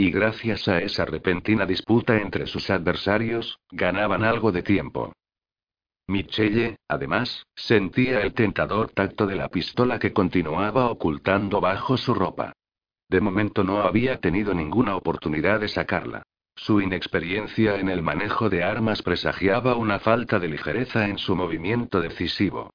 Y 0.00 0.12
gracias 0.12 0.68
a 0.68 0.78
esa 0.78 1.04
repentina 1.04 1.66
disputa 1.66 2.16
entre 2.18 2.46
sus 2.46 2.70
adversarios, 2.70 3.58
ganaban 3.72 4.22
algo 4.22 4.52
de 4.52 4.62
tiempo. 4.62 5.12
Michelle, 6.06 6.76
además, 6.86 7.44
sentía 7.56 8.20
el 8.20 8.32
tentador 8.32 8.90
tacto 8.92 9.26
de 9.26 9.34
la 9.34 9.48
pistola 9.48 9.98
que 9.98 10.12
continuaba 10.12 10.88
ocultando 10.88 11.60
bajo 11.60 11.96
su 11.96 12.14
ropa. 12.14 12.52
De 13.08 13.20
momento 13.20 13.64
no 13.64 13.80
había 13.80 14.20
tenido 14.20 14.54
ninguna 14.54 14.94
oportunidad 14.94 15.58
de 15.58 15.66
sacarla. 15.66 16.22
Su 16.54 16.80
inexperiencia 16.80 17.80
en 17.80 17.88
el 17.88 18.00
manejo 18.00 18.48
de 18.48 18.62
armas 18.62 19.02
presagiaba 19.02 19.74
una 19.74 19.98
falta 19.98 20.38
de 20.38 20.46
ligereza 20.46 21.08
en 21.08 21.18
su 21.18 21.34
movimiento 21.34 22.00
decisivo. 22.00 22.70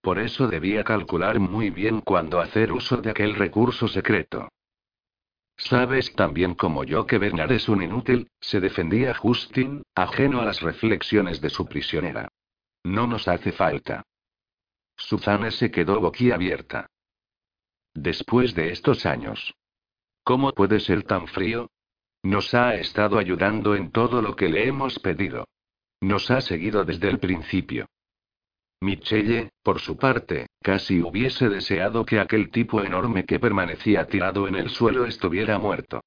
Por 0.00 0.18
eso 0.18 0.48
debía 0.48 0.84
calcular 0.84 1.38
muy 1.38 1.68
bien 1.68 2.00
cuándo 2.00 2.40
hacer 2.40 2.72
uso 2.72 2.96
de 2.96 3.10
aquel 3.10 3.34
recurso 3.34 3.88
secreto. 3.88 4.48
Sabes 5.64 6.12
tan 6.16 6.34
bien 6.34 6.54
como 6.54 6.82
yo 6.82 7.06
que 7.06 7.18
Bernard 7.18 7.52
es 7.52 7.68
un 7.68 7.82
inútil, 7.82 8.28
se 8.40 8.58
defendía 8.58 9.14
Justin, 9.14 9.84
ajeno 9.94 10.40
a 10.40 10.44
las 10.44 10.60
reflexiones 10.60 11.40
de 11.40 11.50
su 11.50 11.66
prisionera. 11.66 12.28
No 12.82 13.06
nos 13.06 13.28
hace 13.28 13.52
falta. 13.52 14.02
Suzanne 14.96 15.52
se 15.52 15.70
quedó 15.70 16.00
boquiabierta. 16.00 16.88
Después 17.94 18.56
de 18.56 18.72
estos 18.72 19.06
años. 19.06 19.54
¿Cómo 20.24 20.52
puede 20.52 20.80
ser 20.80 21.04
tan 21.04 21.28
frío? 21.28 21.70
Nos 22.24 22.54
ha 22.54 22.74
estado 22.74 23.18
ayudando 23.18 23.76
en 23.76 23.92
todo 23.92 24.20
lo 24.20 24.34
que 24.34 24.48
le 24.48 24.66
hemos 24.66 24.98
pedido. 24.98 25.46
Nos 26.00 26.28
ha 26.32 26.40
seguido 26.40 26.84
desde 26.84 27.08
el 27.08 27.20
principio. 27.20 27.86
Michelle, 28.82 29.50
por 29.62 29.78
su 29.78 29.96
parte, 29.96 30.48
casi 30.60 31.02
hubiese 31.02 31.48
deseado 31.48 32.04
que 32.04 32.18
aquel 32.18 32.50
tipo 32.50 32.82
enorme 32.82 33.24
que 33.24 33.38
permanecía 33.38 34.08
tirado 34.08 34.48
en 34.48 34.56
el 34.56 34.70
suelo 34.70 35.06
estuviera 35.06 35.56
muerto. 35.60 36.00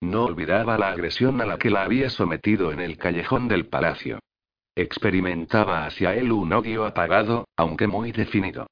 No 0.00 0.24
olvidaba 0.24 0.76
la 0.76 0.88
agresión 0.88 1.40
a 1.40 1.46
la 1.46 1.56
que 1.56 1.70
la 1.70 1.84
había 1.84 2.10
sometido 2.10 2.72
en 2.72 2.80
el 2.80 2.98
callejón 2.98 3.46
del 3.46 3.66
palacio. 3.66 4.18
Experimentaba 4.74 5.86
hacia 5.86 6.16
él 6.16 6.32
un 6.32 6.52
odio 6.52 6.84
apagado, 6.84 7.46
aunque 7.56 7.86
muy 7.86 8.10
definido. 8.10 8.66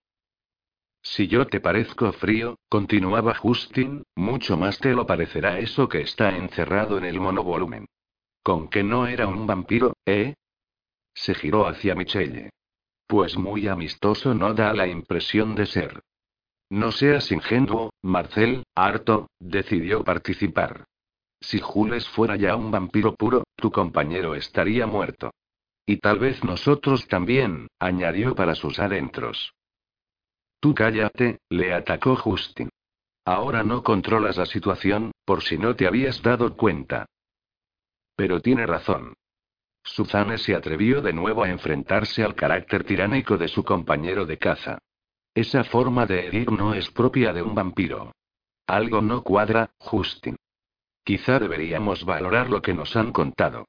Si 1.01 1.29
yo 1.29 1.47
te 1.47 1.61
parezco 1.61 2.13
frío, 2.13 2.59
continuaba 2.69 3.37
Justin, 3.37 4.03
mucho 4.17 4.57
más 4.57 4.81
te 4.81 4.95
lo 4.95 5.07
parecerá 5.07 5.61
eso 5.61 5.89
que 5.89 6.01
está 6.01 6.37
encerrado 6.37 6.99
en 6.99 7.05
el 7.05 7.21
monovolumen. 7.21 7.87
¿Con 8.43 8.69
que 8.69 8.83
no 8.83 9.07
era 9.07 9.29
un 9.29 9.47
vampiro, 9.47 9.93
eh? 10.05 10.35
Se 11.15 11.35
giró 11.35 11.69
hacia 11.69 11.95
Michelle. 11.95 12.51
Pues 13.07 13.37
muy 13.37 13.69
amistoso 13.69 14.35
no 14.35 14.55
da 14.55 14.73
la 14.73 14.87
impresión 14.87 15.55
de 15.55 15.67
ser. 15.67 16.03
No 16.71 16.91
seas 16.93 17.31
ingenuo, 17.31 17.93
Marcel, 18.03 18.65
harto, 18.75 19.29
decidió 19.39 20.03
participar. 20.03 20.87
Si 21.41 21.61
Jules 21.61 22.09
fuera 22.09 22.37
ya 22.37 22.57
un 22.57 22.71
vampiro 22.71 23.15
puro, 23.15 23.45
tu 23.57 23.71
compañero 23.71 24.35
estaría 24.35 24.87
muerto. 24.87 25.31
Y 25.87 25.99
tal 25.99 26.19
vez 26.19 26.43
nosotros 26.43 27.07
también, 27.07 27.69
añadió 27.79 28.35
para 28.35 28.55
sus 28.55 28.79
adentros. 28.79 29.53
Tú 30.59 30.75
cállate, 30.75 31.41
le 31.51 31.75
atacó 31.75 32.17
Justin. 32.17 32.71
Ahora 33.27 33.63
no 33.63 33.83
controlas 33.83 34.39
la 34.39 34.47
situación, 34.47 35.13
por 35.27 35.43
si 35.43 35.59
no 35.59 35.77
te 35.77 35.87
habías 35.87 36.23
dado 36.23 36.57
cuenta. 36.57 37.07
Pero 38.17 38.41
tiene 38.41 38.67
razón. 38.67 39.15
Suzanne 39.85 40.39
se 40.39 40.55
atrevió 40.55 41.03
de 41.03 41.13
nuevo 41.13 41.45
a 41.45 41.51
enfrentarse 41.51 42.25
al 42.25 42.35
carácter 42.35 42.85
tiránico 42.85 43.37
de 43.37 43.49
su 43.49 43.63
compañero 43.65 44.25
de 44.25 44.39
caza. 44.39 44.79
Esa 45.35 45.63
forma 45.65 46.07
de 46.07 46.27
herir 46.27 46.51
no 46.51 46.75
es 46.75 46.91
propia 46.91 47.33
de 47.33 47.43
un 47.43 47.55
vampiro. 47.55 48.13
Algo 48.67 49.03
no 49.03 49.23
cuadra, 49.23 49.71
Justin. 49.79 50.37
Quizá 51.05 51.39
deberíamos 51.39 52.05
valorar 52.05 52.49
lo 52.49 52.63
que 52.63 52.73
nos 52.73 52.97
han 52.97 53.13
contado. 53.13 53.67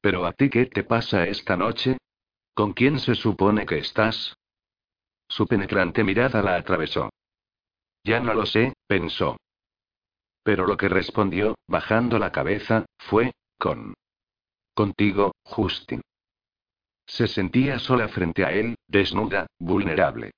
¿Pero 0.00 0.24
a 0.24 0.32
ti 0.32 0.48
qué 0.48 0.66
te 0.66 0.82
pasa 0.82 1.26
esta 1.26 1.56
noche? 1.56 1.98
¿Con 2.54 2.72
quién 2.72 2.98
se 2.98 3.14
supone 3.14 3.66
que 3.66 3.78
estás? 3.78 4.34
Su 5.28 5.46
penetrante 5.46 6.02
mirada 6.04 6.42
la 6.42 6.56
atravesó. 6.56 7.10
Ya 8.04 8.20
no 8.20 8.32
lo 8.34 8.46
sé, 8.46 8.72
pensó. 8.86 9.36
Pero 10.42 10.66
lo 10.66 10.76
que 10.76 10.88
respondió, 10.88 11.54
bajando 11.68 12.18
la 12.18 12.32
cabeza, 12.32 12.86
fue, 12.98 13.32
con. 13.58 13.94
Contigo, 14.74 15.32
Justin. 15.44 16.00
Se 17.06 17.26
sentía 17.26 17.78
sola 17.78 18.08
frente 18.08 18.44
a 18.44 18.52
él, 18.52 18.76
desnuda, 18.88 19.46
vulnerable. 19.58 20.30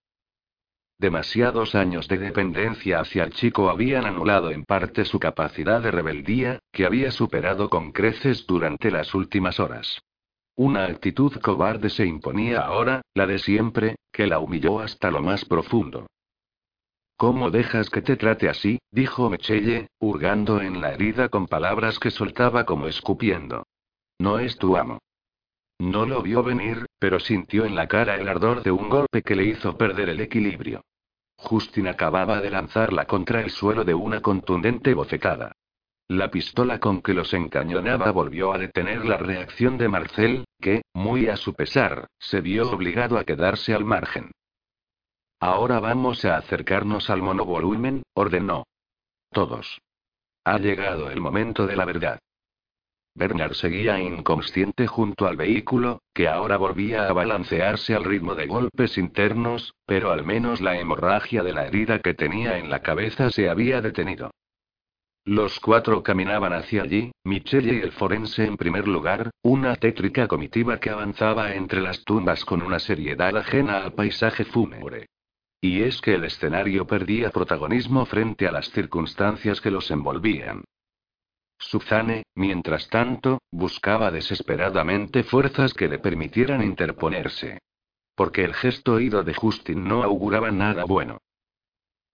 Demasiados 0.98 1.74
años 1.74 2.08
de 2.08 2.18
dependencia 2.18 3.00
hacia 3.00 3.24
el 3.24 3.32
chico 3.32 3.68
habían 3.68 4.06
anulado 4.06 4.50
en 4.50 4.64
parte 4.64 5.04
su 5.04 5.20
capacidad 5.20 5.80
de 5.82 5.90
rebeldía, 5.90 6.60
que 6.72 6.86
había 6.86 7.10
superado 7.10 7.68
con 7.68 7.92
creces 7.92 8.46
durante 8.46 8.90
las 8.90 9.14
últimas 9.14 9.60
horas. 9.60 10.00
Una 10.56 10.86
actitud 10.86 11.32
cobarde 11.40 11.90
se 11.90 12.06
imponía 12.06 12.60
ahora, 12.60 13.02
la 13.14 13.26
de 13.26 13.38
siempre, 13.38 13.96
que 14.12 14.26
la 14.26 14.38
humilló 14.38 14.80
hasta 14.80 15.10
lo 15.10 15.20
más 15.20 15.44
profundo. 15.44 16.06
¿Cómo 17.16 17.50
dejas 17.50 17.90
que 17.90 18.02
te 18.02 18.16
trate 18.16 18.48
así? 18.48 18.78
dijo 18.90 19.30
Mechelle, 19.30 19.88
hurgando 20.00 20.60
en 20.60 20.80
la 20.80 20.92
herida 20.92 21.28
con 21.28 21.46
palabras 21.46 21.98
que 21.98 22.10
soltaba 22.10 22.64
como 22.64 22.86
escupiendo. 22.86 23.63
No 24.18 24.38
es 24.38 24.56
tu 24.56 24.76
amo. 24.76 24.98
No 25.78 26.06
lo 26.06 26.22
vio 26.22 26.42
venir, 26.42 26.86
pero 26.98 27.18
sintió 27.18 27.64
en 27.64 27.74
la 27.74 27.88
cara 27.88 28.16
el 28.16 28.28
ardor 28.28 28.62
de 28.62 28.70
un 28.70 28.88
golpe 28.88 29.22
que 29.22 29.34
le 29.34 29.44
hizo 29.44 29.76
perder 29.76 30.08
el 30.08 30.20
equilibrio. 30.20 30.82
Justin 31.36 31.88
acababa 31.88 32.40
de 32.40 32.50
lanzarla 32.50 33.06
contra 33.06 33.40
el 33.40 33.50
suelo 33.50 33.84
de 33.84 33.94
una 33.94 34.20
contundente 34.20 34.94
bofetada. 34.94 35.52
La 36.08 36.30
pistola 36.30 36.78
con 36.78 37.02
que 37.02 37.14
los 37.14 37.32
encañonaba 37.32 38.10
volvió 38.12 38.52
a 38.52 38.58
detener 38.58 39.04
la 39.04 39.16
reacción 39.16 39.78
de 39.78 39.88
Marcel, 39.88 40.44
que, 40.60 40.82
muy 40.92 41.28
a 41.28 41.36
su 41.36 41.54
pesar, 41.54 42.08
se 42.18 42.40
vio 42.40 42.70
obligado 42.70 43.18
a 43.18 43.24
quedarse 43.24 43.74
al 43.74 43.84
margen. 43.84 44.30
Ahora 45.40 45.80
vamos 45.80 46.24
a 46.24 46.36
acercarnos 46.36 47.10
al 47.10 47.20
monovolumen, 47.20 48.02
ordenó. 48.14 48.64
Todos. 49.30 49.80
Ha 50.44 50.58
llegado 50.58 51.10
el 51.10 51.20
momento 51.20 51.66
de 51.66 51.76
la 51.76 51.84
verdad. 51.84 52.18
Bernard 53.16 53.54
seguía 53.54 54.00
inconsciente 54.00 54.88
junto 54.88 55.26
al 55.26 55.36
vehículo, 55.36 56.02
que 56.12 56.26
ahora 56.26 56.56
volvía 56.56 57.06
a 57.06 57.12
balancearse 57.12 57.94
al 57.94 58.02
ritmo 58.02 58.34
de 58.34 58.46
golpes 58.46 58.98
internos, 58.98 59.74
pero 59.86 60.10
al 60.10 60.24
menos 60.24 60.60
la 60.60 60.78
hemorragia 60.78 61.44
de 61.44 61.52
la 61.52 61.66
herida 61.66 62.00
que 62.00 62.14
tenía 62.14 62.58
en 62.58 62.70
la 62.70 62.82
cabeza 62.82 63.30
se 63.30 63.48
había 63.48 63.80
detenido. 63.80 64.32
Los 65.26 65.58
cuatro 65.60 66.02
caminaban 66.02 66.52
hacia 66.52 66.82
allí, 66.82 67.12
Michelle 67.24 67.74
y 67.74 67.80
el 67.80 67.92
forense 67.92 68.44
en 68.44 68.58
primer 68.58 68.86
lugar, 68.86 69.30
una 69.42 69.76
tétrica 69.76 70.28
comitiva 70.28 70.80
que 70.80 70.90
avanzaba 70.90 71.54
entre 71.54 71.80
las 71.80 72.04
tumbas 72.04 72.44
con 72.44 72.60
una 72.62 72.78
seriedad 72.78 73.34
ajena 73.36 73.78
al 73.78 73.94
paisaje 73.94 74.44
fúnebre. 74.44 75.06
Y 75.62 75.80
es 75.80 76.02
que 76.02 76.14
el 76.16 76.24
escenario 76.24 76.86
perdía 76.86 77.30
protagonismo 77.30 78.04
frente 78.04 78.46
a 78.46 78.52
las 78.52 78.70
circunstancias 78.70 79.62
que 79.62 79.70
los 79.70 79.90
envolvían. 79.90 80.64
Suzanne, 81.64 82.24
mientras 82.34 82.88
tanto, 82.88 83.40
buscaba 83.50 84.10
desesperadamente 84.10 85.24
fuerzas 85.24 85.72
que 85.72 85.88
le 85.88 85.98
permitieran 85.98 86.62
interponerse. 86.62 87.58
Porque 88.14 88.44
el 88.44 88.54
gesto 88.54 88.94
oído 88.94 89.24
de 89.24 89.34
Justin 89.34 89.88
no 89.88 90.02
auguraba 90.02 90.50
nada 90.50 90.84
bueno. 90.84 91.18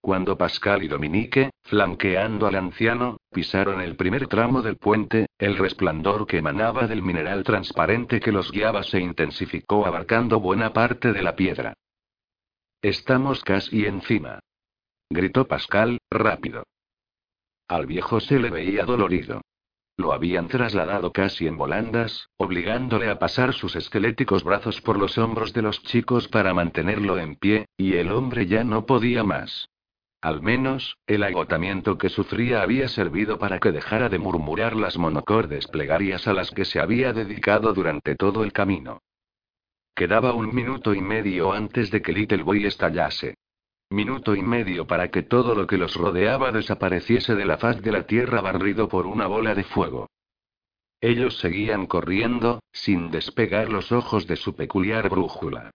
Cuando 0.01 0.35
Pascal 0.35 0.81
y 0.81 0.87
Dominique, 0.87 1.51
flanqueando 1.63 2.47
al 2.47 2.55
anciano, 2.55 3.17
pisaron 3.29 3.81
el 3.81 3.95
primer 3.95 4.27
tramo 4.27 4.63
del 4.63 4.77
puente, 4.77 5.27
el 5.37 5.57
resplandor 5.57 6.25
que 6.25 6.37
emanaba 6.37 6.87
del 6.87 7.03
mineral 7.03 7.43
transparente 7.43 8.19
que 8.19 8.31
los 8.31 8.51
guiaba 8.51 8.81
se 8.81 8.99
intensificó 8.99 9.85
abarcando 9.85 10.39
buena 10.39 10.73
parte 10.73 11.13
de 11.13 11.21
la 11.21 11.35
piedra. 11.35 11.75
Estamos 12.81 13.43
casi 13.43 13.85
encima. 13.85 14.39
Gritó 15.09 15.45
Pascal, 15.45 15.99
rápido. 16.09 16.63
Al 17.71 17.85
viejo 17.85 18.19
se 18.19 18.37
le 18.37 18.49
veía 18.49 18.83
dolorido. 18.83 19.39
Lo 19.95 20.11
habían 20.11 20.49
trasladado 20.49 21.13
casi 21.13 21.47
en 21.47 21.55
volandas, 21.55 22.27
obligándole 22.35 23.09
a 23.09 23.17
pasar 23.17 23.53
sus 23.53 23.77
esqueléticos 23.77 24.43
brazos 24.43 24.81
por 24.81 24.99
los 24.99 25.17
hombros 25.17 25.53
de 25.53 25.61
los 25.61 25.81
chicos 25.83 26.27
para 26.27 26.53
mantenerlo 26.53 27.17
en 27.17 27.37
pie, 27.37 27.67
y 27.77 27.93
el 27.93 28.11
hombre 28.11 28.45
ya 28.45 28.65
no 28.65 28.85
podía 28.85 29.23
más. 29.23 29.69
Al 30.19 30.41
menos, 30.41 30.97
el 31.07 31.23
agotamiento 31.23 31.97
que 31.97 32.09
sufría 32.09 32.61
había 32.61 32.89
servido 32.89 33.39
para 33.39 33.59
que 33.59 33.71
dejara 33.71 34.09
de 34.09 34.19
murmurar 34.19 34.75
las 34.75 34.97
monocordes 34.97 35.65
plegarias 35.67 36.27
a 36.27 36.33
las 36.33 36.51
que 36.51 36.65
se 36.65 36.81
había 36.81 37.13
dedicado 37.13 37.73
durante 37.73 38.15
todo 38.17 38.43
el 38.43 38.51
camino. 38.51 38.99
Quedaba 39.95 40.33
un 40.33 40.53
minuto 40.53 40.93
y 40.93 40.99
medio 40.99 41.53
antes 41.53 41.89
de 41.89 42.01
que 42.01 42.11
Little 42.11 42.43
Boy 42.43 42.65
estallase. 42.65 43.35
Minuto 43.91 44.35
y 44.35 44.41
medio 44.41 44.87
para 44.87 45.11
que 45.11 45.21
todo 45.21 45.53
lo 45.53 45.67
que 45.67 45.77
los 45.77 45.95
rodeaba 45.95 46.53
desapareciese 46.53 47.35
de 47.35 47.43
la 47.43 47.57
faz 47.57 47.81
de 47.81 47.91
la 47.91 48.03
tierra 48.03 48.39
barrido 48.39 48.87
por 48.87 49.05
una 49.05 49.27
bola 49.27 49.53
de 49.53 49.65
fuego. 49.65 50.07
Ellos 51.01 51.37
seguían 51.39 51.87
corriendo, 51.87 52.61
sin 52.71 53.11
despegar 53.11 53.67
los 53.67 53.91
ojos 53.91 54.27
de 54.27 54.37
su 54.37 54.55
peculiar 54.55 55.09
brújula. 55.09 55.71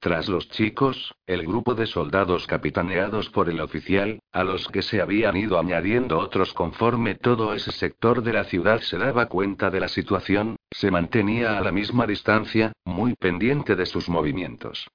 Tras 0.00 0.28
los 0.28 0.48
chicos, 0.48 1.14
el 1.24 1.46
grupo 1.46 1.76
de 1.76 1.86
soldados 1.86 2.48
capitaneados 2.48 3.30
por 3.30 3.48
el 3.48 3.60
oficial, 3.60 4.18
a 4.32 4.42
los 4.42 4.66
que 4.66 4.82
se 4.82 5.00
habían 5.00 5.36
ido 5.36 5.56
añadiendo 5.56 6.18
otros 6.18 6.54
conforme 6.54 7.14
todo 7.14 7.54
ese 7.54 7.70
sector 7.70 8.24
de 8.24 8.32
la 8.32 8.42
ciudad 8.42 8.80
se 8.80 8.98
daba 8.98 9.26
cuenta 9.26 9.70
de 9.70 9.78
la 9.78 9.88
situación, 9.88 10.56
se 10.72 10.90
mantenía 10.90 11.58
a 11.58 11.60
la 11.60 11.70
misma 11.70 12.08
distancia, 12.08 12.72
muy 12.84 13.14
pendiente 13.14 13.76
de 13.76 13.86
sus 13.86 14.08
movimientos. 14.08 14.88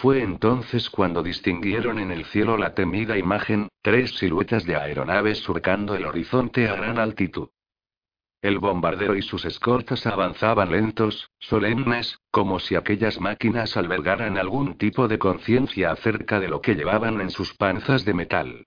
Fue 0.00 0.22
entonces 0.22 0.88
cuando 0.88 1.22
distinguieron 1.22 1.98
en 1.98 2.10
el 2.10 2.24
cielo 2.24 2.56
la 2.56 2.74
temida 2.74 3.18
imagen, 3.18 3.68
tres 3.82 4.16
siluetas 4.16 4.64
de 4.64 4.74
aeronaves 4.74 5.40
surcando 5.40 5.94
el 5.94 6.06
horizonte 6.06 6.70
a 6.70 6.74
gran 6.74 6.98
altitud. 6.98 7.50
El 8.40 8.60
bombardero 8.60 9.14
y 9.14 9.20
sus 9.20 9.44
escoltas 9.44 10.06
avanzaban 10.06 10.70
lentos, 10.70 11.30
solemnes, 11.38 12.18
como 12.30 12.60
si 12.60 12.76
aquellas 12.76 13.20
máquinas 13.20 13.76
albergaran 13.76 14.38
algún 14.38 14.78
tipo 14.78 15.06
de 15.06 15.18
conciencia 15.18 15.90
acerca 15.90 16.40
de 16.40 16.48
lo 16.48 16.62
que 16.62 16.76
llevaban 16.76 17.20
en 17.20 17.28
sus 17.28 17.52
panzas 17.52 18.06
de 18.06 18.14
metal. 18.14 18.66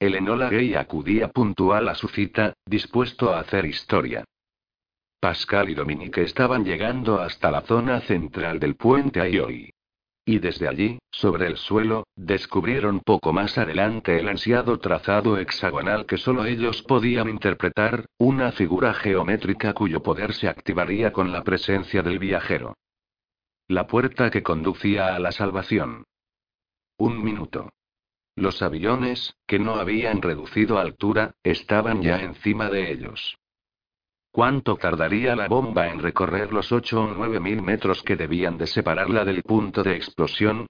El 0.00 0.16
Enola 0.16 0.50
Gay 0.50 0.74
acudía 0.74 1.28
puntual 1.28 1.88
a 1.88 1.94
su 1.94 2.08
cita, 2.08 2.54
dispuesto 2.66 3.32
a 3.32 3.38
hacer 3.38 3.64
historia. 3.64 4.24
Pascal 5.20 5.70
y 5.70 5.74
Dominique 5.74 6.22
estaban 6.22 6.64
llegando 6.64 7.20
hasta 7.20 7.52
la 7.52 7.60
zona 7.60 8.00
central 8.00 8.58
del 8.58 8.74
puente 8.74 9.20
Ayoi. 9.20 9.72
Y 10.24 10.38
desde 10.38 10.68
allí, 10.68 10.98
sobre 11.10 11.48
el 11.48 11.56
suelo, 11.56 12.06
descubrieron 12.14 13.00
poco 13.00 13.32
más 13.32 13.58
adelante 13.58 14.20
el 14.20 14.28
ansiado 14.28 14.78
trazado 14.78 15.36
hexagonal 15.36 16.06
que 16.06 16.16
solo 16.16 16.44
ellos 16.44 16.82
podían 16.82 17.28
interpretar, 17.28 18.06
una 18.18 18.52
figura 18.52 18.94
geométrica 18.94 19.72
cuyo 19.74 20.02
poder 20.02 20.32
se 20.32 20.48
activaría 20.48 21.12
con 21.12 21.32
la 21.32 21.42
presencia 21.42 22.02
del 22.02 22.20
viajero. 22.20 22.76
La 23.66 23.88
puerta 23.88 24.30
que 24.30 24.44
conducía 24.44 25.14
a 25.14 25.18
la 25.18 25.32
salvación. 25.32 26.04
Un 26.98 27.24
minuto. 27.24 27.70
Los 28.36 28.62
aviones, 28.62 29.34
que 29.46 29.58
no 29.58 29.74
habían 29.74 30.22
reducido 30.22 30.78
altura, 30.78 31.34
estaban 31.42 32.00
ya 32.00 32.22
encima 32.22 32.70
de 32.70 32.92
ellos. 32.92 33.38
¿Cuánto 34.34 34.76
tardaría 34.76 35.36
la 35.36 35.46
bomba 35.46 35.88
en 35.88 36.00
recorrer 36.00 36.54
los 36.54 36.72
8 36.72 37.02
o 37.02 37.14
9 37.14 37.38
mil 37.38 37.60
metros 37.60 38.02
que 38.02 38.16
debían 38.16 38.56
de 38.56 38.66
separarla 38.66 39.26
del 39.26 39.42
punto 39.42 39.82
de 39.82 39.94
explosión? 39.94 40.66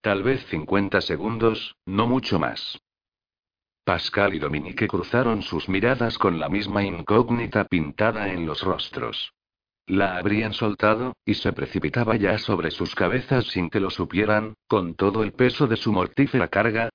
Tal 0.00 0.22
vez 0.22 0.46
50 0.46 1.00
segundos, 1.00 1.74
no 1.86 2.06
mucho 2.06 2.38
más. 2.38 2.78
Pascal 3.82 4.34
y 4.34 4.38
Dominique 4.38 4.86
cruzaron 4.86 5.42
sus 5.42 5.68
miradas 5.68 6.18
con 6.18 6.38
la 6.38 6.48
misma 6.48 6.84
incógnita 6.84 7.64
pintada 7.64 8.32
en 8.32 8.46
los 8.46 8.62
rostros. 8.62 9.32
La 9.86 10.16
habrían 10.16 10.52
soltado, 10.52 11.16
y 11.24 11.34
se 11.34 11.52
precipitaba 11.52 12.14
ya 12.14 12.38
sobre 12.38 12.70
sus 12.70 12.94
cabezas 12.94 13.46
sin 13.46 13.70
que 13.70 13.80
lo 13.80 13.90
supieran, 13.90 14.54
con 14.68 14.94
todo 14.94 15.24
el 15.24 15.32
peso 15.32 15.66
de 15.66 15.76
su 15.76 15.90
mortífera 15.92 16.46
carga. 16.46 16.90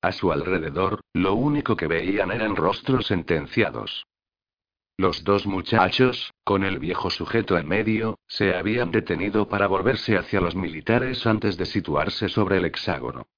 A 0.00 0.10
su 0.12 0.32
alrededor, 0.32 1.02
lo 1.12 1.34
único 1.34 1.76
que 1.76 1.86
veían 1.86 2.32
eran 2.32 2.56
rostros 2.56 3.08
sentenciados. 3.08 4.06
Los 5.00 5.22
dos 5.22 5.46
muchachos, 5.46 6.34
con 6.42 6.64
el 6.64 6.80
viejo 6.80 7.08
sujeto 7.08 7.56
en 7.56 7.68
medio, 7.68 8.18
se 8.26 8.56
habían 8.56 8.90
detenido 8.90 9.48
para 9.48 9.68
volverse 9.68 10.18
hacia 10.18 10.40
los 10.40 10.56
militares 10.56 11.24
antes 11.24 11.56
de 11.56 11.66
situarse 11.66 12.28
sobre 12.28 12.56
el 12.56 12.64
hexágono. 12.64 13.28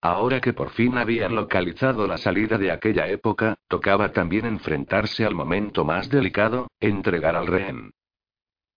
Ahora 0.00 0.40
que 0.40 0.52
por 0.52 0.70
fin 0.70 0.98
habían 0.98 1.36
localizado 1.36 2.08
la 2.08 2.18
salida 2.18 2.58
de 2.58 2.72
aquella 2.72 3.06
época, 3.06 3.54
tocaba 3.68 4.10
también 4.10 4.44
enfrentarse 4.44 5.24
al 5.24 5.36
momento 5.36 5.84
más 5.84 6.10
delicado, 6.10 6.66
entregar 6.80 7.36
al 7.36 7.46
rehén. 7.46 7.92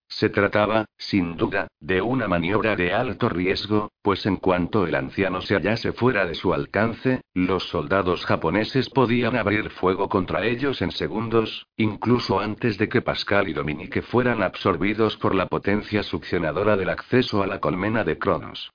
Se 0.08 0.30
trataba, 0.30 0.86
sin 0.98 1.36
duda, 1.36 1.68
de 1.80 2.02
una 2.02 2.28
maniobra 2.28 2.76
de 2.76 2.94
alto 2.94 3.28
riesgo, 3.28 3.90
pues 4.02 4.26
en 4.26 4.38
cuanto 4.38 4.86
el 4.86 4.96
anciano 4.96 5.42
se 5.42 5.56
hallase 5.56 5.94
fuera 5.94 6.26
de 6.26 6.36
su 6.36 6.54
alcance, 6.54 7.22
los 7.34 7.68
soldados 7.70 8.26
japoneses 8.26 8.90
podían 8.90 9.36
abrir 9.36 9.72
fuego 9.72 10.08
contra 10.08 10.46
ellos 10.46 10.82
en 10.82 10.92
segundos, 10.92 11.66
incluso 11.76 12.40
antes 12.40 12.78
de 12.78 12.88
que 12.88 13.02
Pascal 13.02 13.50
y 13.50 13.54
Dominique 13.54 14.02
fueran 14.02 14.44
absorbidos 14.44 15.18
por 15.18 15.34
la 15.34 15.48
potencia 15.48 16.04
succionadora 16.04 16.78
del 16.78 16.90
acceso 16.90 17.42
a 17.42 17.48
la 17.48 17.60
colmena 17.60 18.04
de 18.04 18.18
Cronos. 18.18 18.72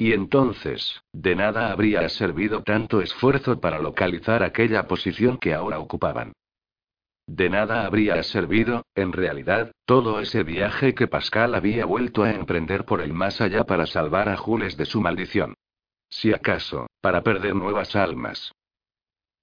Y 0.00 0.12
entonces, 0.12 1.02
de 1.12 1.34
nada 1.34 1.72
habría 1.72 2.08
servido 2.08 2.62
tanto 2.62 3.00
esfuerzo 3.00 3.60
para 3.60 3.80
localizar 3.80 4.44
aquella 4.44 4.86
posición 4.86 5.38
que 5.38 5.54
ahora 5.54 5.80
ocupaban. 5.80 6.32
De 7.28 7.50
nada 7.50 7.84
habría 7.84 8.22
servido, 8.22 8.86
en 8.94 9.12
realidad, 9.12 9.72
todo 9.84 10.18
ese 10.18 10.44
viaje 10.44 10.94
que 10.94 11.06
Pascal 11.06 11.54
había 11.54 11.84
vuelto 11.84 12.22
a 12.22 12.32
emprender 12.32 12.86
por 12.86 13.02
el 13.02 13.12
más 13.12 13.42
allá 13.42 13.64
para 13.64 13.84
salvar 13.84 14.30
a 14.30 14.38
Jules 14.38 14.78
de 14.78 14.86
su 14.86 15.02
maldición. 15.02 15.52
Si 16.08 16.32
acaso, 16.32 16.86
para 17.02 17.22
perder 17.22 17.54
nuevas 17.54 17.94
almas. 17.96 18.52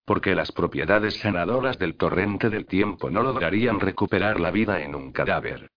Porque 0.04 0.34
las 0.34 0.52
propiedades 0.52 1.20
sanadoras 1.20 1.78
del 1.78 1.96
torrente 1.96 2.50
del 2.50 2.66
tiempo 2.66 3.12
no 3.12 3.22
lograrían 3.22 3.80
recuperar 3.80 4.40
la 4.40 4.50
vida 4.50 4.82
en 4.82 4.96
un 4.96 5.12
cadáver. 5.12 5.70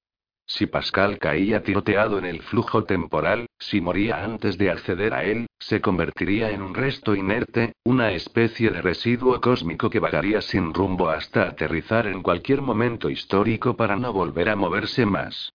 Si 0.50 0.66
Pascal 0.66 1.18
caía 1.18 1.62
tiroteado 1.62 2.18
en 2.18 2.24
el 2.24 2.40
flujo 2.40 2.84
temporal, 2.84 3.48
si 3.58 3.82
moría 3.82 4.24
antes 4.24 4.56
de 4.56 4.70
acceder 4.70 5.12
a 5.12 5.22
él, 5.22 5.46
se 5.58 5.82
convertiría 5.82 6.50
en 6.50 6.62
un 6.62 6.74
resto 6.74 7.14
inerte, 7.14 7.74
una 7.84 8.12
especie 8.12 8.70
de 8.70 8.80
residuo 8.80 9.38
cósmico 9.42 9.90
que 9.90 10.00
vagaría 10.00 10.40
sin 10.40 10.72
rumbo 10.72 11.10
hasta 11.10 11.42
aterrizar 11.42 12.06
en 12.06 12.22
cualquier 12.22 12.62
momento 12.62 13.10
histórico 13.10 13.76
para 13.76 13.96
no 13.96 14.14
volver 14.14 14.48
a 14.48 14.56
moverse 14.56 15.04
más. 15.04 15.52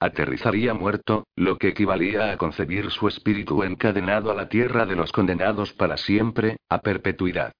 Aterrizaría 0.00 0.74
muerto, 0.74 1.28
lo 1.36 1.56
que 1.56 1.68
equivalía 1.68 2.32
a 2.32 2.36
concebir 2.36 2.90
su 2.90 3.06
espíritu 3.06 3.62
encadenado 3.62 4.32
a 4.32 4.34
la 4.34 4.48
tierra 4.48 4.86
de 4.86 4.96
los 4.96 5.12
condenados 5.12 5.72
para 5.72 5.96
siempre, 5.96 6.56
a 6.68 6.80
perpetuidad. 6.80 7.52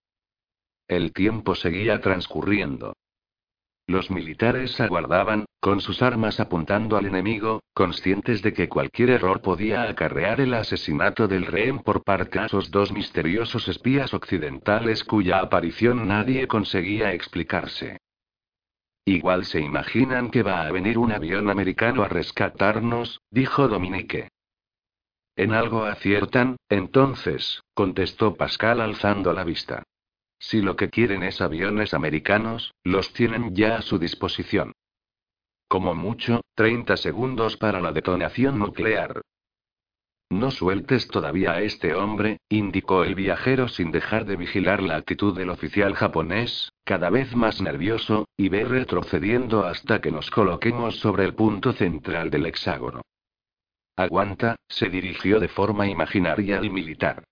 El 0.88 1.12
tiempo 1.12 1.54
seguía 1.54 2.00
transcurriendo. 2.00 2.94
Los 3.86 4.10
militares 4.10 4.80
aguardaban, 4.80 5.44
con 5.60 5.80
sus 5.80 6.02
armas 6.02 6.38
apuntando 6.38 6.96
al 6.96 7.06
enemigo, 7.06 7.62
conscientes 7.74 8.40
de 8.42 8.52
que 8.52 8.68
cualquier 8.68 9.10
error 9.10 9.42
podía 9.42 9.82
acarrear 9.82 10.40
el 10.40 10.54
asesinato 10.54 11.26
del 11.26 11.46
rehén 11.46 11.80
por 11.80 12.04
parte 12.04 12.38
de 12.38 12.46
esos 12.46 12.70
dos 12.70 12.92
misteriosos 12.92 13.66
espías 13.68 14.14
occidentales 14.14 15.02
cuya 15.04 15.40
aparición 15.40 16.06
nadie 16.06 16.46
conseguía 16.46 17.12
explicarse. 17.12 17.98
Igual 19.04 19.44
se 19.44 19.60
imaginan 19.60 20.30
que 20.30 20.44
va 20.44 20.62
a 20.62 20.70
venir 20.70 20.96
un 20.96 21.10
avión 21.10 21.50
americano 21.50 22.04
a 22.04 22.08
rescatarnos, 22.08 23.20
dijo 23.30 23.66
Dominique. 23.66 24.28
En 25.34 25.52
algo 25.52 25.84
aciertan, 25.84 26.56
entonces, 26.68 27.62
contestó 27.74 28.36
Pascal 28.36 28.80
alzando 28.80 29.32
la 29.32 29.42
vista. 29.42 29.82
Si 30.42 30.60
lo 30.60 30.74
que 30.74 30.90
quieren 30.90 31.22
es 31.22 31.40
aviones 31.40 31.94
americanos, 31.94 32.74
los 32.82 33.12
tienen 33.12 33.54
ya 33.54 33.76
a 33.76 33.82
su 33.82 33.98
disposición. 34.00 34.72
Como 35.68 35.94
mucho, 35.94 36.40
30 36.56 36.96
segundos 36.96 37.56
para 37.56 37.80
la 37.80 37.92
detonación 37.92 38.58
nuclear. 38.58 39.22
No 40.30 40.50
sueltes 40.50 41.06
todavía 41.06 41.52
a 41.52 41.62
este 41.62 41.94
hombre, 41.94 42.40
indicó 42.48 43.04
el 43.04 43.14
viajero 43.14 43.68
sin 43.68 43.92
dejar 43.92 44.24
de 44.24 44.34
vigilar 44.36 44.82
la 44.82 44.96
actitud 44.96 45.36
del 45.36 45.48
oficial 45.48 45.94
japonés, 45.94 46.72
cada 46.84 47.08
vez 47.08 47.36
más 47.36 47.62
nervioso, 47.62 48.26
y 48.36 48.48
ve 48.48 48.64
retrocediendo 48.64 49.64
hasta 49.64 50.00
que 50.00 50.10
nos 50.10 50.28
coloquemos 50.30 50.98
sobre 50.98 51.24
el 51.24 51.34
punto 51.34 51.72
central 51.72 52.30
del 52.30 52.46
hexágono. 52.46 53.02
Aguanta, 53.94 54.56
se 54.68 54.88
dirigió 54.88 55.38
de 55.38 55.48
forma 55.48 55.86
imaginaria 55.86 56.58
al 56.58 56.70
militar. 56.70 57.22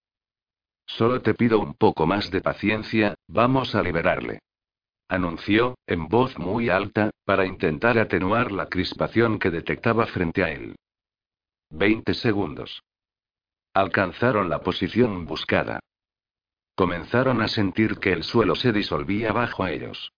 Solo 0.96 1.22
te 1.22 1.34
pido 1.34 1.60
un 1.60 1.74
poco 1.74 2.06
más 2.06 2.30
de 2.30 2.40
paciencia, 2.40 3.14
vamos 3.28 3.74
a 3.74 3.82
liberarle. 3.82 4.40
Anunció, 5.08 5.76
en 5.86 6.08
voz 6.08 6.38
muy 6.38 6.68
alta, 6.68 7.10
para 7.24 7.46
intentar 7.46 7.98
atenuar 7.98 8.52
la 8.52 8.66
crispación 8.66 9.38
que 9.38 9.50
detectaba 9.50 10.06
frente 10.06 10.42
a 10.44 10.50
él. 10.50 10.76
Veinte 11.70 12.14
segundos. 12.14 12.82
Alcanzaron 13.72 14.48
la 14.48 14.60
posición 14.62 15.26
buscada. 15.26 15.80
Comenzaron 16.74 17.40
a 17.40 17.48
sentir 17.48 17.98
que 17.98 18.12
el 18.12 18.24
suelo 18.24 18.54
se 18.56 18.72
disolvía 18.72 19.32
bajo 19.32 19.66
ellos. 19.66 20.12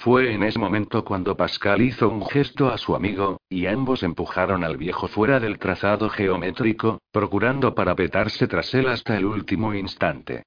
Fue 0.00 0.32
en 0.32 0.44
ese 0.44 0.60
momento 0.60 1.04
cuando 1.04 1.36
Pascal 1.36 1.82
hizo 1.82 2.08
un 2.08 2.24
gesto 2.24 2.68
a 2.68 2.78
su 2.78 2.94
amigo, 2.94 3.40
y 3.48 3.66
ambos 3.66 4.04
empujaron 4.04 4.62
al 4.62 4.76
viejo 4.76 5.08
fuera 5.08 5.40
del 5.40 5.58
trazado 5.58 6.08
geométrico, 6.08 7.00
procurando 7.10 7.74
parapetarse 7.74 8.46
tras 8.46 8.72
él 8.74 8.86
hasta 8.86 9.16
el 9.16 9.24
último 9.24 9.74
instante. 9.74 10.44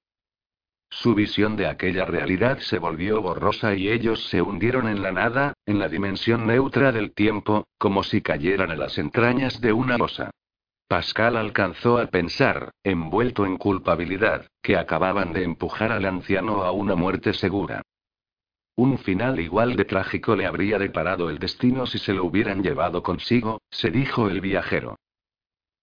Su 0.90 1.16
visión 1.16 1.58
de 1.58 1.68
aquella 1.68 2.06
realidad 2.06 2.60
se 2.60 2.80
volvió 2.80 3.22
borrosa 3.22 3.76
y 3.76 3.90
ellos 3.90 4.26
se 4.30 4.42
hundieron 4.42 4.88
en 4.88 5.02
la 5.02 5.12
nada, 5.12 5.54
en 5.66 5.80
la 5.80 5.90
dimensión 5.90 6.48
neutra 6.48 6.94
del 6.94 7.14
tiempo, 7.14 7.66
como 7.78 8.04
si 8.04 8.22
cayeran 8.22 8.72
en 8.72 8.80
las 8.80 8.98
entrañas 8.98 9.60
de 9.60 9.74
una 9.74 9.98
losa. 9.98 10.32
Pascal 10.88 11.36
alcanzó 11.36 11.98
a 11.98 12.08
pensar, 12.08 12.72
envuelto 12.86 13.46
en 13.46 13.58
culpabilidad, 13.58 14.48
que 14.62 14.78
acababan 14.78 15.34
de 15.34 15.44
empujar 15.44 15.92
al 15.92 16.06
anciano 16.06 16.64
a 16.64 16.72
una 16.72 16.96
muerte 16.96 17.34
segura. 17.34 17.82
Un 18.76 18.98
final 18.98 19.40
igual 19.40 19.76
de 19.76 19.86
trágico 19.86 20.36
le 20.36 20.46
habría 20.46 20.80
deparado 20.80 21.30
el 21.30 21.40
destino 21.40 21.86
si 21.86 21.98
se 21.98 22.14
lo 22.14 22.26
hubieran 22.26 22.64
llevado 22.64 23.04
consigo, 23.04 23.62
se 23.70 23.92
dijo 23.92 24.30
el 24.30 24.42
viajero. 24.42 24.98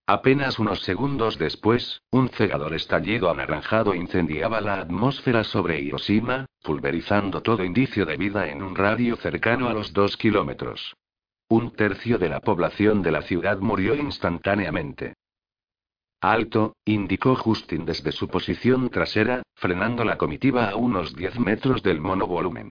Apenas 0.07 0.59
unos 0.59 0.80
segundos 0.80 1.36
después, 1.36 2.01
un 2.11 2.30
cegador 2.30 2.72
estallido 2.72 3.30
anaranjado 3.30 3.95
incendiaba 3.95 4.62
la 4.62 4.80
atmósfera 4.80 5.45
sobre 5.45 5.82
Hiroshima, 5.82 6.47
pulverizando 6.62 7.43
todo 7.43 7.62
indicio 7.62 8.07
de 8.07 8.16
vida 8.16 8.49
en 8.49 8.62
un 8.62 8.74
radio 8.74 9.16
cercano 9.16 9.68
a 9.68 9.74
los 9.74 9.93
dos 9.93 10.16
kilómetros. 10.16 10.97
Un 11.51 11.72
tercio 11.72 12.16
de 12.16 12.30
la 12.30 12.41
población 12.41 13.03
de 13.03 13.12
la 13.12 13.20
ciudad 13.20 13.59
murió 13.59 13.95
instantáneamente. 13.95 15.12
Alto, 16.20 16.74
indicó 16.86 17.36
Justin 17.36 17.84
desde 17.84 18.11
su 18.11 18.28
posición 18.28 18.89
trasera, 18.89 19.43
frenando 19.55 20.05
la 20.05 20.16
comitiva 20.16 20.70
a 20.70 20.76
unos 20.76 21.14
10 21.14 21.39
metros 21.39 21.82
del 21.82 22.01
monovolumen. 22.01 22.70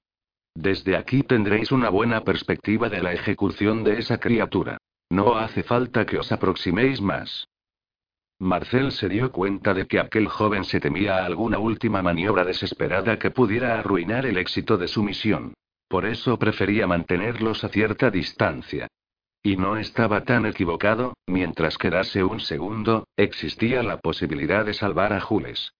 Desde 0.59 0.97
aquí 0.97 1.21
tendréis 1.21 1.71
una 1.71 1.89
buena 1.89 2.21
perspectiva 2.23 2.89
de 2.89 2.99
la 2.99 3.13
ejecución 3.13 3.83
de 3.83 3.99
esa 3.99 4.17
criatura. 4.17 4.79
No 5.07 5.37
hace 5.37 5.61
falta 5.61 6.03
que 6.03 6.17
os 6.17 6.31
aproximéis 6.31 6.99
más. 6.99 7.47
Marcel 8.39 8.91
se 8.91 9.07
dio 9.07 9.31
cuenta 9.31 9.75
de 9.75 9.85
que 9.85 9.99
aquel 9.99 10.27
joven 10.27 10.63
se 10.63 10.79
temía 10.79 11.23
alguna 11.23 11.59
última 11.59 12.01
maniobra 12.01 12.43
desesperada 12.43 13.19
que 13.19 13.29
pudiera 13.29 13.77
arruinar 13.77 14.25
el 14.25 14.35
éxito 14.35 14.79
de 14.79 14.87
su 14.87 15.03
misión. 15.03 15.53
Por 15.87 16.07
eso 16.07 16.39
prefería 16.39 16.87
mantenerlos 16.87 17.63
a 17.63 17.69
cierta 17.69 18.09
distancia. 18.09 18.87
Y 19.43 19.57
no 19.57 19.77
estaba 19.77 20.23
tan 20.23 20.47
equivocado, 20.47 21.13
mientras 21.27 21.77
quedase 21.77 22.23
un 22.23 22.39
segundo, 22.39 23.05
existía 23.15 23.83
la 23.83 23.99
posibilidad 23.99 24.65
de 24.65 24.73
salvar 24.73 25.13
a 25.13 25.21
Jules. 25.21 25.71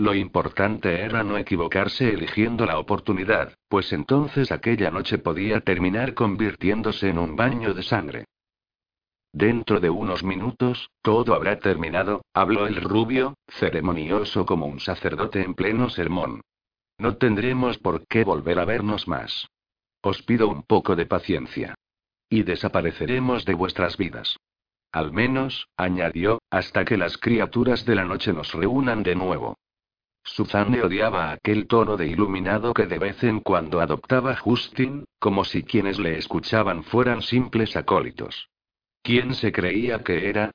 Lo 0.00 0.14
importante 0.14 1.02
era 1.02 1.22
no 1.22 1.36
equivocarse 1.36 2.08
eligiendo 2.08 2.64
la 2.64 2.78
oportunidad, 2.78 3.52
pues 3.68 3.92
entonces 3.92 4.50
aquella 4.50 4.90
noche 4.90 5.18
podía 5.18 5.60
terminar 5.60 6.14
convirtiéndose 6.14 7.10
en 7.10 7.18
un 7.18 7.36
baño 7.36 7.74
de 7.74 7.82
sangre. 7.82 8.24
Dentro 9.30 9.78
de 9.78 9.90
unos 9.90 10.24
minutos, 10.24 10.88
todo 11.02 11.34
habrá 11.34 11.58
terminado, 11.58 12.22
habló 12.32 12.66
el 12.66 12.76
rubio, 12.76 13.34
ceremonioso 13.46 14.46
como 14.46 14.64
un 14.64 14.80
sacerdote 14.80 15.42
en 15.42 15.52
pleno 15.52 15.90
sermón. 15.90 16.40
No 16.96 17.18
tendremos 17.18 17.76
por 17.76 18.06
qué 18.06 18.24
volver 18.24 18.58
a 18.58 18.64
vernos 18.64 19.06
más. 19.06 19.48
Os 20.00 20.22
pido 20.22 20.48
un 20.48 20.62
poco 20.62 20.96
de 20.96 21.04
paciencia. 21.04 21.74
Y 22.30 22.44
desapareceremos 22.44 23.44
de 23.44 23.52
vuestras 23.52 23.98
vidas. 23.98 24.38
Al 24.92 25.12
menos, 25.12 25.68
añadió, 25.76 26.38
hasta 26.48 26.86
que 26.86 26.96
las 26.96 27.18
criaturas 27.18 27.84
de 27.84 27.96
la 27.96 28.06
noche 28.06 28.32
nos 28.32 28.54
reúnan 28.54 29.02
de 29.02 29.14
nuevo. 29.14 29.58
Suzanne 30.32 30.80
odiaba 30.80 31.32
aquel 31.32 31.66
tono 31.66 31.96
de 31.96 32.06
iluminado 32.06 32.72
que 32.72 32.86
de 32.86 33.00
vez 33.00 33.24
en 33.24 33.40
cuando 33.40 33.80
adoptaba 33.80 34.36
Justin, 34.36 35.04
como 35.18 35.44
si 35.44 35.64
quienes 35.64 35.98
le 35.98 36.18
escuchaban 36.18 36.84
fueran 36.84 37.20
simples 37.22 37.74
acólitos. 37.76 38.48
¿Quién 39.02 39.34
se 39.34 39.50
creía 39.50 40.04
que 40.04 40.28
era? 40.28 40.52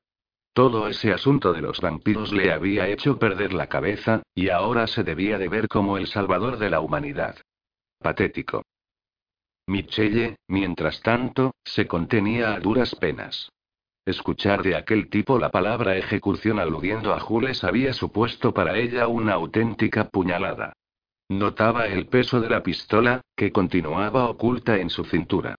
Todo 0.54 0.88
ese 0.88 1.12
asunto 1.12 1.52
de 1.52 1.62
los 1.62 1.82
vampiros 1.82 2.32
le 2.32 2.54
había 2.54 2.88
hecho 2.88 3.20
perder 3.20 3.52
la 3.52 3.68
cabeza, 3.68 4.24
y 4.34 4.48
ahora 4.48 4.88
se 4.88 5.04
debía 5.04 5.38
de 5.38 5.50
ver 5.50 5.68
como 5.68 5.98
el 5.98 6.08
salvador 6.08 6.58
de 6.58 6.70
la 6.70 6.80
humanidad. 6.80 7.36
Patético. 8.00 8.64
Michelle, 9.68 10.38
mientras 10.48 11.02
tanto, 11.02 11.54
se 11.66 11.86
contenía 11.86 12.54
a 12.54 12.60
duras 12.62 12.96
penas. 12.96 13.50
Escuchar 14.06 14.62
de 14.62 14.76
aquel 14.76 15.10
tipo 15.10 15.40
la 15.40 15.50
palabra 15.50 15.98
ejecución 15.98 16.60
aludiendo 16.60 17.12
a 17.12 17.20
Jules 17.20 17.64
había 17.64 17.92
supuesto 17.92 18.54
para 18.54 18.78
ella 18.78 19.08
una 19.08 19.34
auténtica 19.34 20.10
puñalada. 20.10 20.74
Notaba 21.28 21.88
el 21.88 22.06
peso 22.06 22.40
de 22.40 22.50
la 22.50 22.62
pistola, 22.62 23.22
que 23.36 23.52
continuaba 23.52 24.30
oculta 24.30 24.78
en 24.78 24.92
su 24.92 25.06
cintura. 25.06 25.56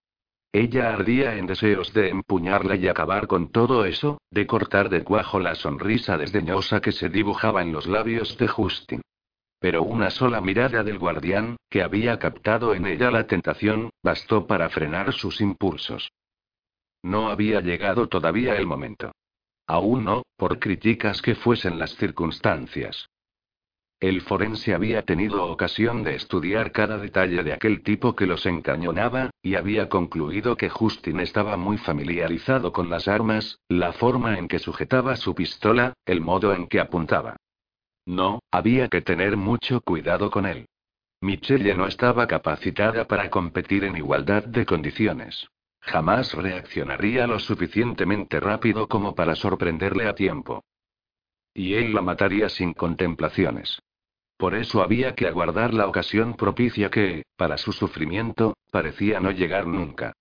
Ella 0.53 0.93
ardía 0.93 1.35
en 1.35 1.45
deseos 1.45 1.91
de 1.91 2.07
empuñarla 2.07 2.77
y 2.77 2.87
acabar 2.87 3.27
con 3.27 3.51
todo 3.51 3.83
eso, 3.83 4.21
de 4.31 4.47
cortar 4.47 4.87
de 4.87 5.03
cuajo 5.03 5.41
la 5.41 5.55
sonrisa 5.55 6.17
desdeñosa 6.17 6.79
que 6.79 6.93
se 6.93 7.09
dibujaba 7.09 7.61
en 7.61 7.73
los 7.73 7.85
labios 7.85 8.37
de 8.37 8.47
Justin. 8.47 9.01
Pero 9.59 9.83
una 9.83 10.09
sola 10.09 10.39
mirada 10.39 10.85
del 10.85 10.99
guardián, 10.99 11.57
que 11.69 11.83
había 11.83 12.17
captado 12.17 12.73
en 12.73 12.85
ella 12.85 13.11
la 13.11 13.27
tentación, 13.27 13.89
bastó 14.01 14.47
para 14.47 14.69
frenar 14.69 15.11
sus 15.11 15.41
impulsos. 15.41 16.09
No 17.03 17.29
había 17.29 17.61
llegado 17.61 18.07
todavía 18.07 18.55
el 18.55 18.65
momento. 18.65 19.11
Aún 19.67 20.05
no, 20.05 20.23
por 20.37 20.59
críticas 20.59 21.21
que 21.21 21.35
fuesen 21.35 21.77
las 21.77 21.95
circunstancias. 21.95 23.09
El 23.99 24.21
forense 24.21 24.75
había 24.75 25.01
tenido 25.01 25.43
ocasión 25.45 26.03
de 26.03 26.15
estudiar 26.15 26.71
cada 26.71 26.99
detalle 26.99 27.41
de 27.41 27.53
aquel 27.53 27.81
tipo 27.81 28.15
que 28.15 28.27
los 28.27 28.45
encañonaba, 28.45 29.31
y 29.41 29.55
había 29.55 29.89
concluido 29.89 30.55
que 30.55 30.69
Justin 30.69 31.19
estaba 31.19 31.57
muy 31.57 31.79
familiarizado 31.79 32.71
con 32.71 32.91
las 32.91 33.07
armas, 33.07 33.59
la 33.67 33.93
forma 33.93 34.37
en 34.37 34.47
que 34.47 34.59
sujetaba 34.59 35.15
su 35.15 35.33
pistola, 35.33 35.93
el 36.05 36.21
modo 36.21 36.53
en 36.53 36.67
que 36.67 36.79
apuntaba. 36.79 37.37
No, 38.05 38.39
había 38.51 38.87
que 38.87 39.01
tener 39.01 39.35
mucho 39.35 39.81
cuidado 39.81 40.29
con 40.29 40.45
él. 40.45 40.67
Michelle 41.19 41.73
no 41.73 41.87
estaba 41.87 42.27
capacitada 42.27 43.07
para 43.07 43.31
competir 43.31 43.83
en 43.83 43.97
igualdad 43.97 44.43
de 44.43 44.67
condiciones. 44.67 45.47
Jamás 45.87 46.33
reaccionaría 46.33 47.27
lo 47.27 47.39
suficientemente 47.39 48.41
rápido 48.41 48.89
como 48.89 49.15
para 49.15 49.35
sorprenderle 49.35 50.07
a 50.07 50.15
tiempo. 50.15 50.65
Y 51.53 51.75
él 51.75 51.93
la 51.93 52.01
mataría 52.01 52.49
sin 52.49 52.73
contemplaciones. 52.73 53.79
Por 54.35 54.53
eso 54.53 54.83
había 54.83 55.15
que 55.15 55.27
aguardar 55.27 55.73
la 55.73 55.87
ocasión 55.87 56.35
propicia 56.35 56.91
que, 56.91 57.23
para 57.37 57.57
su 57.57 57.71
sufrimiento, 57.71 58.57
parecía 58.69 59.21
no 59.21 59.31
llegar 59.31 59.65
nunca. 59.65 60.13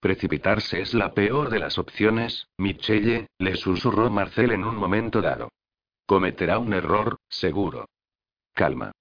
Precipitarse 0.00 0.80
es 0.80 0.94
la 0.94 1.12
peor 1.12 1.50
de 1.50 1.58
las 1.58 1.76
opciones, 1.76 2.46
Michelle, 2.56 3.26
le 3.38 3.56
susurró 3.56 4.08
Marcel 4.08 4.52
en 4.52 4.64
un 4.64 4.76
momento 4.76 5.20
dado. 5.20 5.50
Cometerá 6.06 6.58
un 6.58 6.72
error, 6.72 7.18
seguro. 7.28 7.86
Calma. 8.54 8.92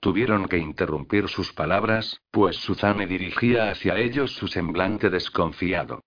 Tuvieron 0.00 0.46
que 0.46 0.58
interrumpir 0.58 1.28
sus 1.28 1.52
palabras, 1.52 2.20
pues 2.30 2.56
Suzanne 2.56 3.06
dirigía 3.06 3.70
hacia 3.70 3.96
ellos 3.96 4.32
su 4.32 4.48
semblante 4.48 5.10
desconfiado. 5.10 6.02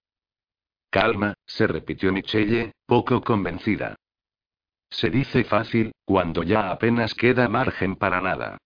Calma, 0.90 1.36
se 1.46 1.68
repitió 1.68 2.12
Michelle, 2.12 2.72
poco 2.86 3.22
convencida. 3.22 3.96
Se 4.90 5.10
dice 5.10 5.44
fácil, 5.44 5.92
cuando 6.06 6.44
ya 6.44 6.72
apenas 6.72 7.14
queda 7.14 7.48
margen 7.48 7.96
para 7.96 8.22
nada. 8.22 8.58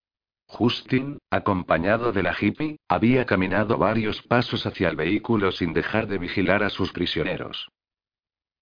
Justin, 0.45 1.17
acompañado 1.29 2.11
de 2.11 2.23
la 2.23 2.35
hippie, 2.39 2.77
había 2.87 3.25
caminado 3.25 3.77
varios 3.77 4.21
pasos 4.21 4.65
hacia 4.65 4.89
el 4.89 4.95
vehículo 4.95 5.51
sin 5.51 5.73
dejar 5.73 6.07
de 6.07 6.17
vigilar 6.17 6.63
a 6.63 6.69
sus 6.69 6.93
prisioneros. 6.93 7.69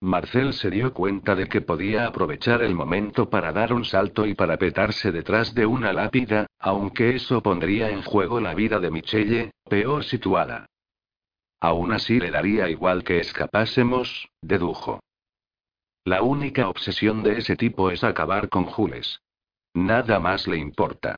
Marcel 0.01 0.53
se 0.53 0.71
dio 0.71 0.95
cuenta 0.95 1.35
de 1.35 1.47
que 1.47 1.61
podía 1.61 2.07
aprovechar 2.07 2.63
el 2.63 2.73
momento 2.73 3.29
para 3.29 3.53
dar 3.53 3.71
un 3.71 3.85
salto 3.85 4.25
y 4.25 4.33
para 4.33 4.57
petarse 4.57 5.11
detrás 5.11 5.53
de 5.53 5.67
una 5.67 5.93
lápida, 5.93 6.47
aunque 6.57 7.15
eso 7.15 7.43
pondría 7.43 7.91
en 7.91 8.01
juego 8.01 8.39
la 8.39 8.55
vida 8.55 8.79
de 8.79 8.89
Michelle, 8.89 9.51
peor 9.69 10.03
situada. 10.03 10.65
Aún 11.59 11.93
así 11.93 12.19
le 12.19 12.31
daría 12.31 12.67
igual 12.67 13.03
que 13.03 13.19
escapásemos, 13.19 14.27
dedujo. 14.41 15.01
La 16.03 16.23
única 16.23 16.67
obsesión 16.67 17.21
de 17.21 17.37
ese 17.37 17.55
tipo 17.55 17.91
es 17.91 18.03
acabar 18.03 18.49
con 18.49 18.65
Jules. 18.65 19.21
Nada 19.75 20.19
más 20.19 20.47
le 20.47 20.57
importa. 20.57 21.17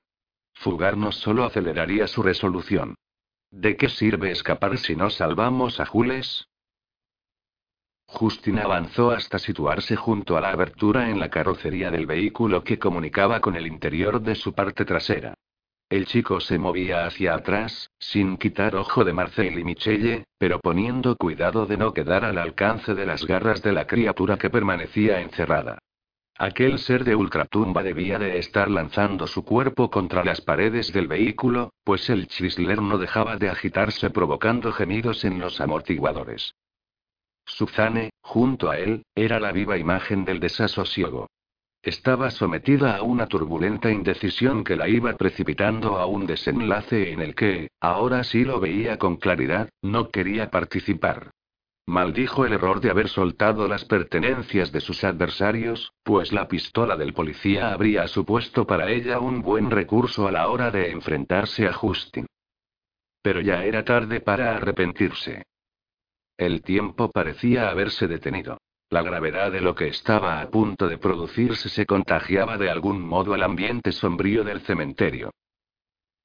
Fugarnos 0.56 1.16
solo 1.16 1.46
aceleraría 1.46 2.06
su 2.08 2.22
resolución. 2.22 2.96
¿De 3.50 3.78
qué 3.78 3.88
sirve 3.88 4.32
escapar 4.32 4.78
si 4.78 4.98
no 4.98 5.10
salvamos 5.10 5.80
a 5.80 5.86
Jules? 5.86 6.50
Justin 8.14 8.60
avanzó 8.60 9.10
hasta 9.10 9.40
situarse 9.40 9.96
junto 9.96 10.38
a 10.38 10.42
la 10.42 10.52
abertura 10.52 11.10
en 11.10 11.20
la 11.20 11.30
carrocería 11.30 11.90
del 11.90 12.06
vehículo 12.06 12.64
que 12.64 12.78
comunicaba 12.78 13.40
con 13.40 13.56
el 13.56 13.66
interior 13.66 14.22
de 14.22 14.36
su 14.36 14.54
parte 14.54 14.86
trasera. 14.86 15.34
El 15.90 16.06
chico 16.06 16.40
se 16.40 16.60
movía 16.60 17.06
hacia 17.06 17.34
atrás, 17.34 17.90
sin 18.00 18.38
quitar 18.38 18.76
ojo 18.76 19.04
de 19.04 19.14
Marcel 19.14 19.58
y 19.58 19.64
Michelle, 19.64 20.26
pero 20.38 20.60
poniendo 20.60 21.16
cuidado 21.16 21.66
de 21.66 21.78
no 21.78 21.94
quedar 21.94 22.24
al 22.24 22.38
alcance 22.38 22.94
de 22.94 23.06
las 23.06 23.26
garras 23.26 23.62
de 23.64 23.74
la 23.74 23.88
criatura 23.88 24.38
que 24.38 24.50
permanecía 24.50 25.20
encerrada. 25.20 25.80
Aquel 26.38 26.80
ser 26.80 27.04
de 27.04 27.16
ultratumba 27.16 27.84
debía 27.84 28.20
de 28.20 28.38
estar 28.38 28.70
lanzando 28.70 29.28
su 29.28 29.44
cuerpo 29.44 29.90
contra 29.90 30.24
las 30.24 30.42
paredes 30.42 30.94
del 30.94 31.08
vehículo, 31.08 31.74
pues 31.84 32.10
el 32.10 32.28
Chrysler 32.28 32.82
no 32.82 32.98
dejaba 32.98 33.38
de 33.38 33.50
agitarse 33.50 34.10
provocando 34.10 34.72
gemidos 34.72 35.26
en 35.26 35.40
los 35.40 35.62
amortiguadores. 35.62 36.56
Suzanne, 37.46 38.12
junto 38.22 38.70
a 38.70 38.78
él, 38.78 39.04
era 39.16 39.40
la 39.40 39.52
viva 39.52 39.78
imagen 39.78 40.26
del 40.26 40.40
desasosiego. 40.40 41.28
Estaba 41.82 42.32
sometida 42.32 42.96
a 42.96 43.02
una 43.02 43.28
turbulenta 43.28 43.92
indecisión 43.92 44.64
que 44.64 44.78
la 44.78 44.88
iba 44.88 45.14
precipitando 45.18 45.98
a 45.98 46.06
un 46.06 46.26
desenlace 46.26 47.12
en 47.12 47.20
el 47.20 47.36
que, 47.36 47.68
ahora 47.82 48.24
sí 48.24 48.46
lo 48.46 48.62
veía 48.62 48.98
con 48.98 49.18
claridad, 49.18 49.70
no 49.82 50.10
quería 50.10 50.50
participar. 50.50 51.32
Maldijo 51.86 52.46
el 52.46 52.54
error 52.54 52.80
de 52.80 52.90
haber 52.90 53.10
soltado 53.10 53.68
las 53.68 53.84
pertenencias 53.84 54.72
de 54.72 54.80
sus 54.80 55.04
adversarios, 55.04 55.92
pues 56.04 56.32
la 56.32 56.48
pistola 56.48 56.96
del 56.96 57.14
policía 57.14 57.74
habría 57.74 58.08
supuesto 58.08 58.66
para 58.66 58.90
ella 58.90 59.20
un 59.20 59.42
buen 59.42 59.70
recurso 59.70 60.26
a 60.26 60.32
la 60.32 60.48
hora 60.48 60.72
de 60.72 60.92
enfrentarse 60.92 61.68
a 61.68 61.74
Justin. 61.74 62.26
Pero 63.22 63.42
ya 63.42 63.66
era 63.66 63.84
tarde 63.84 64.22
para 64.22 64.56
arrepentirse. 64.56 65.44
El 66.38 66.62
tiempo 66.62 67.12
parecía 67.12 67.70
haberse 67.70 68.08
detenido. 68.08 68.58
La 68.90 69.02
gravedad 69.02 69.52
de 69.52 69.62
lo 69.62 69.76
que 69.76 69.88
estaba 69.88 70.42
a 70.42 70.50
punto 70.50 70.88
de 70.88 70.98
producirse 70.98 71.70
se 71.70 71.86
contagiaba 71.86 72.58
de 72.58 72.70
algún 72.70 73.02
modo 73.02 73.34
al 73.34 73.44
ambiente 73.44 73.92
sombrío 73.92 74.44
del 74.44 74.62
cementerio. 74.62 75.32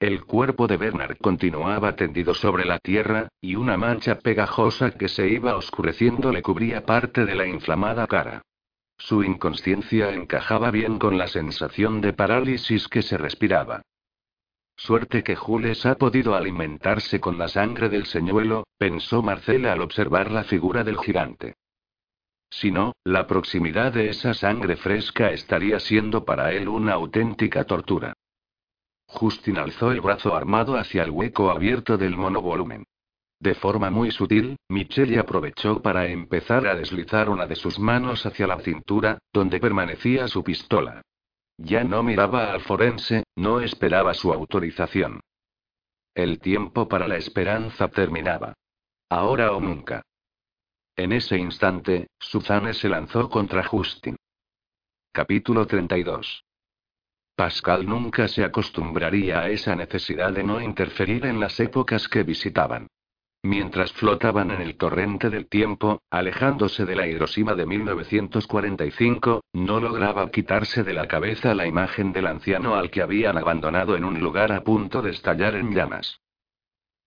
El 0.01 0.25
cuerpo 0.25 0.67
de 0.67 0.77
Bernard 0.77 1.19
continuaba 1.19 1.97
tendido 1.97 2.33
sobre 2.33 2.65
la 2.65 2.79
tierra, 2.79 3.29
y 3.41 3.57
una 3.57 3.77
mancha 3.77 4.19
pegajosa 4.19 4.93
que 4.93 5.09
se 5.09 5.29
iba 5.29 5.57
oscureciendo 5.57 6.31
le 6.31 6.41
cubría 6.41 6.87
parte 6.87 7.25
de 7.25 7.35
la 7.35 7.47
inflamada 7.47 8.07
cara. 8.07 8.43
Su 8.97 9.25
inconsciencia 9.25 10.11
encajaba 10.11 10.71
bien 10.71 10.99
con 10.99 11.19
la 11.19 11.27
sensación 11.27 12.01
de 12.01 12.13
parálisis 12.13 12.87
que 12.89 13.03
se 13.03 13.17
respiraba. 13.17 13.83
Suerte 14.79 15.25
que 15.25 15.35
Jules 15.35 15.85
ha 15.87 15.97
podido 15.97 16.37
alimentarse 16.37 17.19
con 17.19 17.37
la 17.37 17.49
sangre 17.49 17.89
del 17.89 18.07
señuelo, 18.07 18.65
pensó 18.79 19.23
Marcela 19.23 19.73
al 19.73 19.81
observar 19.81 20.31
la 20.31 20.45
figura 20.45 20.85
del 20.85 20.97
gigante. 20.99 21.57
Si 22.49 22.71
no, 22.71 22.93
la 23.03 23.27
proximidad 23.27 23.93
de 23.93 24.09
esa 24.09 24.35
sangre 24.35 24.77
fresca 24.77 25.33
estaría 25.33 25.81
siendo 25.81 26.25
para 26.25 26.53
él 26.53 26.69
una 26.69 26.93
auténtica 26.93 27.65
tortura. 27.65 28.15
Justin 29.07 29.59
alzó 29.59 29.91
el 29.91 30.01
brazo 30.01 30.37
armado 30.37 30.77
hacia 30.77 31.03
el 31.03 31.11
hueco 31.11 31.51
abierto 31.51 31.99
del 31.99 32.17
monovolumen. 32.17 32.85
De 33.41 33.57
forma 33.57 33.91
muy 33.91 34.13
sutil, 34.13 34.57
Michelle 34.69 35.19
aprovechó 35.19 35.83
para 35.83 36.07
empezar 36.07 36.69
a 36.69 36.77
deslizar 36.77 37.31
una 37.31 37.47
de 37.47 37.57
sus 37.57 37.81
manos 37.81 38.25
hacia 38.25 38.47
la 38.47 38.61
cintura, 38.61 39.19
donde 39.33 39.59
permanecía 39.59 40.29
su 40.29 40.45
pistola. 40.45 41.03
Ya 41.59 41.83
no 41.83 42.05
miraba 42.05 42.53
al 42.53 42.61
forense, 42.61 43.25
no 43.37 43.61
esperaba 43.61 44.15
su 44.15 44.33
autorización. 44.33 45.21
El 46.15 46.39
tiempo 46.39 46.89
para 46.89 47.09
la 47.09 47.17
esperanza 47.17 47.89
terminaba. 47.89 48.55
Ahora 49.11 49.53
o 49.53 49.61
nunca. 49.61 50.03
En 50.97 51.13
ese 51.13 51.37
instante, 51.37 52.09
Suzanne 52.19 52.75
se 52.75 52.89
lanzó 52.89 53.29
contra 53.29 53.65
Justin. 53.65 54.17
Capítulo 55.13 55.67
32. 55.67 56.45
Pascal 57.35 57.87
nunca 57.87 58.29
se 58.29 58.45
acostumbraría 58.45 59.41
a 59.41 59.49
esa 59.49 59.75
necesidad 59.75 60.33
de 60.33 60.45
no 60.45 60.61
interferir 60.61 61.27
en 61.27 61.41
las 61.41 61.59
épocas 61.61 62.09
que 62.09 62.23
visitaban. 62.23 62.89
Mientras 63.49 63.95
flotaban 63.95 64.51
en 64.51 64.61
el 64.61 64.77
torrente 64.77 65.31
del 65.31 65.49
tiempo, 65.49 66.03
alejándose 66.11 66.85
de 66.85 66.95
la 66.95 67.07
Hiroshima 67.07 67.55
de 67.55 67.65
1945, 67.65 69.41
no 69.55 69.81
lograba 69.81 70.31
quitarse 70.31 70.85
de 70.85 70.93
la 70.93 71.09
cabeza 71.09 71.55
la 71.55 71.67
imagen 71.67 72.13
del 72.13 72.27
anciano 72.27 72.75
al 72.75 72.91
que 72.91 73.01
habían 73.01 73.39
abandonado 73.39 73.97
en 73.97 74.05
un 74.05 74.21
lugar 74.21 74.53
a 74.53 74.65
punto 74.65 75.01
de 75.01 75.13
estallar 75.13 75.55
en 75.55 75.75
llamas. 75.75 76.21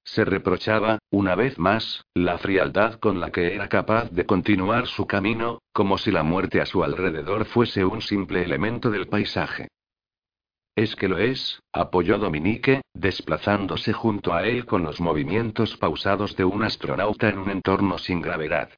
Se 0.03 0.25
reprochaba, 0.25 0.97
una 1.11 1.35
vez 1.35 1.59
más, 1.59 2.05
la 2.15 2.39
frialdad 2.39 2.95
con 2.95 3.19
la 3.19 3.29
que 3.29 3.53
era 3.53 3.69
capaz 3.69 4.09
de 4.09 4.25
continuar 4.25 4.87
su 4.87 5.05
camino, 5.05 5.61
como 5.71 5.99
si 5.99 6.09
la 6.09 6.23
muerte 6.23 6.59
a 6.59 6.65
su 6.65 6.83
alrededor 6.83 7.45
fuese 7.45 7.85
un 7.85 8.01
simple 8.01 8.41
elemento 8.41 8.89
del 8.89 9.07
paisaje. 9.07 9.67
Es 10.75 10.95
que 10.95 11.09
lo 11.09 11.17
es, 11.17 11.61
apoyó 11.73 12.17
Dominique, 12.17 12.81
desplazándose 12.93 13.91
junto 13.91 14.33
a 14.33 14.43
él 14.45 14.65
con 14.65 14.83
los 14.83 15.01
movimientos 15.01 15.75
pausados 15.77 16.35
de 16.37 16.45
un 16.45 16.63
astronauta 16.63 17.29
en 17.29 17.39
un 17.39 17.49
entorno 17.49 17.97
sin 17.97 18.21
gravedad. 18.21 18.69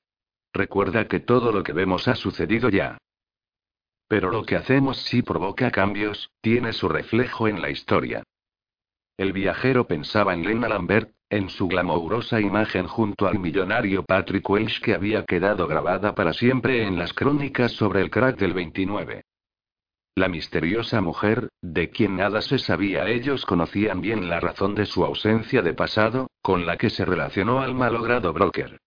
Recuerda 0.54 1.08
que 1.08 1.20
todo 1.20 1.52
lo 1.52 1.64
que 1.64 1.74
vemos 1.74 2.08
ha 2.08 2.16
sucedido 2.16 2.70
ya. 2.70 2.98
Pero 4.08 4.32
lo 4.32 4.44
que 4.44 4.56
hacemos 4.56 4.98
sí 5.04 5.22
provoca 5.22 5.72
cambios, 5.72 6.30
tiene 6.42 6.74
su 6.74 6.90
reflejo 6.90 7.48
en 7.48 7.62
la 7.62 7.70
historia. 7.70 8.24
El 9.18 9.32
viajero 9.32 9.86
pensaba 9.86 10.34
en 10.34 10.44
Lena 10.44 10.68
Lambert, 10.68 11.12
en 11.30 11.50
su 11.50 11.68
glamourosa 11.68 12.42
imagen 12.42 12.88
junto 12.88 13.28
al 13.28 13.40
millonario 13.40 14.04
Patrick 14.04 14.48
Welsh 14.50 14.82
que 14.82 14.94
había 14.94 15.26
quedado 15.26 15.68
grabada 15.68 16.14
para 16.16 16.34
siempre 16.34 16.84
en 16.84 16.98
las 16.98 17.14
crónicas 17.14 17.72
sobre 17.72 18.02
el 18.02 18.10
crack 18.10 18.38
del 18.38 18.54
29. 18.54 19.24
La 20.16 20.28
misteriosa 20.28 21.02
mujer, 21.02 21.50
de 21.62 21.90
quien 21.90 22.18
nada 22.18 22.42
se 22.42 22.60
sabía, 22.60 23.08
ellos 23.10 23.48
conocían 23.48 24.00
bien 24.00 24.30
la 24.30 24.40
razón 24.40 24.76
de 24.76 24.86
su 24.86 25.04
ausencia 25.04 25.64
de 25.64 25.74
pasado, 25.74 26.28
con 26.44 26.68
la 26.68 26.78
que 26.78 26.92
se 26.92 27.04
relacionó 27.04 27.62
al 27.62 27.74
malogrado 27.74 28.32
broker. 28.32 28.80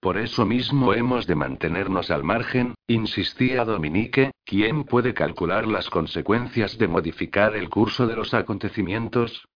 Por 0.00 0.16
eso 0.16 0.46
mismo 0.46 0.94
hemos 0.94 1.26
de 1.26 1.34
mantenernos 1.34 2.10
al 2.10 2.24
margen, 2.24 2.74
insistía 2.86 3.64
Dominique, 3.64 4.32
¿quién 4.44 4.84
puede 4.84 5.12
calcular 5.12 5.66
las 5.66 5.90
consecuencias 5.90 6.78
de 6.78 6.88
modificar 6.88 7.56
el 7.56 7.68
curso 7.68 8.06
de 8.06 8.16
los 8.16 8.32
acontecimientos? 8.32 9.46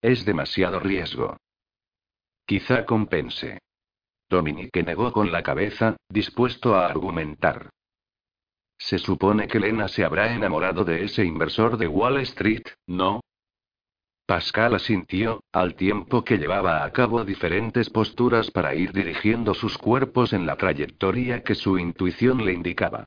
Es 0.00 0.24
demasiado 0.24 0.80
riesgo. 0.80 1.36
Quizá 2.46 2.86
compense. 2.86 3.58
Dominique 4.30 4.82
negó 4.82 5.12
con 5.12 5.30
la 5.30 5.42
cabeza, 5.42 5.96
dispuesto 6.08 6.74
a 6.74 6.86
argumentar. 6.86 7.70
Se 8.86 8.98
supone 8.98 9.48
que 9.48 9.58
Lena 9.58 9.88
se 9.88 10.04
habrá 10.04 10.34
enamorado 10.34 10.84
de 10.84 11.04
ese 11.04 11.24
inversor 11.24 11.78
de 11.78 11.88
Wall 11.88 12.18
Street, 12.18 12.64
¿no? 12.86 13.22
Pascal 14.26 14.74
asintió, 14.74 15.42
al 15.52 15.74
tiempo 15.74 16.22
que 16.22 16.36
llevaba 16.36 16.84
a 16.84 16.92
cabo 16.92 17.24
diferentes 17.24 17.88
posturas 17.88 18.50
para 18.50 18.74
ir 18.74 18.92
dirigiendo 18.92 19.54
sus 19.54 19.78
cuerpos 19.78 20.34
en 20.34 20.44
la 20.44 20.56
trayectoria 20.56 21.42
que 21.42 21.54
su 21.54 21.78
intuición 21.78 22.44
le 22.44 22.52
indicaba. 22.52 23.06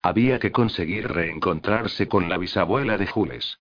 Había 0.00 0.38
que 0.38 0.52
conseguir 0.52 1.08
reencontrarse 1.08 2.06
con 2.06 2.28
la 2.28 2.38
bisabuela 2.38 2.96
de 2.96 3.08
Jules. 3.08 3.58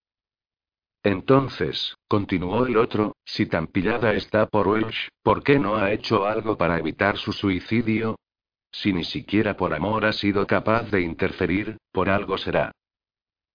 Entonces, 1.01 1.95
continuó 2.07 2.67
el 2.67 2.77
otro, 2.77 3.15
si 3.25 3.47
tan 3.47 3.65
pillada 3.65 4.13
está 4.13 4.45
por 4.45 4.67
Welsh, 4.67 5.07
¿por 5.23 5.41
qué 5.41 5.57
no 5.57 5.77
ha 5.77 5.91
hecho 5.91 6.27
algo 6.27 6.57
para 6.57 6.77
evitar 6.77 7.17
su 7.17 7.33
suicidio? 7.33 8.17
Si 8.77 8.91
ni 8.91 9.05
siquiera 9.05 9.55
por 9.55 9.73
amor 9.73 10.03
ha 10.05 10.11
sido 10.11 10.45
capaz 10.45 10.91
de 10.91 10.99
interferir, 10.99 11.77
por 11.93 12.09
algo 12.09 12.37
será. 12.37 12.73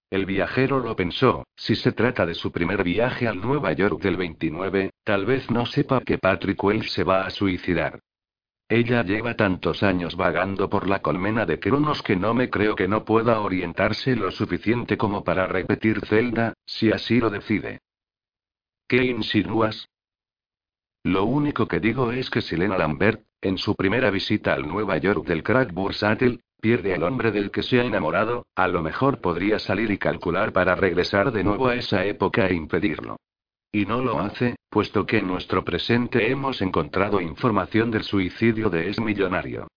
El 0.08 0.24
viajero 0.24 0.80
lo 0.80 0.96
pensó, 0.96 1.44
si 1.54 1.76
se 1.76 1.92
trata 1.92 2.24
de 2.24 2.32
su 2.32 2.50
primer 2.50 2.82
viaje 2.82 3.28
al 3.28 3.38
Nueva 3.38 3.74
York 3.74 4.00
del 4.00 4.16
29, 4.16 4.90
tal 5.04 5.26
vez 5.26 5.50
no 5.50 5.66
sepa 5.66 6.00
que 6.00 6.16
Patrick 6.16 6.64
Wells 6.64 6.90
se 6.90 7.04
va 7.04 7.26
a 7.26 7.30
suicidar. 7.30 8.00
Ella 8.66 9.02
lleva 9.02 9.34
tantos 9.34 9.82
años 9.82 10.16
vagando 10.16 10.70
por 10.70 10.88
la 10.88 11.02
colmena 11.02 11.44
de 11.44 11.60
Cronos 11.60 12.02
que 12.02 12.16
no 12.16 12.32
me 12.32 12.48
creo 12.48 12.74
que 12.74 12.88
no 12.88 13.04
pueda 13.04 13.40
orientarse 13.40 14.16
lo 14.16 14.30
suficiente 14.30 14.96
como 14.96 15.22
para 15.22 15.46
repetir 15.46 16.00
Zelda, 16.06 16.54
si 16.64 16.90
así 16.90 17.20
lo 17.20 17.28
decide. 17.28 17.80
¿Qué 18.88 19.04
insinúas? 19.04 19.86
Lo 21.02 21.24
único 21.24 21.68
que 21.68 21.78
digo 21.78 22.10
es 22.10 22.30
que 22.30 22.40
Selena 22.40 22.78
Lambert, 22.78 23.22
en 23.42 23.58
su 23.58 23.74
primera 23.74 24.10
visita 24.10 24.52
al 24.52 24.68
Nueva 24.68 24.98
York 24.98 25.26
del 25.26 25.42
crack 25.42 25.72
bursátil, 25.72 26.40
pierde 26.60 26.94
al 26.94 27.02
hombre 27.02 27.30
del 27.30 27.50
que 27.50 27.62
se 27.62 27.80
ha 27.80 27.84
enamorado, 27.84 28.46
a 28.54 28.68
lo 28.68 28.82
mejor 28.82 29.20
podría 29.20 29.58
salir 29.58 29.90
y 29.90 29.98
calcular 29.98 30.52
para 30.52 30.74
regresar 30.74 31.32
de 31.32 31.42
nuevo 31.42 31.68
a 31.68 31.74
esa 31.74 32.04
época 32.04 32.46
e 32.46 32.54
impedirlo. 32.54 33.16
Y 33.72 33.86
no 33.86 34.02
lo 34.02 34.20
hace, 34.20 34.56
puesto 34.68 35.06
que 35.06 35.18
en 35.18 35.28
nuestro 35.28 35.64
presente 35.64 36.30
hemos 36.30 36.60
encontrado 36.60 37.20
información 37.20 37.90
del 37.90 38.02
suicidio 38.02 38.68
de 38.68 38.90
ese 38.90 39.00
millonario. 39.00 39.68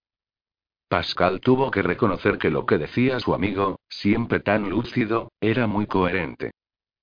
Pascal 0.90 1.40
tuvo 1.40 1.72
que 1.72 1.82
reconocer 1.82 2.38
que 2.38 2.50
lo 2.50 2.66
que 2.66 2.78
decía 2.78 3.20
su 3.20 3.34
amigo, 3.34 3.80
siempre 3.90 4.40
tan 4.40 4.70
lúcido, 4.70 5.32
era 5.40 5.68
muy 5.68 5.88
coherente. 5.88 6.52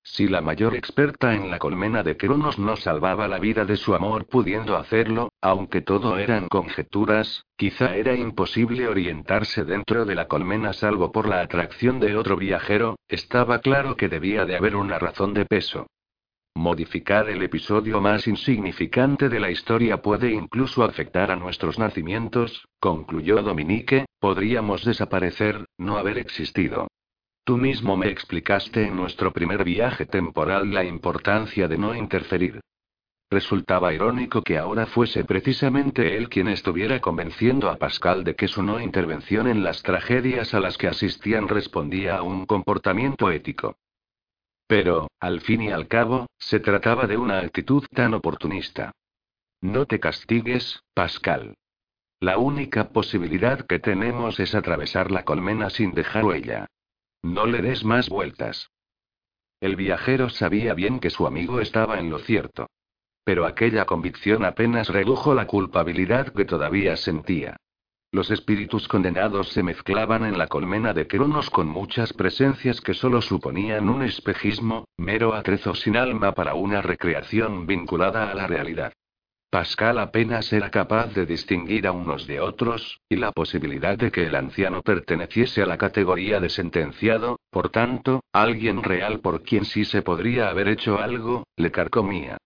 Si 0.03 0.27
la 0.29 0.41
mayor 0.41 0.75
experta 0.75 1.35
en 1.35 1.51
la 1.51 1.59
colmena 1.59 2.03
de 2.03 2.17
Cronos 2.17 2.59
no 2.59 2.77
salvaba 2.77 3.29
la 3.29 3.39
vida 3.39 3.65
de 3.65 3.77
su 3.77 3.95
amor 3.95 4.27
pudiendo 4.27 4.77
hacerlo, 4.77 5.31
aunque 5.43 5.83
todo 5.83 6.17
eran 6.17 6.49
conjeturas, 6.49 7.45
quizá 7.57 7.95
era 7.97 8.15
imposible 8.15 8.89
orientarse 8.89 9.65
dentro 9.65 10.07
de 10.07 10.15
la 10.15 10.27
colmena 10.27 10.73
salvo 10.73 11.13
por 11.13 11.29
la 11.29 11.41
atracción 11.41 12.01
de 12.01 12.17
otro 12.17 12.37
viajero, 12.37 12.97
estaba 13.09 13.59
claro 13.59 13.97
que 13.97 14.09
debía 14.09 14.47
de 14.47 14.57
haber 14.57 14.75
una 14.75 14.99
razón 14.99 15.35
de 15.35 15.45
peso. 15.45 15.87
Modificar 16.55 17.31
el 17.31 17.43
episodio 17.43 18.01
más 18.01 18.27
insignificante 18.27 19.29
de 19.29 19.39
la 19.39 19.51
historia 19.51 20.03
puede 20.03 20.33
incluso 20.33 20.83
afectar 20.83 21.31
a 21.31 21.37
nuestros 21.37 21.79
nacimientos, 21.79 22.67
concluyó 22.81 23.43
Dominique, 23.43 24.07
podríamos 24.19 24.85
desaparecer, 24.85 25.67
no 25.79 25.97
haber 25.97 26.19
existido. 26.19 26.89
Tú 27.51 27.57
mismo 27.57 27.97
me 27.97 28.09
explicaste 28.09 28.87
en 28.87 28.95
nuestro 28.95 29.33
primer 29.33 29.65
viaje 29.65 30.07
temporal 30.07 30.73
la 30.73 30.85
importancia 30.85 31.67
de 31.67 31.79
no 31.79 31.97
interferir. 31.97 32.61
Resultaba 33.29 33.93
irónico 33.93 34.43
que 34.43 34.57
ahora 34.57 34.87
fuese 34.87 35.25
precisamente 35.25 36.17
él 36.17 36.29
quien 36.29 36.47
estuviera 36.47 37.01
convenciendo 37.01 37.69
a 37.69 37.75
Pascal 37.75 38.23
de 38.23 38.37
que 38.37 38.47
su 38.47 38.63
no 38.63 38.81
intervención 38.81 39.49
en 39.49 39.65
las 39.65 39.83
tragedias 39.83 40.55
a 40.55 40.61
las 40.61 40.79
que 40.79 40.87
asistían 40.87 41.49
respondía 41.49 42.19
a 42.19 42.23
un 42.23 42.47
comportamiento 42.47 43.33
ético. 43.33 43.75
Pero, 44.69 45.09
al 45.19 45.41
fin 45.41 45.63
y 45.63 45.73
al 45.73 45.89
cabo, 45.89 46.29
se 46.39 46.61
trataba 46.61 47.09
de 47.09 47.17
una 47.17 47.41
actitud 47.41 47.85
tan 47.93 48.15
oportunista. 48.15 48.93
No 49.61 49.87
te 49.87 49.99
castigues, 49.99 50.85
Pascal. 50.95 51.57
La 52.21 52.39
única 52.39 52.91
posibilidad 52.91 53.67
que 53.67 53.81
tenemos 53.81 54.39
es 54.39 54.55
atravesar 54.55 55.11
la 55.11 55.25
colmena 55.25 55.69
sin 55.69 55.95
dejar 55.95 56.25
huella. 56.25 56.69
No 57.23 57.47
le 57.47 57.63
des 57.63 57.85
más 57.85 58.09
vueltas. 58.09 58.71
El 59.61 59.77
viajero 59.77 60.31
sabía 60.31 60.75
bien 60.75 61.01
que 61.01 61.11
su 61.11 61.27
amigo 61.27 61.61
estaba 61.61 61.99
en 61.99 62.11
lo 62.11 62.19
cierto. 62.19 62.67
Pero 63.25 63.45
aquella 63.45 63.85
convicción 63.85 64.45
apenas 64.45 64.89
redujo 64.89 65.35
la 65.35 65.47
culpabilidad 65.47 66.33
que 66.33 66.47
todavía 66.47 66.97
sentía. 66.97 67.57
Los 68.13 68.31
espíritus 68.31 68.89
condenados 68.89 69.51
se 69.51 69.63
mezclaban 69.63 70.25
en 70.25 70.37
la 70.37 70.49
colmena 70.49 70.93
de 70.93 71.07
Cronos 71.07 71.49
con 71.49 71.69
muchas 71.69 72.13
presencias 72.13 72.81
que 72.81 72.95
solo 72.95 73.23
suponían 73.23 73.89
un 73.89 74.03
espejismo, 74.03 74.87
mero 74.97 75.35
atrezo 75.35 75.75
sin 75.75 75.97
alma 75.97 76.33
para 76.33 76.55
una 76.55 76.83
recreación 76.83 77.67
vinculada 77.67 78.31
a 78.31 78.35
la 78.35 78.49
realidad. 78.49 78.93
Pascal 79.51 79.99
apenas 79.99 80.53
era 80.53 80.71
capaz 80.71 81.13
de 81.13 81.27
distinguir 81.27 81.89
a 81.89 81.93
unos 81.93 82.29
de 82.29 82.39
otros, 82.39 83.01
y 83.09 83.17
la 83.17 83.33
posibilidad 83.33 83.99
de 83.99 84.13
que 84.13 84.27
el 84.27 84.37
anciano 84.37 84.81
perteneciese 84.83 85.61
a 85.61 85.67
la 85.67 85.77
categoría 85.77 86.39
de 86.39 86.49
sentenciado, 86.49 87.41
por 87.51 87.71
tanto, 87.71 88.23
alguien 88.33 88.85
real 88.85 89.19
por 89.19 89.43
quien 89.43 89.65
sí 89.65 89.85
se 89.85 90.03
podría 90.03 90.51
haber 90.51 90.69
hecho 90.69 91.01
algo, 91.01 91.43
le 91.57 91.73
carcomía. 91.73 92.39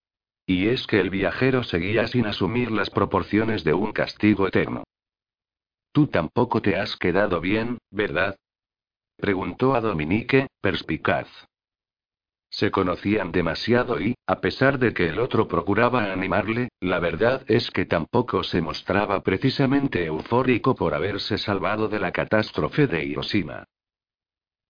Y 0.47 0.69
es 0.69 0.87
que 0.87 0.99
el 0.99 1.11
viajero 1.11 1.63
seguía 1.63 2.07
sin 2.07 2.25
asumir 2.25 2.71
las 2.71 2.89
proporciones 2.89 3.65
de 3.65 3.75
un 3.75 3.93
castigo 3.93 4.49
eterno. 4.49 4.85
Tú 5.93 6.07
tampoco 6.07 6.63
te 6.63 6.77
has 6.77 6.97
quedado 6.97 7.41
bien, 7.43 7.79
¿verdad? 7.91 8.37
Preguntó 9.19 9.75
a 9.75 9.83
Dominique, 9.83 10.47
perspicaz. 10.63 11.29
Se 12.55 12.71
conocían 12.71 13.33
demasiado 13.33 14.01
y, 14.01 14.15
a 14.29 14.41
pesar 14.41 14.79
de 14.79 14.95
que 14.95 15.09
el 15.09 15.19
otro 15.19 15.49
procuraba 15.49 16.13
animarle, 16.13 16.69
la 16.79 17.01
verdad 17.01 17.43
es 17.49 17.73
que 17.73 17.85
tampoco 17.85 18.45
se 18.45 18.61
mostraba 18.61 19.25
precisamente 19.25 20.05
eufórico 20.05 20.77
por 20.77 20.95
haberse 20.95 21.37
salvado 21.37 21.89
de 21.89 21.99
la 21.99 22.13
catástrofe 22.13 22.87
de 22.87 23.05
Hiroshima. 23.07 23.65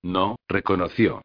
No, 0.02 0.36
reconoció. 0.48 1.20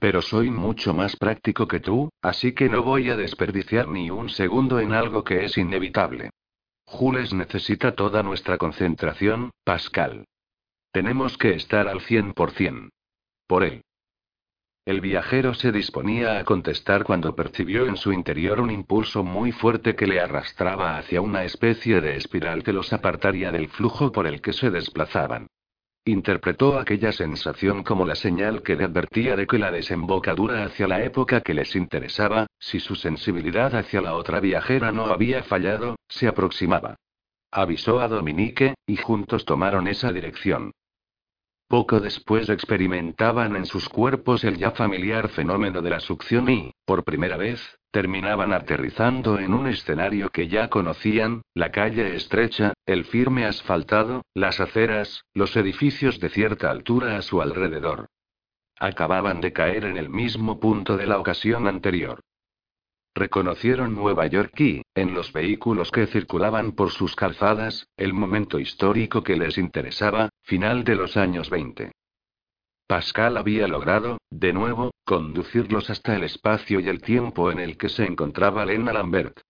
Pero 0.00 0.20
soy 0.20 0.50
mucho 0.50 0.94
más 0.94 1.14
práctico 1.14 1.68
que 1.68 1.78
tú, 1.78 2.10
así 2.20 2.54
que 2.54 2.68
no 2.68 2.82
voy 2.82 3.08
a 3.10 3.16
desperdiciar 3.16 3.86
ni 3.86 4.10
un 4.10 4.30
segundo 4.30 4.80
en 4.80 4.94
algo 4.94 5.22
que 5.22 5.44
es 5.44 5.56
inevitable. 5.56 6.30
Jules 6.86 7.32
necesita 7.32 7.94
toda 7.94 8.24
nuestra 8.24 8.58
concentración, 8.58 9.52
Pascal. 9.62 10.24
Tenemos 10.90 11.38
que 11.38 11.54
estar 11.54 11.86
al 11.86 12.00
100%. 12.00 12.90
Por 13.46 13.62
él. 13.62 13.84
El 14.86 15.00
viajero 15.00 15.54
se 15.54 15.72
disponía 15.72 16.38
a 16.38 16.44
contestar 16.44 17.04
cuando 17.04 17.34
percibió 17.34 17.86
en 17.86 17.96
su 17.96 18.12
interior 18.12 18.60
un 18.60 18.70
impulso 18.70 19.24
muy 19.24 19.50
fuerte 19.50 19.96
que 19.96 20.06
le 20.06 20.20
arrastraba 20.20 20.98
hacia 20.98 21.22
una 21.22 21.44
especie 21.44 22.02
de 22.02 22.16
espiral 22.16 22.62
que 22.62 22.74
los 22.74 22.92
apartaría 22.92 23.50
del 23.50 23.68
flujo 23.68 24.12
por 24.12 24.26
el 24.26 24.42
que 24.42 24.52
se 24.52 24.70
desplazaban. 24.70 25.46
Interpretó 26.04 26.78
aquella 26.78 27.12
sensación 27.12 27.82
como 27.82 28.04
la 28.04 28.14
señal 28.14 28.62
que 28.62 28.76
le 28.76 28.84
advertía 28.84 29.36
de 29.36 29.46
que 29.46 29.58
la 29.58 29.70
desembocadura 29.70 30.64
hacia 30.64 30.86
la 30.86 31.02
época 31.02 31.40
que 31.40 31.54
les 31.54 31.74
interesaba, 31.76 32.46
si 32.58 32.78
su 32.78 32.94
sensibilidad 32.94 33.74
hacia 33.74 34.02
la 34.02 34.14
otra 34.14 34.38
viajera 34.38 34.92
no 34.92 35.06
había 35.06 35.42
fallado, 35.44 35.96
se 36.08 36.28
aproximaba. 36.28 36.96
Avisó 37.50 38.00
a 38.02 38.08
Dominique, 38.08 38.74
y 38.86 38.96
juntos 38.96 39.46
tomaron 39.46 39.88
esa 39.88 40.12
dirección. 40.12 40.72
Poco 41.68 42.00
después 42.00 42.48
experimentaban 42.50 43.56
en 43.56 43.64
sus 43.64 43.88
cuerpos 43.88 44.44
el 44.44 44.58
ya 44.58 44.72
familiar 44.72 45.28
fenómeno 45.28 45.82
de 45.82 45.90
la 45.90 46.00
succión 46.00 46.48
y, 46.48 46.72
por 46.84 47.04
primera 47.04 47.36
vez, 47.36 47.78
terminaban 47.90 48.52
aterrizando 48.52 49.38
en 49.38 49.54
un 49.54 49.66
escenario 49.66 50.30
que 50.30 50.48
ya 50.48 50.68
conocían, 50.68 51.42
la 51.54 51.70
calle 51.70 52.14
estrecha, 52.16 52.74
el 52.86 53.04
firme 53.04 53.46
asfaltado, 53.46 54.22
las 54.34 54.60
aceras, 54.60 55.22
los 55.32 55.56
edificios 55.56 56.20
de 56.20 56.28
cierta 56.28 56.70
altura 56.70 57.16
a 57.16 57.22
su 57.22 57.40
alrededor. 57.40 58.08
Acababan 58.78 59.40
de 59.40 59.52
caer 59.52 59.84
en 59.84 59.96
el 59.96 60.10
mismo 60.10 60.60
punto 60.60 60.96
de 60.96 61.06
la 61.06 61.18
ocasión 61.18 61.66
anterior. 61.66 62.20
Reconocieron 63.16 63.94
Nueva 63.94 64.26
York 64.26 64.58
y, 64.60 64.82
en 64.94 65.14
los 65.14 65.32
vehículos 65.32 65.92
que 65.92 66.06
circulaban 66.08 66.72
por 66.72 66.90
sus 66.90 67.14
calzadas, 67.14 67.86
el 67.96 68.12
momento 68.12 68.58
histórico 68.58 69.22
que 69.22 69.36
les 69.36 69.56
interesaba, 69.56 70.30
final 70.42 70.82
de 70.82 70.96
los 70.96 71.16
años 71.16 71.48
20. 71.48 71.92
Pascal 72.88 73.36
había 73.36 73.68
logrado, 73.68 74.18
de 74.30 74.52
nuevo, 74.52 74.90
conducirlos 75.04 75.90
hasta 75.90 76.16
el 76.16 76.24
espacio 76.24 76.80
y 76.80 76.88
el 76.88 77.00
tiempo 77.00 77.52
en 77.52 77.60
el 77.60 77.78
que 77.78 77.88
se 77.88 78.04
encontraba 78.04 78.66
Lena 78.66 78.92
Lambert. 78.92 79.40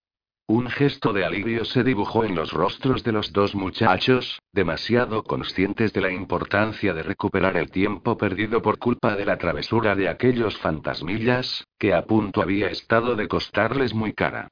Un 0.46 0.68
gesto 0.68 1.14
de 1.14 1.24
alivio 1.24 1.64
se 1.64 1.82
dibujó 1.82 2.22
en 2.22 2.34
los 2.34 2.52
rostros 2.52 3.02
de 3.02 3.12
los 3.12 3.32
dos 3.32 3.54
muchachos, 3.54 4.42
demasiado 4.52 5.22
conscientes 5.22 5.94
de 5.94 6.02
la 6.02 6.12
importancia 6.12 6.92
de 6.92 7.02
recuperar 7.02 7.56
el 7.56 7.70
tiempo 7.70 8.18
perdido 8.18 8.60
por 8.60 8.78
culpa 8.78 9.16
de 9.16 9.24
la 9.24 9.38
travesura 9.38 9.94
de 9.94 10.06
aquellos 10.10 10.58
fantasmillas, 10.58 11.66
que 11.78 11.94
a 11.94 12.04
punto 12.04 12.42
había 12.42 12.68
estado 12.68 13.16
de 13.16 13.26
costarles 13.26 13.94
muy 13.94 14.12
cara. 14.12 14.48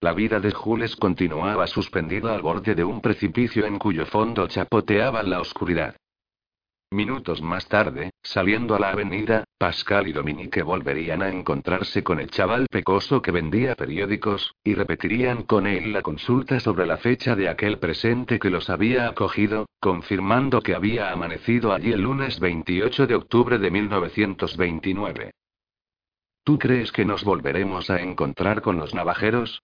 La 0.00 0.12
vida 0.12 0.38
de 0.38 0.52
Jules 0.52 0.94
continuaba 0.94 1.66
suspendida 1.66 2.32
al 2.32 2.42
borde 2.42 2.76
de 2.76 2.84
un 2.84 3.00
precipicio 3.00 3.66
en 3.66 3.80
cuyo 3.80 4.06
fondo 4.06 4.46
chapoteaba 4.46 5.24
la 5.24 5.40
oscuridad. 5.40 5.96
Minutos 6.92 7.40
más 7.40 7.68
tarde, 7.68 8.10
saliendo 8.22 8.74
a 8.74 8.78
la 8.78 8.90
avenida, 8.90 9.44
Pascal 9.56 10.08
y 10.08 10.12
Dominique 10.12 10.62
volverían 10.62 11.22
a 11.22 11.30
encontrarse 11.30 12.04
con 12.04 12.20
el 12.20 12.30
chaval 12.30 12.66
pecoso 12.70 13.22
que 13.22 13.30
vendía 13.30 13.74
periódicos, 13.76 14.54
y 14.62 14.74
repetirían 14.74 15.44
con 15.44 15.66
él 15.66 15.94
la 15.94 16.02
consulta 16.02 16.60
sobre 16.60 16.84
la 16.84 16.98
fecha 16.98 17.34
de 17.34 17.48
aquel 17.48 17.78
presente 17.78 18.38
que 18.38 18.50
los 18.50 18.68
había 18.68 19.08
acogido, 19.08 19.64
confirmando 19.80 20.60
que 20.60 20.74
había 20.74 21.10
amanecido 21.10 21.72
allí 21.72 21.92
el 21.92 22.02
lunes 22.02 22.38
28 22.38 23.06
de 23.06 23.14
octubre 23.14 23.56
de 23.56 23.70
1929. 23.70 25.30
¿Tú 26.44 26.58
crees 26.58 26.92
que 26.92 27.06
nos 27.06 27.24
volveremos 27.24 27.88
a 27.88 28.02
encontrar 28.02 28.60
con 28.60 28.76
los 28.76 28.94
navajeros? 28.94 29.62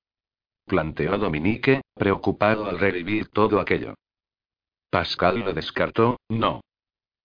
planteó 0.64 1.18
Dominique, 1.18 1.82
preocupado 1.94 2.64
al 2.64 2.78
revivir 2.78 3.28
todo 3.28 3.60
aquello. 3.60 3.96
Pascal 4.90 5.40
lo 5.40 5.52
descartó, 5.52 6.16
no. 6.30 6.62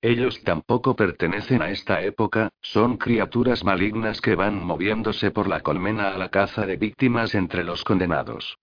Ellos 0.03 0.43
tampoco 0.43 0.97
pertenecen 0.97 1.61
a 1.61 1.69
esta 1.69 2.01
época, 2.01 2.49
son 2.61 2.97
criaturas 2.97 3.63
malignas 3.63 4.19
que 4.19 4.35
van 4.35 4.61
moviéndose 4.61 5.31
por 5.31 5.47
la 5.47 5.61
colmena 5.61 6.09
a 6.09 6.17
la 6.17 6.27
caza 6.27 6.65
de 6.65 6.75
víctimas 6.75 7.33
entre 7.35 7.63
los 7.63 7.85
condenados. 7.85 8.57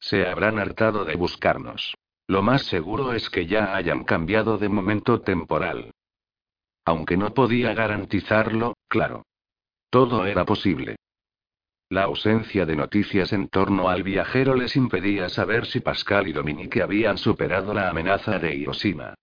Se 0.00 0.26
habrán 0.26 0.58
hartado 0.58 1.06
de 1.06 1.16
buscarnos. 1.16 1.94
Lo 2.26 2.42
más 2.42 2.64
seguro 2.64 3.14
es 3.14 3.30
que 3.30 3.46
ya 3.46 3.74
hayan 3.74 4.04
cambiado 4.04 4.58
de 4.58 4.68
momento 4.68 5.22
temporal. 5.22 5.92
Aunque 6.84 7.16
no 7.16 7.32
podía 7.32 7.72
garantizarlo, 7.72 8.76
claro. 8.86 9.24
Todo 9.88 10.26
era 10.26 10.44
posible. 10.44 10.96
La 11.88 12.02
ausencia 12.02 12.66
de 12.66 12.76
noticias 12.76 13.32
en 13.32 13.48
torno 13.48 13.88
al 13.88 14.02
viajero 14.02 14.54
les 14.56 14.76
impedía 14.76 15.30
saber 15.30 15.64
si 15.64 15.80
Pascal 15.80 16.28
y 16.28 16.34
Dominique 16.34 16.82
habían 16.82 17.16
superado 17.16 17.72
la 17.72 17.88
amenaza 17.88 18.38
de 18.38 18.54
Hiroshima. 18.54 19.14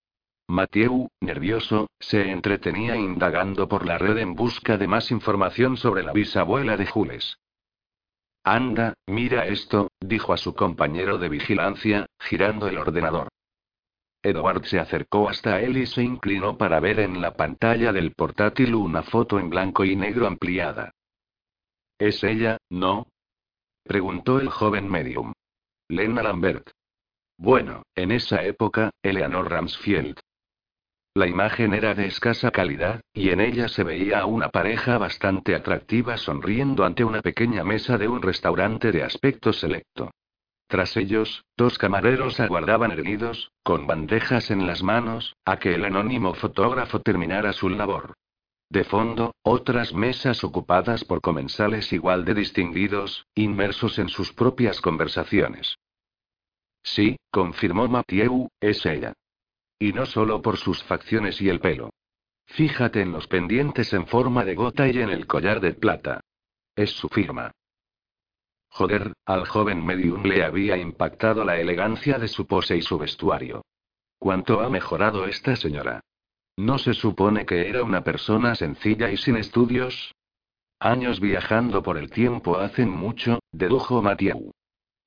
Mathieu, 0.49 1.09
nervioso, 1.21 1.91
se 1.99 2.31
entretenía 2.31 2.95
indagando 2.95 3.67
por 3.67 3.85
la 3.85 3.99
red 3.99 4.17
en 4.17 4.33
busca 4.33 4.77
de 4.77 4.87
más 4.87 5.11
información 5.11 5.77
sobre 5.77 6.01
la 6.01 6.11
bisabuela 6.11 6.75
de 6.75 6.87
Jules. 6.87 7.37
Anda, 8.43 8.95
mira 9.05 9.45
esto, 9.45 9.89
dijo 9.99 10.33
a 10.33 10.37
su 10.37 10.55
compañero 10.55 11.19
de 11.19 11.29
vigilancia, 11.29 12.07
girando 12.19 12.67
el 12.67 12.79
ordenador. 12.79 13.27
Edward 14.23 14.65
se 14.65 14.79
acercó 14.79 15.29
hasta 15.29 15.61
él 15.61 15.77
y 15.77 15.85
se 15.85 16.01
inclinó 16.01 16.57
para 16.57 16.79
ver 16.79 16.99
en 16.99 17.21
la 17.21 17.35
pantalla 17.35 17.93
del 17.93 18.13
portátil 18.13 18.73
una 18.73 19.03
foto 19.03 19.37
en 19.37 19.51
blanco 19.51 19.85
y 19.85 19.95
negro 19.95 20.25
ampliada. 20.25 20.95
¿Es 21.99 22.23
ella, 22.23 22.57
no? 22.71 23.05
preguntó 23.83 24.39
el 24.39 24.49
joven 24.49 24.89
medium. 24.89 25.31
Lena 25.87 26.23
Lambert. 26.23 26.71
Bueno, 27.37 27.83
en 27.93 28.11
esa 28.11 28.43
época, 28.43 28.89
Eleanor 29.03 29.47
Ramsfield. 29.47 30.19
La 31.15 31.27
imagen 31.27 31.73
era 31.73 31.95
de 31.95 32.05
escasa 32.05 32.51
calidad, 32.51 33.01
y 33.13 33.29
en 33.29 33.41
ella 33.41 33.67
se 33.67 33.83
veía 33.83 34.19
a 34.19 34.25
una 34.25 34.49
pareja 34.49 34.97
bastante 34.97 35.55
atractiva 35.55 36.17
sonriendo 36.17 36.85
ante 36.85 37.03
una 37.03 37.21
pequeña 37.21 37.63
mesa 37.63 37.97
de 37.97 38.07
un 38.07 38.21
restaurante 38.21 38.91
de 38.91 39.03
aspecto 39.03 39.51
selecto. 39.51 40.11
Tras 40.67 40.95
ellos, 40.97 41.45
dos 41.57 41.79
camareros 41.79 42.39
aguardaban 42.39 42.91
erguidos, 42.91 43.51
con 43.63 43.87
bandejas 43.87 44.51
en 44.51 44.67
las 44.67 44.83
manos, 44.83 45.35
a 45.43 45.57
que 45.57 45.73
el 45.73 45.83
anónimo 45.83 46.35
fotógrafo 46.35 46.99
terminara 47.01 47.53
su 47.53 47.69
labor. 47.69 48.13
De 48.69 48.83
fondo, 48.83 49.33
otras 49.41 49.95
mesas 49.95 50.43
ocupadas 50.43 51.03
por 51.03 51.21
comensales 51.21 51.91
igual 51.91 52.23
de 52.23 52.35
distinguidos, 52.35 53.25
inmersos 53.33 53.97
en 53.97 54.09
sus 54.09 54.31
propias 54.31 54.79
conversaciones. 54.79 55.75
Sí, 56.83 57.17
confirmó 57.31 57.87
Mathieu, 57.87 58.47
es 58.61 58.85
ella. 58.85 59.13
Y 59.79 59.93
no 59.93 60.05
solo 60.05 60.41
por 60.41 60.57
sus 60.57 60.83
facciones 60.83 61.41
y 61.41 61.49
el 61.49 61.59
pelo. 61.59 61.89
Fíjate 62.45 63.01
en 63.01 63.11
los 63.11 63.27
pendientes 63.27 63.93
en 63.93 64.05
forma 64.05 64.43
de 64.43 64.55
gota 64.55 64.87
y 64.87 64.99
en 64.99 65.09
el 65.09 65.25
collar 65.25 65.61
de 65.61 65.73
plata. 65.73 66.19
Es 66.75 66.91
su 66.91 67.07
firma. 67.07 67.51
Joder, 68.71 69.13
al 69.25 69.47
joven 69.47 69.85
medium 69.85 70.23
le 70.23 70.43
había 70.43 70.77
impactado 70.77 71.43
la 71.43 71.59
elegancia 71.59 72.19
de 72.19 72.27
su 72.27 72.45
pose 72.45 72.77
y 72.77 72.81
su 72.81 72.97
vestuario. 72.97 73.63
¿Cuánto 74.19 74.59
ha 74.59 74.69
mejorado 74.69 75.25
esta 75.25 75.55
señora? 75.55 76.01
¿No 76.57 76.77
se 76.77 76.93
supone 76.93 77.45
que 77.45 77.69
era 77.69 77.83
una 77.83 78.03
persona 78.03 78.53
sencilla 78.55 79.09
y 79.09 79.17
sin 79.17 79.37
estudios? 79.37 80.13
Años 80.79 81.19
viajando 81.19 81.81
por 81.83 81.97
el 81.97 82.09
tiempo 82.09 82.57
hacen 82.57 82.89
mucho, 82.89 83.39
dedujo 83.51 84.01
Mathieu. 84.01 84.51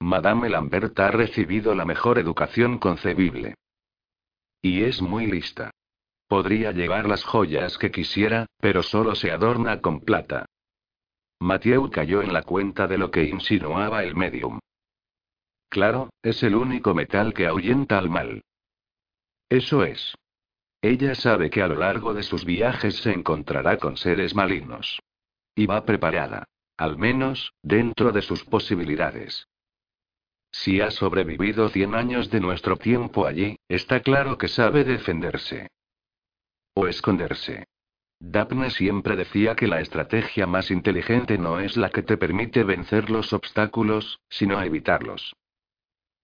Madame 0.00 0.48
Lambert 0.48 0.98
ha 0.98 1.10
recibido 1.10 1.74
la 1.74 1.84
mejor 1.84 2.18
educación 2.18 2.78
concebible. 2.78 3.54
Y 4.62 4.84
es 4.84 5.02
muy 5.02 5.26
lista. 5.26 5.72
Podría 6.28 6.70
llevar 6.72 7.08
las 7.08 7.24
joyas 7.24 7.76
que 7.76 7.90
quisiera, 7.90 8.46
pero 8.58 8.82
solo 8.82 9.16
se 9.16 9.32
adorna 9.32 9.80
con 9.80 10.00
plata. 10.00 10.46
Mathieu 11.40 11.90
cayó 11.90 12.22
en 12.22 12.32
la 12.32 12.42
cuenta 12.42 12.86
de 12.86 12.96
lo 12.96 13.10
que 13.10 13.24
insinuaba 13.24 14.04
el 14.04 14.14
medium. 14.14 14.60
Claro, 15.68 16.10
es 16.22 16.42
el 16.44 16.54
único 16.54 16.94
metal 16.94 17.34
que 17.34 17.46
ahuyenta 17.46 17.98
al 17.98 18.08
mal. 18.08 18.42
Eso 19.48 19.84
es. 19.84 20.14
Ella 20.80 21.14
sabe 21.14 21.50
que 21.50 21.62
a 21.62 21.68
lo 21.68 21.76
largo 21.76 22.14
de 22.14 22.22
sus 22.22 22.44
viajes 22.44 22.96
se 22.96 23.12
encontrará 23.12 23.76
con 23.78 23.96
seres 23.96 24.34
malignos. 24.34 25.00
Y 25.54 25.66
va 25.66 25.84
preparada. 25.84 26.44
Al 26.76 26.96
menos, 26.98 27.52
dentro 27.62 28.12
de 28.12 28.22
sus 28.22 28.44
posibilidades. 28.44 29.48
Si 30.53 30.80
ha 30.82 30.90
sobrevivido 30.90 31.70
100 31.70 31.94
años 31.94 32.30
de 32.30 32.40
nuestro 32.40 32.76
tiempo 32.76 33.26
allí, 33.26 33.57
está 33.68 34.00
claro 34.00 34.36
que 34.36 34.48
sabe 34.48 34.84
defenderse. 34.84 35.68
O 36.74 36.86
esconderse. 36.86 37.64
Daphne 38.20 38.70
siempre 38.70 39.16
decía 39.16 39.57
que 39.57 39.66
la 39.66 39.80
estrategia 39.80 40.46
más 40.46 40.70
inteligente 40.70 41.38
no 41.38 41.59
es 41.59 41.76
la 41.76 41.90
que 41.90 42.03
te 42.03 42.16
permite 42.16 42.62
vencer 42.62 43.11
los 43.11 43.32
obstáculos, 43.32 44.20
sino 44.28 44.62
evitarlos. 44.62 45.34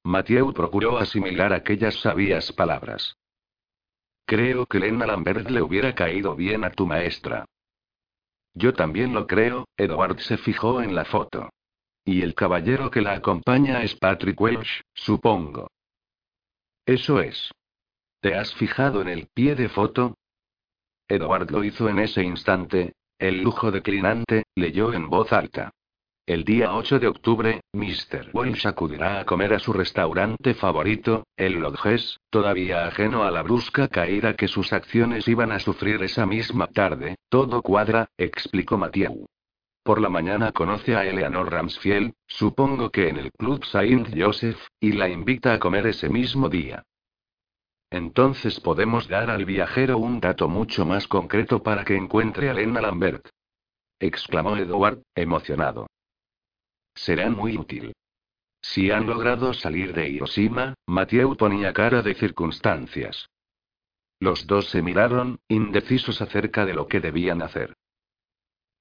Mathieu 0.05 0.53
procuró 0.53 0.99
asimilar 0.99 1.53
aquellas 1.53 1.97
sabias 1.97 2.53
palabras. 2.53 3.17
Creo 4.27 4.67
que 4.67 4.79
Lena 4.79 5.07
Lambert 5.07 5.51
le 5.51 5.63
hubiera 5.63 5.95
caído 5.95 6.37
bien 6.37 6.65
a 6.65 6.71
tu 6.71 6.87
maestra. 6.87 7.47
Yo 8.55 8.75
también 8.75 9.15
lo 9.15 9.27
creo, 9.27 9.67
Edward 9.77 10.21
se 10.21 10.37
fijó 10.37 10.83
en 10.83 10.95
la 10.95 11.05
foto. 11.05 11.51
Y 12.11 12.23
el 12.23 12.35
caballero 12.35 12.91
que 12.91 13.03
la 13.03 13.13
acompaña 13.13 13.83
es 13.83 13.95
Patrick 13.95 14.41
Welsh, 14.41 14.81
supongo. 14.95 15.71
Eso 16.87 17.21
es. 17.21 17.53
¿Te 18.23 18.35
has 18.35 18.55
fijado 18.55 19.03
en 19.03 19.09
el 19.09 19.27
pie 19.27 19.55
de 19.55 19.69
foto? 19.69 20.15
Edward 21.07 21.51
lo 21.51 21.63
hizo 21.63 21.87
en 21.87 21.99
ese 21.99 22.23
instante. 22.23 22.95
El 23.19 23.43
lujo 23.43 23.71
declinante, 23.71 24.45
leyó 24.55 24.95
en 24.95 25.11
voz 25.11 25.35
alta. 25.35 25.71
El 26.25 26.45
día 26.45 26.75
8 26.75 26.99
de 26.99 27.09
octubre, 27.09 27.61
Mr. 27.75 28.31
Welsh 28.33 28.67
acudirá 28.67 29.21
a 29.21 29.27
comer 29.27 29.53
a 29.53 29.59
su 29.59 29.75
restaurante 29.75 30.55
favorito, 30.55 31.27
el 31.37 31.61
Lodges, 31.61 32.17
todavía 32.31 32.87
ajeno 32.87 33.25
a 33.25 33.31
la 33.31 33.43
brusca 33.43 33.89
caída 33.89 34.35
que 34.35 34.49
sus 34.49 34.73
acciones 34.73 35.29
iban 35.29 35.53
a 35.53 35.59
sufrir 35.59 36.03
esa 36.03 36.25
misma 36.25 36.69
tarde. 36.69 37.17
Todo 37.29 37.61
cuadra, 37.61 38.09
explicó 38.17 38.79
Mathieu. 38.79 39.27
Por 39.89 40.03
la 40.03 40.11
mañana 40.11 40.53
conoce 40.53 40.95
a 40.97 41.07
Eleanor 41.07 41.51
Ramsfield, 41.51 42.13
supongo 42.27 42.91
que 42.91 43.09
en 43.09 43.17
el 43.17 43.33
Club 43.33 43.65
Saint 43.65 44.07
Joseph, 44.15 44.59
y 44.79 44.93
la 44.93 45.09
invita 45.09 45.55
a 45.55 45.59
comer 45.59 45.87
ese 45.87 46.11
mismo 46.11 46.51
día. 46.51 46.83
Entonces 47.89 48.61
podemos 48.61 49.09
dar 49.09 49.31
al 49.31 49.47
viajero 49.47 49.97
un 49.97 50.21
dato 50.21 50.47
mucho 50.47 50.85
más 50.85 51.09
concreto 51.09 51.63
para 51.63 51.87
que 51.87 51.97
encuentre 51.97 52.51
a 52.51 52.53
Lena 52.53 52.83
Lambert. 52.83 53.31
exclamó 53.99 54.59
Edward, 54.59 55.01
emocionado 55.15 55.87
será 56.95 57.31
muy 57.31 57.57
útil. 57.57 57.95
Si 58.61 58.91
han 58.91 59.07
logrado 59.07 59.55
salir 59.55 59.95
de 59.95 60.11
Hiroshima, 60.11 60.75
Mathieu 60.87 61.35
ponía 61.35 61.73
cara 61.73 62.03
de 62.03 62.15
circunstancias. 62.15 63.31
Los 64.21 64.47
dos 64.47 64.69
se 64.69 64.83
miraron, 64.83 65.39
indecisos 65.49 66.21
acerca 66.21 66.67
de 66.67 66.75
lo 66.75 66.89
que 66.89 67.01
debían 67.01 67.41
hacer. 67.41 67.75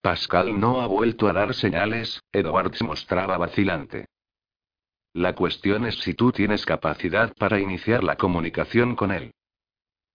Pascal 0.02 0.60
no 0.60 0.82
ha 0.82 0.88
vuelto 0.88 1.28
a 1.28 1.34
dar 1.34 1.54
señales, 1.54 2.22
Edward 2.32 2.76
se 2.76 2.84
mostraba 2.84 3.38
vacilante. 3.38 4.06
La 5.14 5.34
cuestión 5.34 5.86
es 5.86 5.96
si 6.00 6.14
tú 6.14 6.32
tienes 6.32 6.66
capacidad 6.66 7.34
para 7.36 7.60
iniciar 7.60 8.04
la 8.04 8.18
comunicación 8.18 8.96
con 8.96 9.12
él. 9.12 9.32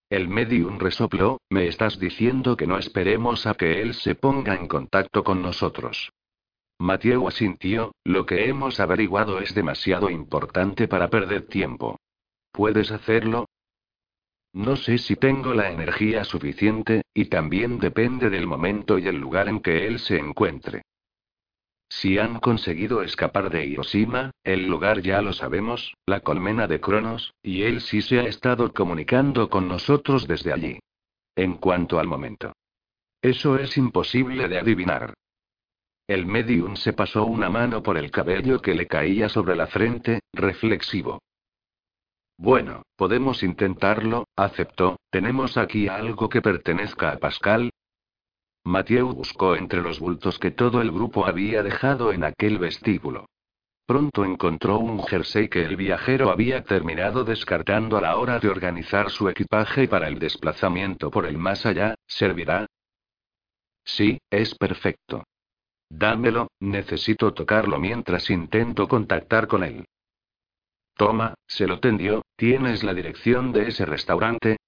El 0.09 0.29
medium 0.29 0.79
resopló, 0.79 1.41
me 1.51 1.67
estás 1.67 1.99
diciendo 1.99 2.57
que 2.57 2.67
no 2.67 2.79
esperemos 2.79 3.47
a 3.47 3.55
que 3.55 3.81
él 3.81 3.95
se 3.95 4.15
ponga 4.15 4.55
en 4.55 4.69
contacto 4.69 5.25
con 5.25 5.43
nosotros. 5.43 6.13
Mathieu 6.79 7.27
asintió, 7.27 7.93
lo 8.05 8.27
que 8.27 8.49
hemos 8.49 8.79
averiguado 8.81 9.41
es 9.41 9.55
demasiado 9.55 10.11
importante 10.11 10.87
para 10.87 11.09
perder 11.09 11.47
tiempo. 11.47 11.99
¿Puedes 12.53 12.91
hacerlo? 12.91 13.47
No 14.55 14.77
sé 14.77 14.99
si 14.99 15.17
tengo 15.17 15.55
la 15.55 15.71
energía 15.71 16.25
suficiente, 16.25 17.03
y 17.15 17.27
también 17.27 17.79
depende 17.79 18.29
del 18.29 18.47
momento 18.47 18.99
y 18.99 19.09
el 19.09 19.17
lugar 19.17 19.49
en 19.49 19.61
que 19.61 19.87
él 19.87 19.99
se 19.99 20.19
encuentre. 20.19 20.83
Si 21.89 22.19
han 22.19 22.41
conseguido 22.41 23.03
escapar 23.03 23.51
de 23.51 23.67
Hiroshima, 23.67 24.31
el 24.45 24.67
lugar 24.67 25.01
ya 25.03 25.21
lo 25.23 25.33
sabemos, 25.33 25.95
la 26.07 26.21
colmena 26.21 26.67
de 26.67 26.81
Cronos, 26.81 27.33
y 27.43 27.63
él 27.63 27.81
sí 27.81 28.03
se 28.03 28.19
ha 28.19 28.25
estado 28.25 28.73
comunicando 28.73 29.49
con 29.49 29.69
nosotros 29.69 30.27
desde 30.27 30.53
allí. 30.53 30.79
En 31.35 31.55
cuanto 31.55 31.99
al 31.99 32.07
momento. 32.07 32.53
Eso 33.23 33.57
es 33.57 33.77
imposible 33.79 34.49
de 34.49 34.59
adivinar. 34.59 35.15
El 36.07 36.27
medium 36.27 36.77
se 36.77 36.93
pasó 36.93 37.25
una 37.25 37.49
mano 37.49 37.83
por 37.83 37.97
el 37.97 38.11
cabello 38.11 38.61
que 38.61 38.75
le 38.75 38.87
caía 38.87 39.29
sobre 39.29 39.55
la 39.57 39.67
frente, 39.67 40.21
reflexivo. 40.33 41.21
Bueno, 42.37 42.83
podemos 42.97 43.43
intentarlo, 43.43 44.29
aceptó. 44.37 44.97
¿Tenemos 45.11 45.57
aquí 45.57 45.89
algo 45.89 46.29
que 46.29 46.43
pertenezca 46.43 47.13
a 47.13 47.19
Pascal? 47.19 47.71
Mathieu 48.65 49.13
buscó 49.13 49.57
entre 49.57 49.83
los 49.83 49.99
bultos 49.99 50.39
que 50.39 50.51
todo 50.51 50.81
el 50.81 50.93
grupo 50.93 51.27
había 51.27 51.63
dejado 51.63 52.13
en 52.13 52.25
aquel 52.25 52.59
vestíbulo. 52.59 53.27
Pronto 53.87 54.25
encontró 54.25 54.79
un 54.79 55.03
jersey 55.03 55.49
que 55.49 55.65
el 55.65 55.77
viajero 55.77 56.31
había 56.31 56.63
terminado 56.63 57.25
descartando 57.25 57.99
a 57.99 58.01
la 58.01 58.17
hora 58.17 58.39
de 58.39 58.49
organizar 58.49 59.11
su 59.11 59.29
equipaje 59.29 59.89
para 59.89 60.09
el 60.09 60.19
desplazamiento 60.19 61.11
por 61.11 61.27
el 61.27 61.37
más 61.37 61.67
allá. 61.67 61.97
¿Servirá? 62.07 62.67
Sí, 63.85 64.19
es 64.31 64.55
perfecto. 64.55 65.25
Dámelo, 65.91 66.49
necesito 66.61 67.35
tocarlo 67.35 67.79
mientras 67.79 68.31
intento 68.31 68.87
contactar 68.87 69.49
con 69.49 69.65
él. 69.65 69.85
Toma, 71.03 71.35
se 71.49 71.67
lo 71.67 71.81
tendió, 71.81 72.23
¿tienes 72.37 72.85
la 72.85 72.95
dirección 72.95 73.51
de 73.53 73.67
ese 73.67 73.85
restaurante? 73.85 74.59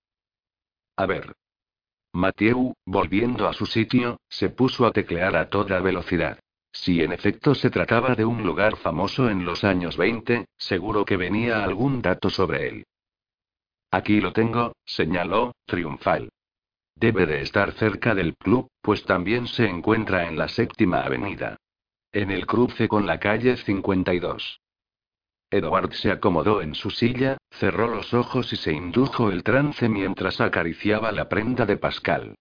A 0.96 1.06
ver. 1.06 1.32
Mathieu, 2.12 2.74
volviendo 2.84 3.46
a 3.46 3.52
su 3.52 3.66
sitio, 3.66 4.18
se 4.28 4.48
puso 4.48 4.84
a 4.84 4.90
teclear 4.90 5.36
a 5.36 5.48
toda 5.48 5.78
velocidad. 5.78 6.40
Si 6.72 7.02
en 7.02 7.12
efecto 7.12 7.54
se 7.54 7.70
trataba 7.70 8.16
de 8.16 8.24
un 8.24 8.42
lugar 8.42 8.74
famoso 8.78 9.30
en 9.30 9.44
los 9.44 9.62
años 9.62 9.96
20, 9.96 10.46
seguro 10.56 11.04
que 11.04 11.16
venía 11.16 11.62
algún 11.62 12.02
dato 12.02 12.30
sobre 12.30 12.66
él. 12.68 12.86
Aquí 13.92 14.20
lo 14.20 14.32
tengo, 14.32 14.72
señaló, 14.84 15.54
triunfal. 15.66 16.30
Debe 16.96 17.26
de 17.26 17.42
estar 17.42 17.70
cerca 17.74 18.12
del 18.12 18.34
club, 18.34 18.66
pues 18.82 19.04
también 19.04 19.46
se 19.46 19.68
encuentra 19.68 20.26
en 20.26 20.36
la 20.36 20.48
séptima 20.48 21.02
avenida. 21.02 21.58
En 22.10 22.32
el 22.32 22.44
cruce 22.44 22.88
con 22.88 23.06
la 23.06 23.20
calle 23.20 23.56
52. 23.56 24.63
Edward 25.54 25.92
se 25.92 26.10
acomodó 26.10 26.62
en 26.62 26.74
su 26.74 26.90
silla, 26.90 27.38
cerró 27.52 27.86
los 27.86 28.12
ojos 28.12 28.52
y 28.52 28.56
se 28.56 28.72
indujo 28.72 29.30
el 29.30 29.44
trance 29.44 29.88
mientras 29.88 30.40
acariciaba 30.40 31.12
la 31.12 31.28
prenda 31.28 31.64
de 31.64 31.76
Pascal. 31.76 32.34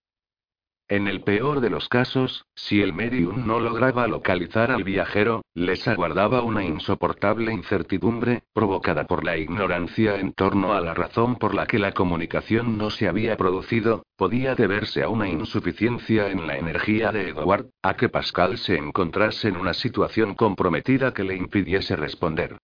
En 0.90 1.08
el 1.08 1.22
peor 1.22 1.62
de 1.62 1.70
los 1.70 1.88
casos, 1.90 2.46
si 2.56 2.82
el 2.82 2.92
medium 2.92 3.46
no 3.46 3.60
lograba 3.60 4.08
localizar 4.08 4.72
al 4.72 4.84
viajero, 4.84 5.44
les 5.54 5.88
aguardaba 5.88 6.42
una 6.42 6.66
insoportable 6.66 7.54
incertidumbre, 7.54 8.44
provocada 8.52 9.06
por 9.06 9.24
la 9.24 9.38
ignorancia 9.38 10.16
en 10.16 10.34
torno 10.34 10.74
a 10.74 10.82
la 10.82 10.96
razón 10.96 11.36
por 11.36 11.54
la 11.54 11.68
que 11.68 11.80
la 11.80 11.94
comunicación 11.94 12.78
no 12.80 12.90
se 12.90 13.08
había 13.08 13.38
producido, 13.38 14.08
podía 14.18 14.56
deberse 14.56 15.04
a 15.04 15.10
una 15.10 15.30
insuficiencia 15.30 16.30
en 16.30 16.48
la 16.48 16.58
energía 16.58 17.12
de 17.12 17.30
Edward, 17.30 17.68
a 17.84 17.96
que 17.96 18.10
Pascal 18.10 18.58
se 18.58 18.76
encontrase 18.76 19.50
en 19.50 19.58
una 19.58 19.74
situación 19.74 20.34
comprometida 20.34 21.14
que 21.14 21.24
le 21.24 21.36
impidiese 21.36 21.96
responder. 21.96 22.58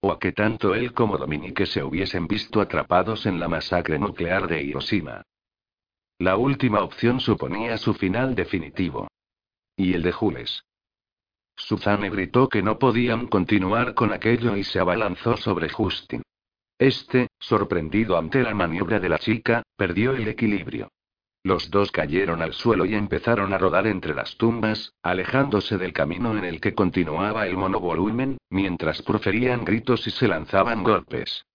O 0.00 0.12
a 0.12 0.18
que 0.18 0.32
tanto 0.32 0.74
él 0.74 0.92
como 0.92 1.18
Dominique 1.18 1.66
se 1.66 1.82
hubiesen 1.82 2.28
visto 2.28 2.60
atrapados 2.60 3.26
en 3.26 3.40
la 3.40 3.48
masacre 3.48 3.98
nuclear 3.98 4.46
de 4.46 4.62
Hiroshima. 4.62 5.22
La 6.18 6.36
última 6.36 6.82
opción 6.82 7.20
suponía 7.20 7.78
su 7.78 7.94
final 7.94 8.34
definitivo. 8.34 9.08
¿Y 9.76 9.94
el 9.94 10.02
de 10.02 10.12
Jules? 10.12 10.64
Suzanne 11.56 12.10
gritó 12.10 12.48
que 12.48 12.62
no 12.62 12.78
podían 12.78 13.26
continuar 13.26 13.94
con 13.94 14.12
aquello 14.12 14.56
y 14.56 14.64
se 14.64 14.78
abalanzó 14.78 15.36
sobre 15.36 15.68
Justin. 15.68 16.22
Este, 16.78 17.28
sorprendido 17.40 18.16
ante 18.16 18.42
la 18.42 18.54
maniobra 18.54 19.00
de 19.00 19.08
la 19.08 19.18
chica, 19.18 19.62
perdió 19.76 20.12
el 20.12 20.28
equilibrio. 20.28 20.88
Los 21.48 21.70
dos 21.70 21.90
cayeron 21.90 22.42
al 22.42 22.52
suelo 22.52 22.84
y 22.84 22.94
empezaron 22.94 23.54
a 23.54 23.58
rodar 23.58 23.86
entre 23.86 24.14
las 24.14 24.36
tumbas, 24.36 24.92
alejándose 25.02 25.78
del 25.78 25.94
camino 25.94 26.36
en 26.36 26.44
el 26.44 26.60
que 26.60 26.74
continuaba 26.74 27.46
el 27.46 27.56
monovolumen, 27.56 28.36
mientras 28.50 29.00
proferían 29.00 29.64
gritos 29.64 30.06
y 30.06 30.10
se 30.10 30.28
lanzaban 30.28 30.84
golpes. 30.84 31.46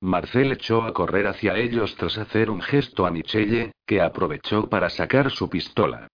Marcel 0.00 0.52
echó 0.52 0.80
a 0.84 0.94
correr 0.94 1.26
hacia 1.26 1.58
ellos 1.58 1.94
tras 1.96 2.16
hacer 2.16 2.48
un 2.48 2.62
gesto 2.62 3.04
a 3.04 3.10
Michelle, 3.10 3.72
que 3.86 4.00
aprovechó 4.00 4.70
para 4.70 4.88
sacar 4.88 5.30
su 5.30 5.50
pistola. 5.50 6.08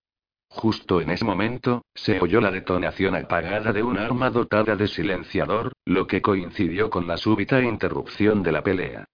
Justo 0.49 1.01
en 1.01 1.11
ese 1.11 1.25
momento, 1.25 1.83
se 1.95 2.19
oyó 2.19 2.41
la 2.41 2.51
detonación 2.51 3.15
apagada 3.15 3.73
de 3.73 3.85
un 3.85 3.97
arma 3.97 4.29
dotada 4.31 4.75
de 4.75 4.89
silenciador, 4.89 5.71
lo 5.85 6.09
que 6.09 6.21
coincidió 6.21 6.91
con 6.91 7.07
la 7.07 7.17
súbita 7.17 7.63
interrupción 7.63 8.43
de 8.43 8.51
la 8.51 8.65
pelea. 8.65 9.05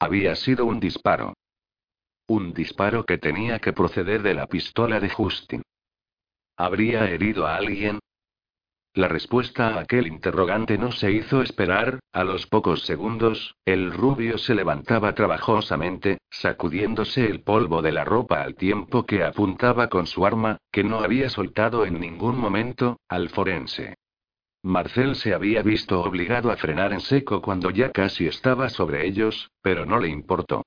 Había 0.00 0.34
sido 0.34 0.66
un 0.66 0.80
disparo. 0.80 1.34
Un 2.30 2.52
disparo 2.52 3.06
que 3.06 3.16
tenía 3.16 3.58
que 3.58 3.72
proceder 3.72 4.20
de 4.20 4.34
la 4.34 4.46
pistola 4.48 5.00
de 5.00 5.08
Justin. 5.08 5.62
¿Habría 6.58 7.08
herido 7.08 7.46
a 7.46 7.56
alguien? 7.56 8.00
La 8.92 9.08
respuesta 9.08 9.68
a 9.68 9.80
aquel 9.80 10.06
interrogante 10.06 10.76
no 10.76 10.92
se 10.92 11.10
hizo 11.10 11.40
esperar, 11.40 12.00
a 12.12 12.24
los 12.24 12.46
pocos 12.46 12.82
segundos, 12.82 13.54
el 13.64 13.92
rubio 13.92 14.36
se 14.36 14.54
levantaba 14.54 15.14
trabajosamente, 15.14 16.18
sacudiéndose 16.30 17.24
el 17.24 17.40
polvo 17.40 17.80
de 17.80 17.92
la 17.92 18.04
ropa 18.04 18.42
al 18.42 18.56
tiempo 18.56 19.06
que 19.06 19.24
apuntaba 19.24 19.88
con 19.88 20.06
su 20.06 20.26
arma, 20.26 20.58
que 20.70 20.84
no 20.84 20.98
había 20.98 21.30
soltado 21.30 21.86
en 21.86 21.98
ningún 21.98 22.36
momento, 22.36 23.00
al 23.08 23.30
forense. 23.30 23.94
Marcel 24.62 25.16
se 25.16 25.32
había 25.32 25.62
visto 25.62 26.02
obligado 26.02 26.50
a 26.50 26.58
frenar 26.58 26.92
en 26.92 27.00
seco 27.00 27.40
cuando 27.40 27.70
ya 27.70 27.90
casi 27.90 28.26
estaba 28.26 28.68
sobre 28.68 29.06
ellos, 29.06 29.50
pero 29.62 29.86
no 29.86 29.98
le 29.98 30.08
importó. 30.08 30.62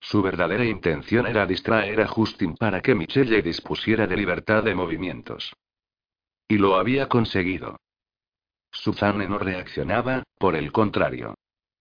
Su 0.00 0.22
verdadera 0.22 0.64
intención 0.64 1.26
era 1.26 1.46
distraer 1.46 2.00
a 2.00 2.08
Justin 2.08 2.56
para 2.56 2.80
que 2.80 2.94
Michelle 2.94 3.42
dispusiera 3.42 4.06
de 4.06 4.16
libertad 4.16 4.64
de 4.64 4.74
movimientos. 4.74 5.52
Y 6.48 6.56
lo 6.58 6.76
había 6.76 7.08
conseguido. 7.08 7.76
Suzanne 8.72 9.28
no 9.28 9.38
reaccionaba, 9.38 10.22
por 10.38 10.56
el 10.56 10.72
contrario. 10.72 11.34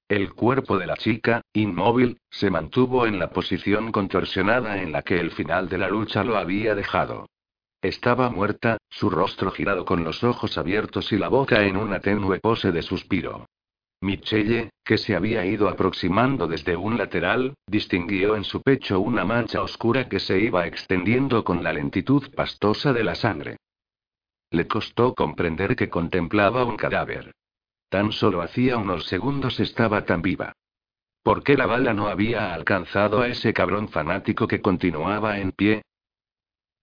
El 0.09 0.33
cuerpo 0.33 0.77
de 0.77 0.87
la 0.87 0.97
chica, 0.97 1.41
inmóvil, 1.53 2.19
se 2.29 2.49
mantuvo 2.49 3.05
en 3.05 3.19
la 3.19 3.29
posición 3.29 3.91
contorsionada 3.91 4.81
en 4.81 4.91
la 4.91 5.03
que 5.03 5.19
el 5.19 5.31
final 5.31 5.69
de 5.69 5.77
la 5.77 5.87
lucha 5.87 6.23
lo 6.23 6.37
había 6.37 6.75
dejado. 6.75 7.27
Estaba 7.81 8.29
muerta, 8.29 8.77
su 8.89 9.09
rostro 9.09 9.51
girado 9.51 9.85
con 9.85 10.03
los 10.03 10.23
ojos 10.23 10.57
abiertos 10.57 11.13
y 11.13 11.17
la 11.17 11.29
boca 11.29 11.63
en 11.63 11.77
una 11.77 11.99
tenue 11.99 12.39
pose 12.39 12.71
de 12.71 12.81
suspiro. 12.81 13.45
Michelle, 14.01 14.69
que 14.83 14.97
se 14.97 15.15
había 15.15 15.45
ido 15.45 15.67
aproximando 15.67 16.47
desde 16.47 16.77
un 16.77 16.97
lateral, 16.97 17.55
distinguió 17.67 18.35
en 18.35 18.43
su 18.43 18.61
pecho 18.61 18.99
una 18.99 19.25
mancha 19.25 19.61
oscura 19.61 20.07
que 20.07 20.19
se 20.19 20.39
iba 20.39 20.65
extendiendo 20.65 21.43
con 21.43 21.63
la 21.63 21.73
lentitud 21.73 22.33
pastosa 22.33 22.93
de 22.93 23.03
la 23.03 23.15
sangre. 23.15 23.57
Le 24.51 24.67
costó 24.67 25.13
comprender 25.13 25.75
que 25.75 25.89
contemplaba 25.89 26.63
un 26.63 26.77
cadáver. 26.77 27.33
Tan 27.89 28.11
solo 28.11 28.41
hacía 28.41 28.77
unos 28.77 29.05
segundos 29.05 29.59
estaba 29.59 30.05
tan 30.05 30.21
viva. 30.21 30.53
¿Por 31.21 31.43
qué 31.43 31.55
la 31.55 31.65
bala 31.65 31.93
no 31.93 32.07
había 32.07 32.53
alcanzado 32.53 33.21
a 33.21 33.27
ese 33.27 33.53
cabrón 33.53 33.89
fanático 33.89 34.47
que 34.47 34.61
continuaba 34.61 35.39
en 35.39 35.51
pie? 35.51 35.83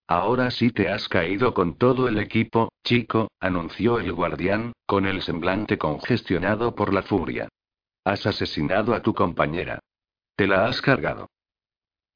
Ahora 0.09 0.51
sí 0.51 0.71
te 0.71 0.87
has 0.87 1.09
caído 1.09 1.53
con 1.53 1.77
todo 1.77 2.07
el 2.07 2.17
equipo, 2.17 2.69
chico, 2.83 3.29
anunció 3.41 3.99
el 3.99 4.13
guardián, 4.13 4.71
con 4.85 5.05
el 5.05 5.21
semblante 5.21 5.77
congestionado 5.77 6.75
por 6.75 6.93
la 6.93 7.03
furia. 7.03 7.49
Has 8.05 8.25
asesinado 8.25 8.93
a 8.93 9.01
tu 9.01 9.13
compañera. 9.13 9.79
Te 10.37 10.47
la 10.47 10.65
has 10.65 10.81
cargado. 10.81 11.27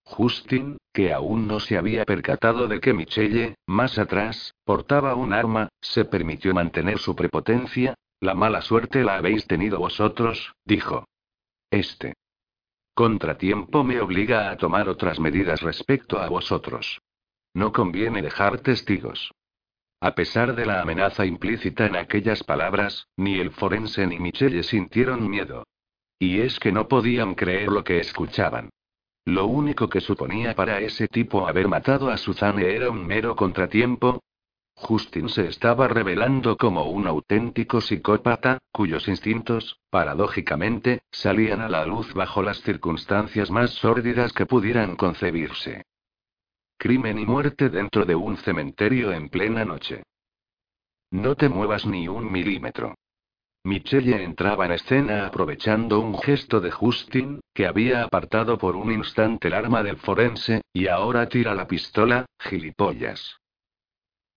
Justin, 0.06 0.78
que 0.94 1.12
aún 1.12 1.48
no 1.48 1.60
se 1.60 1.78
había 1.78 2.06
percatado 2.06 2.70
de 2.70 2.80
que 2.80 2.94
Michelle, 2.94 3.56
más 3.68 4.00
atrás, 4.00 4.54
portaba 4.64 5.16
un 5.16 5.34
arma, 5.34 5.68
se 5.82 6.06
permitió 6.06 6.54
mantener 6.54 6.98
su 6.98 7.14
prepotencia. 7.14 7.94
La 8.22 8.36
mala 8.36 8.62
suerte 8.62 9.04
la 9.04 9.16
habéis 9.16 9.48
tenido 9.48 9.80
vosotros, 9.80 10.54
dijo. 10.64 11.06
Este. 11.70 12.14
Contratiempo 12.94 13.84
me 13.84 14.00
obliga 14.00 14.50
a 14.50 14.58
tomar 14.58 14.88
otras 14.88 15.20
medidas 15.20 15.62
respecto 15.62 16.20
a 16.20 16.30
vosotros. 16.30 17.02
No 17.54 17.74
conviene 17.74 18.22
dejar 18.22 18.60
testigos. 18.60 19.34
A 20.00 20.16
pesar 20.16 20.56
de 20.56 20.66
la 20.66 20.82
amenaza 20.82 21.26
implícita 21.26 21.86
en 21.86 21.96
aquellas 21.96 22.44
palabras, 22.44 23.08
ni 23.18 23.40
el 23.40 23.52
forense 23.52 24.08
ni 24.08 24.20
Michelle 24.20 24.64
sintieron 24.64 25.30
miedo. 25.30 25.68
Y 26.18 26.40
es 26.40 26.60
que 26.60 26.72
no 26.72 26.88
podían 26.88 27.36
creer 27.36 27.70
lo 27.70 27.84
que 27.84 28.00
escuchaban. 28.00 28.70
Lo 29.26 29.46
único 29.46 29.90
que 29.90 30.02
suponía 30.02 30.56
para 30.56 30.80
ese 30.80 31.08
tipo 31.08 31.48
haber 31.48 31.68
matado 31.68 32.10
a 32.10 32.18
Suzanne 32.18 32.74
era 32.74 32.90
un 32.90 33.06
mero 33.06 33.36
contratiempo. 33.36 34.24
Justin 34.74 35.30
se 35.30 35.48
estaba 35.48 35.88
revelando 35.88 36.58
como 36.58 36.86
un 36.86 37.06
auténtico 37.06 37.82
psicópata, 37.82 38.58
cuyos 38.72 39.08
instintos, 39.08 39.80
paradójicamente, 39.92 41.04
salían 41.12 41.62
a 41.62 41.70
la 41.70 41.86
luz 41.86 42.14
bajo 42.16 42.42
las 42.42 42.62
circunstancias 42.62 43.52
más 43.52 43.72
sórdidas 43.72 44.34
que 44.34 44.48
pudieran 44.48 44.96
concebirse. 44.96 45.84
Crimen 46.82 47.20
y 47.20 47.28
muerte 47.28 47.70
dentro 47.70 48.06
de 48.06 48.16
un 48.16 48.38
cementerio 48.38 49.12
en 49.12 49.30
plena 49.30 49.64
noche. 49.64 50.02
No 51.12 51.36
te 51.36 51.48
muevas 51.48 51.86
ni 51.86 52.08
un 52.08 52.32
milímetro. 52.32 52.96
Michelle 53.64 54.24
entraba 54.24 54.66
en 54.66 54.72
escena 54.72 55.28
aprovechando 55.28 56.00
un 56.00 56.18
gesto 56.18 56.60
de 56.60 56.72
Justin, 56.72 57.40
que 57.54 57.68
había 57.68 58.02
apartado 58.04 58.58
por 58.58 58.76
un 58.76 58.92
instante 58.92 59.50
el 59.50 59.54
arma 59.54 59.84
del 59.84 59.98
forense, 59.98 60.64
y 60.74 60.88
ahora 60.88 61.30
tira 61.30 61.54
la 61.54 61.68
pistola, 61.68 62.26
gilipollas. 62.40 63.38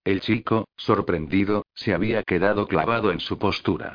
El 0.05 0.20
chico, 0.20 0.68
sorprendido, 0.76 1.64
se 1.72 1.95
había 1.95 2.24
quedado 2.24 2.68
clavado 2.68 3.11
en 3.11 3.20
su 3.20 3.38
postura. 3.38 3.95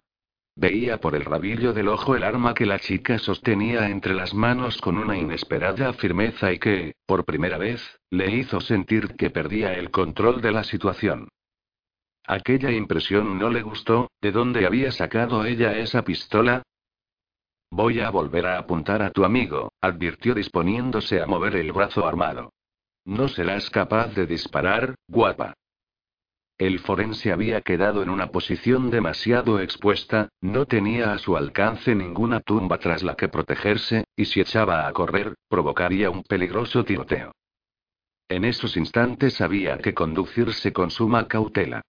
Veía 0.60 1.00
por 1.00 1.16
el 1.16 1.24
rabillo 1.24 1.72
del 1.72 1.88
ojo 1.88 2.18
el 2.18 2.24
arma 2.24 2.54
que 2.54 2.66
la 2.66 2.80
chica 2.80 3.18
sostenía 3.18 3.88
entre 3.88 4.14
las 4.14 4.34
manos 4.34 4.82
con 4.82 4.98
una 4.98 5.18
inesperada 5.18 5.94
firmeza 5.94 6.52
y 6.52 6.60
que, 6.60 6.96
por 7.06 7.24
primera 7.24 7.58
vez, 7.58 7.82
le 8.10 8.30
hizo 8.36 8.60
sentir 8.60 9.16
que 9.16 9.30
perdía 9.30 9.72
el 9.72 9.90
control 9.90 10.42
de 10.42 10.52
la 10.52 10.66
situación. 10.66 11.30
Aquella 12.28 12.72
impresión 12.72 13.40
no 13.40 13.50
le 13.50 13.62
gustó, 13.62 14.12
¿de 14.20 14.34
dónde 14.34 14.66
había 14.66 14.92
sacado 14.92 15.46
ella 15.46 15.78
esa 15.78 16.04
pistola? 16.04 16.62
Voy 17.72 18.02
a 18.02 18.10
volver 18.10 18.46
a 18.46 18.58
apuntar 18.58 19.02
a 19.02 19.12
tu 19.12 19.24
amigo, 19.24 19.72
advirtió 19.80 20.36
disponiéndose 20.36 21.22
a 21.22 21.26
mover 21.26 21.56
el 21.56 21.72
brazo 21.72 22.06
armado. 22.06 22.52
No 23.06 23.30
serás 23.30 23.70
capaz 23.70 24.14
de 24.14 24.26
disparar, 24.26 24.96
guapa. 25.08 25.54
El 26.60 26.80
forense 26.80 27.32
había 27.32 27.62
quedado 27.62 28.04
en 28.04 28.10
una 28.10 28.32
posición 28.32 28.92
demasiado 28.92 29.62
expuesta, 29.62 30.28
no 30.42 30.66
tenía 30.66 31.14
a 31.14 31.18
su 31.18 31.38
alcance 31.38 31.96
ninguna 31.96 32.42
tumba 32.42 32.80
tras 32.80 33.02
la 33.02 33.16
que 33.16 33.30
protegerse, 33.30 34.04
y 34.18 34.26
si 34.26 34.42
echaba 34.42 34.86
a 34.86 34.92
correr, 34.92 35.36
provocaría 35.48 36.10
un 36.10 36.22
peligroso 36.22 36.84
tiroteo. 36.84 37.32
En 38.28 38.44
esos 38.44 38.76
instantes 38.76 39.40
había 39.40 39.78
que 39.78 39.94
conducirse 39.94 40.74
con 40.74 40.92
suma 40.92 41.30
cautela. 41.30 41.82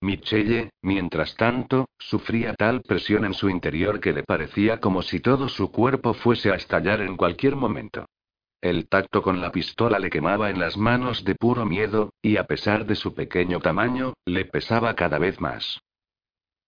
Michelle, 0.00 0.70
mientras 0.80 1.36
tanto, 1.36 1.90
sufría 1.98 2.54
tal 2.54 2.80
presión 2.80 3.26
en 3.26 3.34
su 3.34 3.50
interior 3.50 4.00
que 4.00 4.14
le 4.14 4.22
parecía 4.22 4.80
como 4.80 5.02
si 5.02 5.20
todo 5.20 5.50
su 5.50 5.70
cuerpo 5.70 6.14
fuese 6.14 6.50
a 6.50 6.54
estallar 6.54 7.02
en 7.02 7.18
cualquier 7.18 7.54
momento. 7.54 8.06
El 8.64 8.88
tacto 8.88 9.20
con 9.20 9.42
la 9.42 9.52
pistola 9.52 9.98
le 9.98 10.08
quemaba 10.08 10.48
en 10.48 10.58
las 10.58 10.78
manos 10.78 11.22
de 11.22 11.34
puro 11.34 11.66
miedo, 11.66 12.14
y 12.22 12.38
a 12.38 12.44
pesar 12.44 12.86
de 12.86 12.94
su 12.94 13.14
pequeño 13.14 13.60
tamaño, 13.60 14.14
le 14.24 14.46
pesaba 14.46 14.94
cada 14.94 15.18
vez 15.18 15.38
más. 15.38 15.82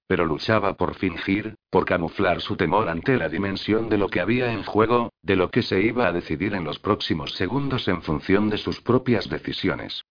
Pero 0.07 0.27
luchaba 0.27 0.77
por 0.77 0.97
fingir, 0.97 1.55
por 1.71 1.87
camuflar 1.87 2.43
su 2.43 2.55
temor 2.55 2.91
ante 2.91 3.17
la 3.17 3.31
dimensión 3.31 3.89
de 3.89 3.97
lo 3.97 4.11
que 4.11 4.21
había 4.21 4.53
en 4.53 4.63
juego, 4.63 5.09
de 5.23 5.37
lo 5.37 5.51
que 5.51 5.63
se 5.63 5.81
iba 5.81 6.07
a 6.07 6.13
decidir 6.13 6.53
en 6.53 6.65
los 6.65 6.79
próximos 6.79 7.33
segundos 7.33 7.89
en 7.89 8.03
función 8.03 8.51
de 8.51 8.59
sus 8.59 8.83
propias 8.83 9.31
decisiones. 9.31 10.05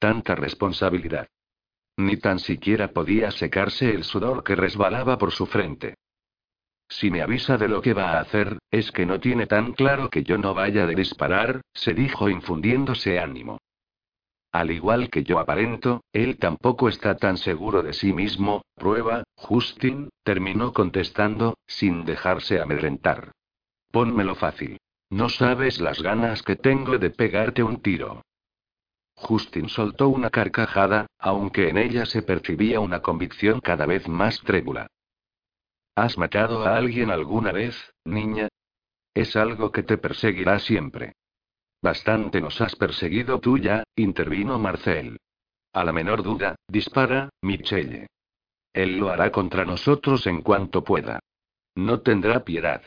Tanta 0.00 0.34
responsabilidad. 0.34 1.28
Ni 1.96 2.16
tan 2.16 2.40
siquiera 2.40 2.88
podía 2.88 3.30
secarse 3.30 3.88
el 3.88 4.02
sudor 4.02 4.42
que 4.42 4.56
resbalaba 4.56 5.16
por 5.16 5.30
su 5.30 5.46
frente. 5.46 5.94
Si 6.88 7.10
me 7.10 7.22
avisa 7.22 7.58
de 7.58 7.68
lo 7.68 7.82
que 7.82 7.92
va 7.92 8.12
a 8.12 8.20
hacer, 8.20 8.58
es 8.70 8.90
que 8.92 9.04
no 9.04 9.20
tiene 9.20 9.46
tan 9.46 9.72
claro 9.72 10.08
que 10.08 10.22
yo 10.24 10.38
no 10.38 10.54
vaya 10.54 10.86
de 10.86 10.94
disparar, 10.94 11.60
se 11.74 11.92
dijo 11.92 12.28
infundiéndose 12.28 13.18
ánimo. 13.18 13.58
Al 14.50 14.70
igual 14.70 15.10
que 15.10 15.24
yo 15.24 15.38
aparento, 15.38 16.02
él 16.12 16.38
tampoco 16.38 16.88
está 16.88 17.16
tan 17.16 17.36
seguro 17.36 17.82
de 17.82 17.92
sí 17.92 18.14
mismo, 18.14 18.62
prueba, 18.74 19.24
Justin, 19.36 20.08
terminó 20.22 20.72
contestando, 20.72 21.58
sin 21.66 22.06
dejarse 22.06 22.58
amedrentar. 22.60 23.32
Pónmelo 23.90 24.34
fácil. 24.34 24.78
No 25.10 25.28
sabes 25.28 25.80
las 25.80 26.02
ganas 26.02 26.42
que 26.42 26.56
tengo 26.56 26.98
de 26.98 27.10
pegarte 27.10 27.62
un 27.62 27.82
tiro. 27.82 28.22
Justin 29.14 29.68
soltó 29.68 30.08
una 30.08 30.30
carcajada, 30.30 31.06
aunque 31.18 31.68
en 31.68 31.76
ella 31.76 32.06
se 32.06 32.22
percibía 32.22 32.80
una 32.80 33.00
convicción 33.00 33.60
cada 33.60 33.84
vez 33.84 34.08
más 34.08 34.40
trébula. 34.40 34.86
¿Has 35.98 36.16
matado 36.16 36.64
a 36.64 36.76
alguien 36.76 37.10
alguna 37.10 37.50
vez, 37.50 37.74
niña? 38.04 38.46
Es 39.14 39.34
algo 39.34 39.72
que 39.72 39.82
te 39.82 39.98
perseguirá 39.98 40.60
siempre. 40.60 41.14
Bastante 41.82 42.40
nos 42.40 42.60
has 42.60 42.76
perseguido 42.76 43.40
tú 43.40 43.58
ya, 43.58 43.82
intervino 43.96 44.60
Marcel. 44.60 45.18
A 45.72 45.82
la 45.82 45.92
menor 45.92 46.22
duda, 46.22 46.54
dispara, 46.68 47.30
Michelle. 47.42 48.06
Él 48.72 48.98
lo 48.98 49.10
hará 49.10 49.32
contra 49.32 49.64
nosotros 49.64 50.28
en 50.28 50.42
cuanto 50.42 50.84
pueda. 50.84 51.18
No 51.74 52.00
tendrá 52.00 52.44
piedad. 52.44 52.82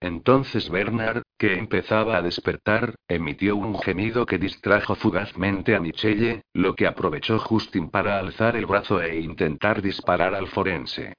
Entonces 0.00 0.70
Bernard, 0.70 1.20
que 1.36 1.58
empezaba 1.58 2.16
a 2.16 2.22
despertar, 2.22 2.94
emitió 3.06 3.56
un 3.56 3.78
gemido 3.78 4.24
que 4.24 4.38
distrajo 4.38 4.94
fugazmente 4.94 5.76
a 5.76 5.80
Michelle, 5.80 6.40
lo 6.54 6.74
que 6.76 6.86
aprovechó 6.86 7.38
Justin 7.38 7.90
para 7.90 8.18
alzar 8.18 8.56
el 8.56 8.64
brazo 8.64 9.02
e 9.02 9.20
intentar 9.20 9.82
disparar 9.82 10.34
al 10.34 10.48
forense. 10.48 11.12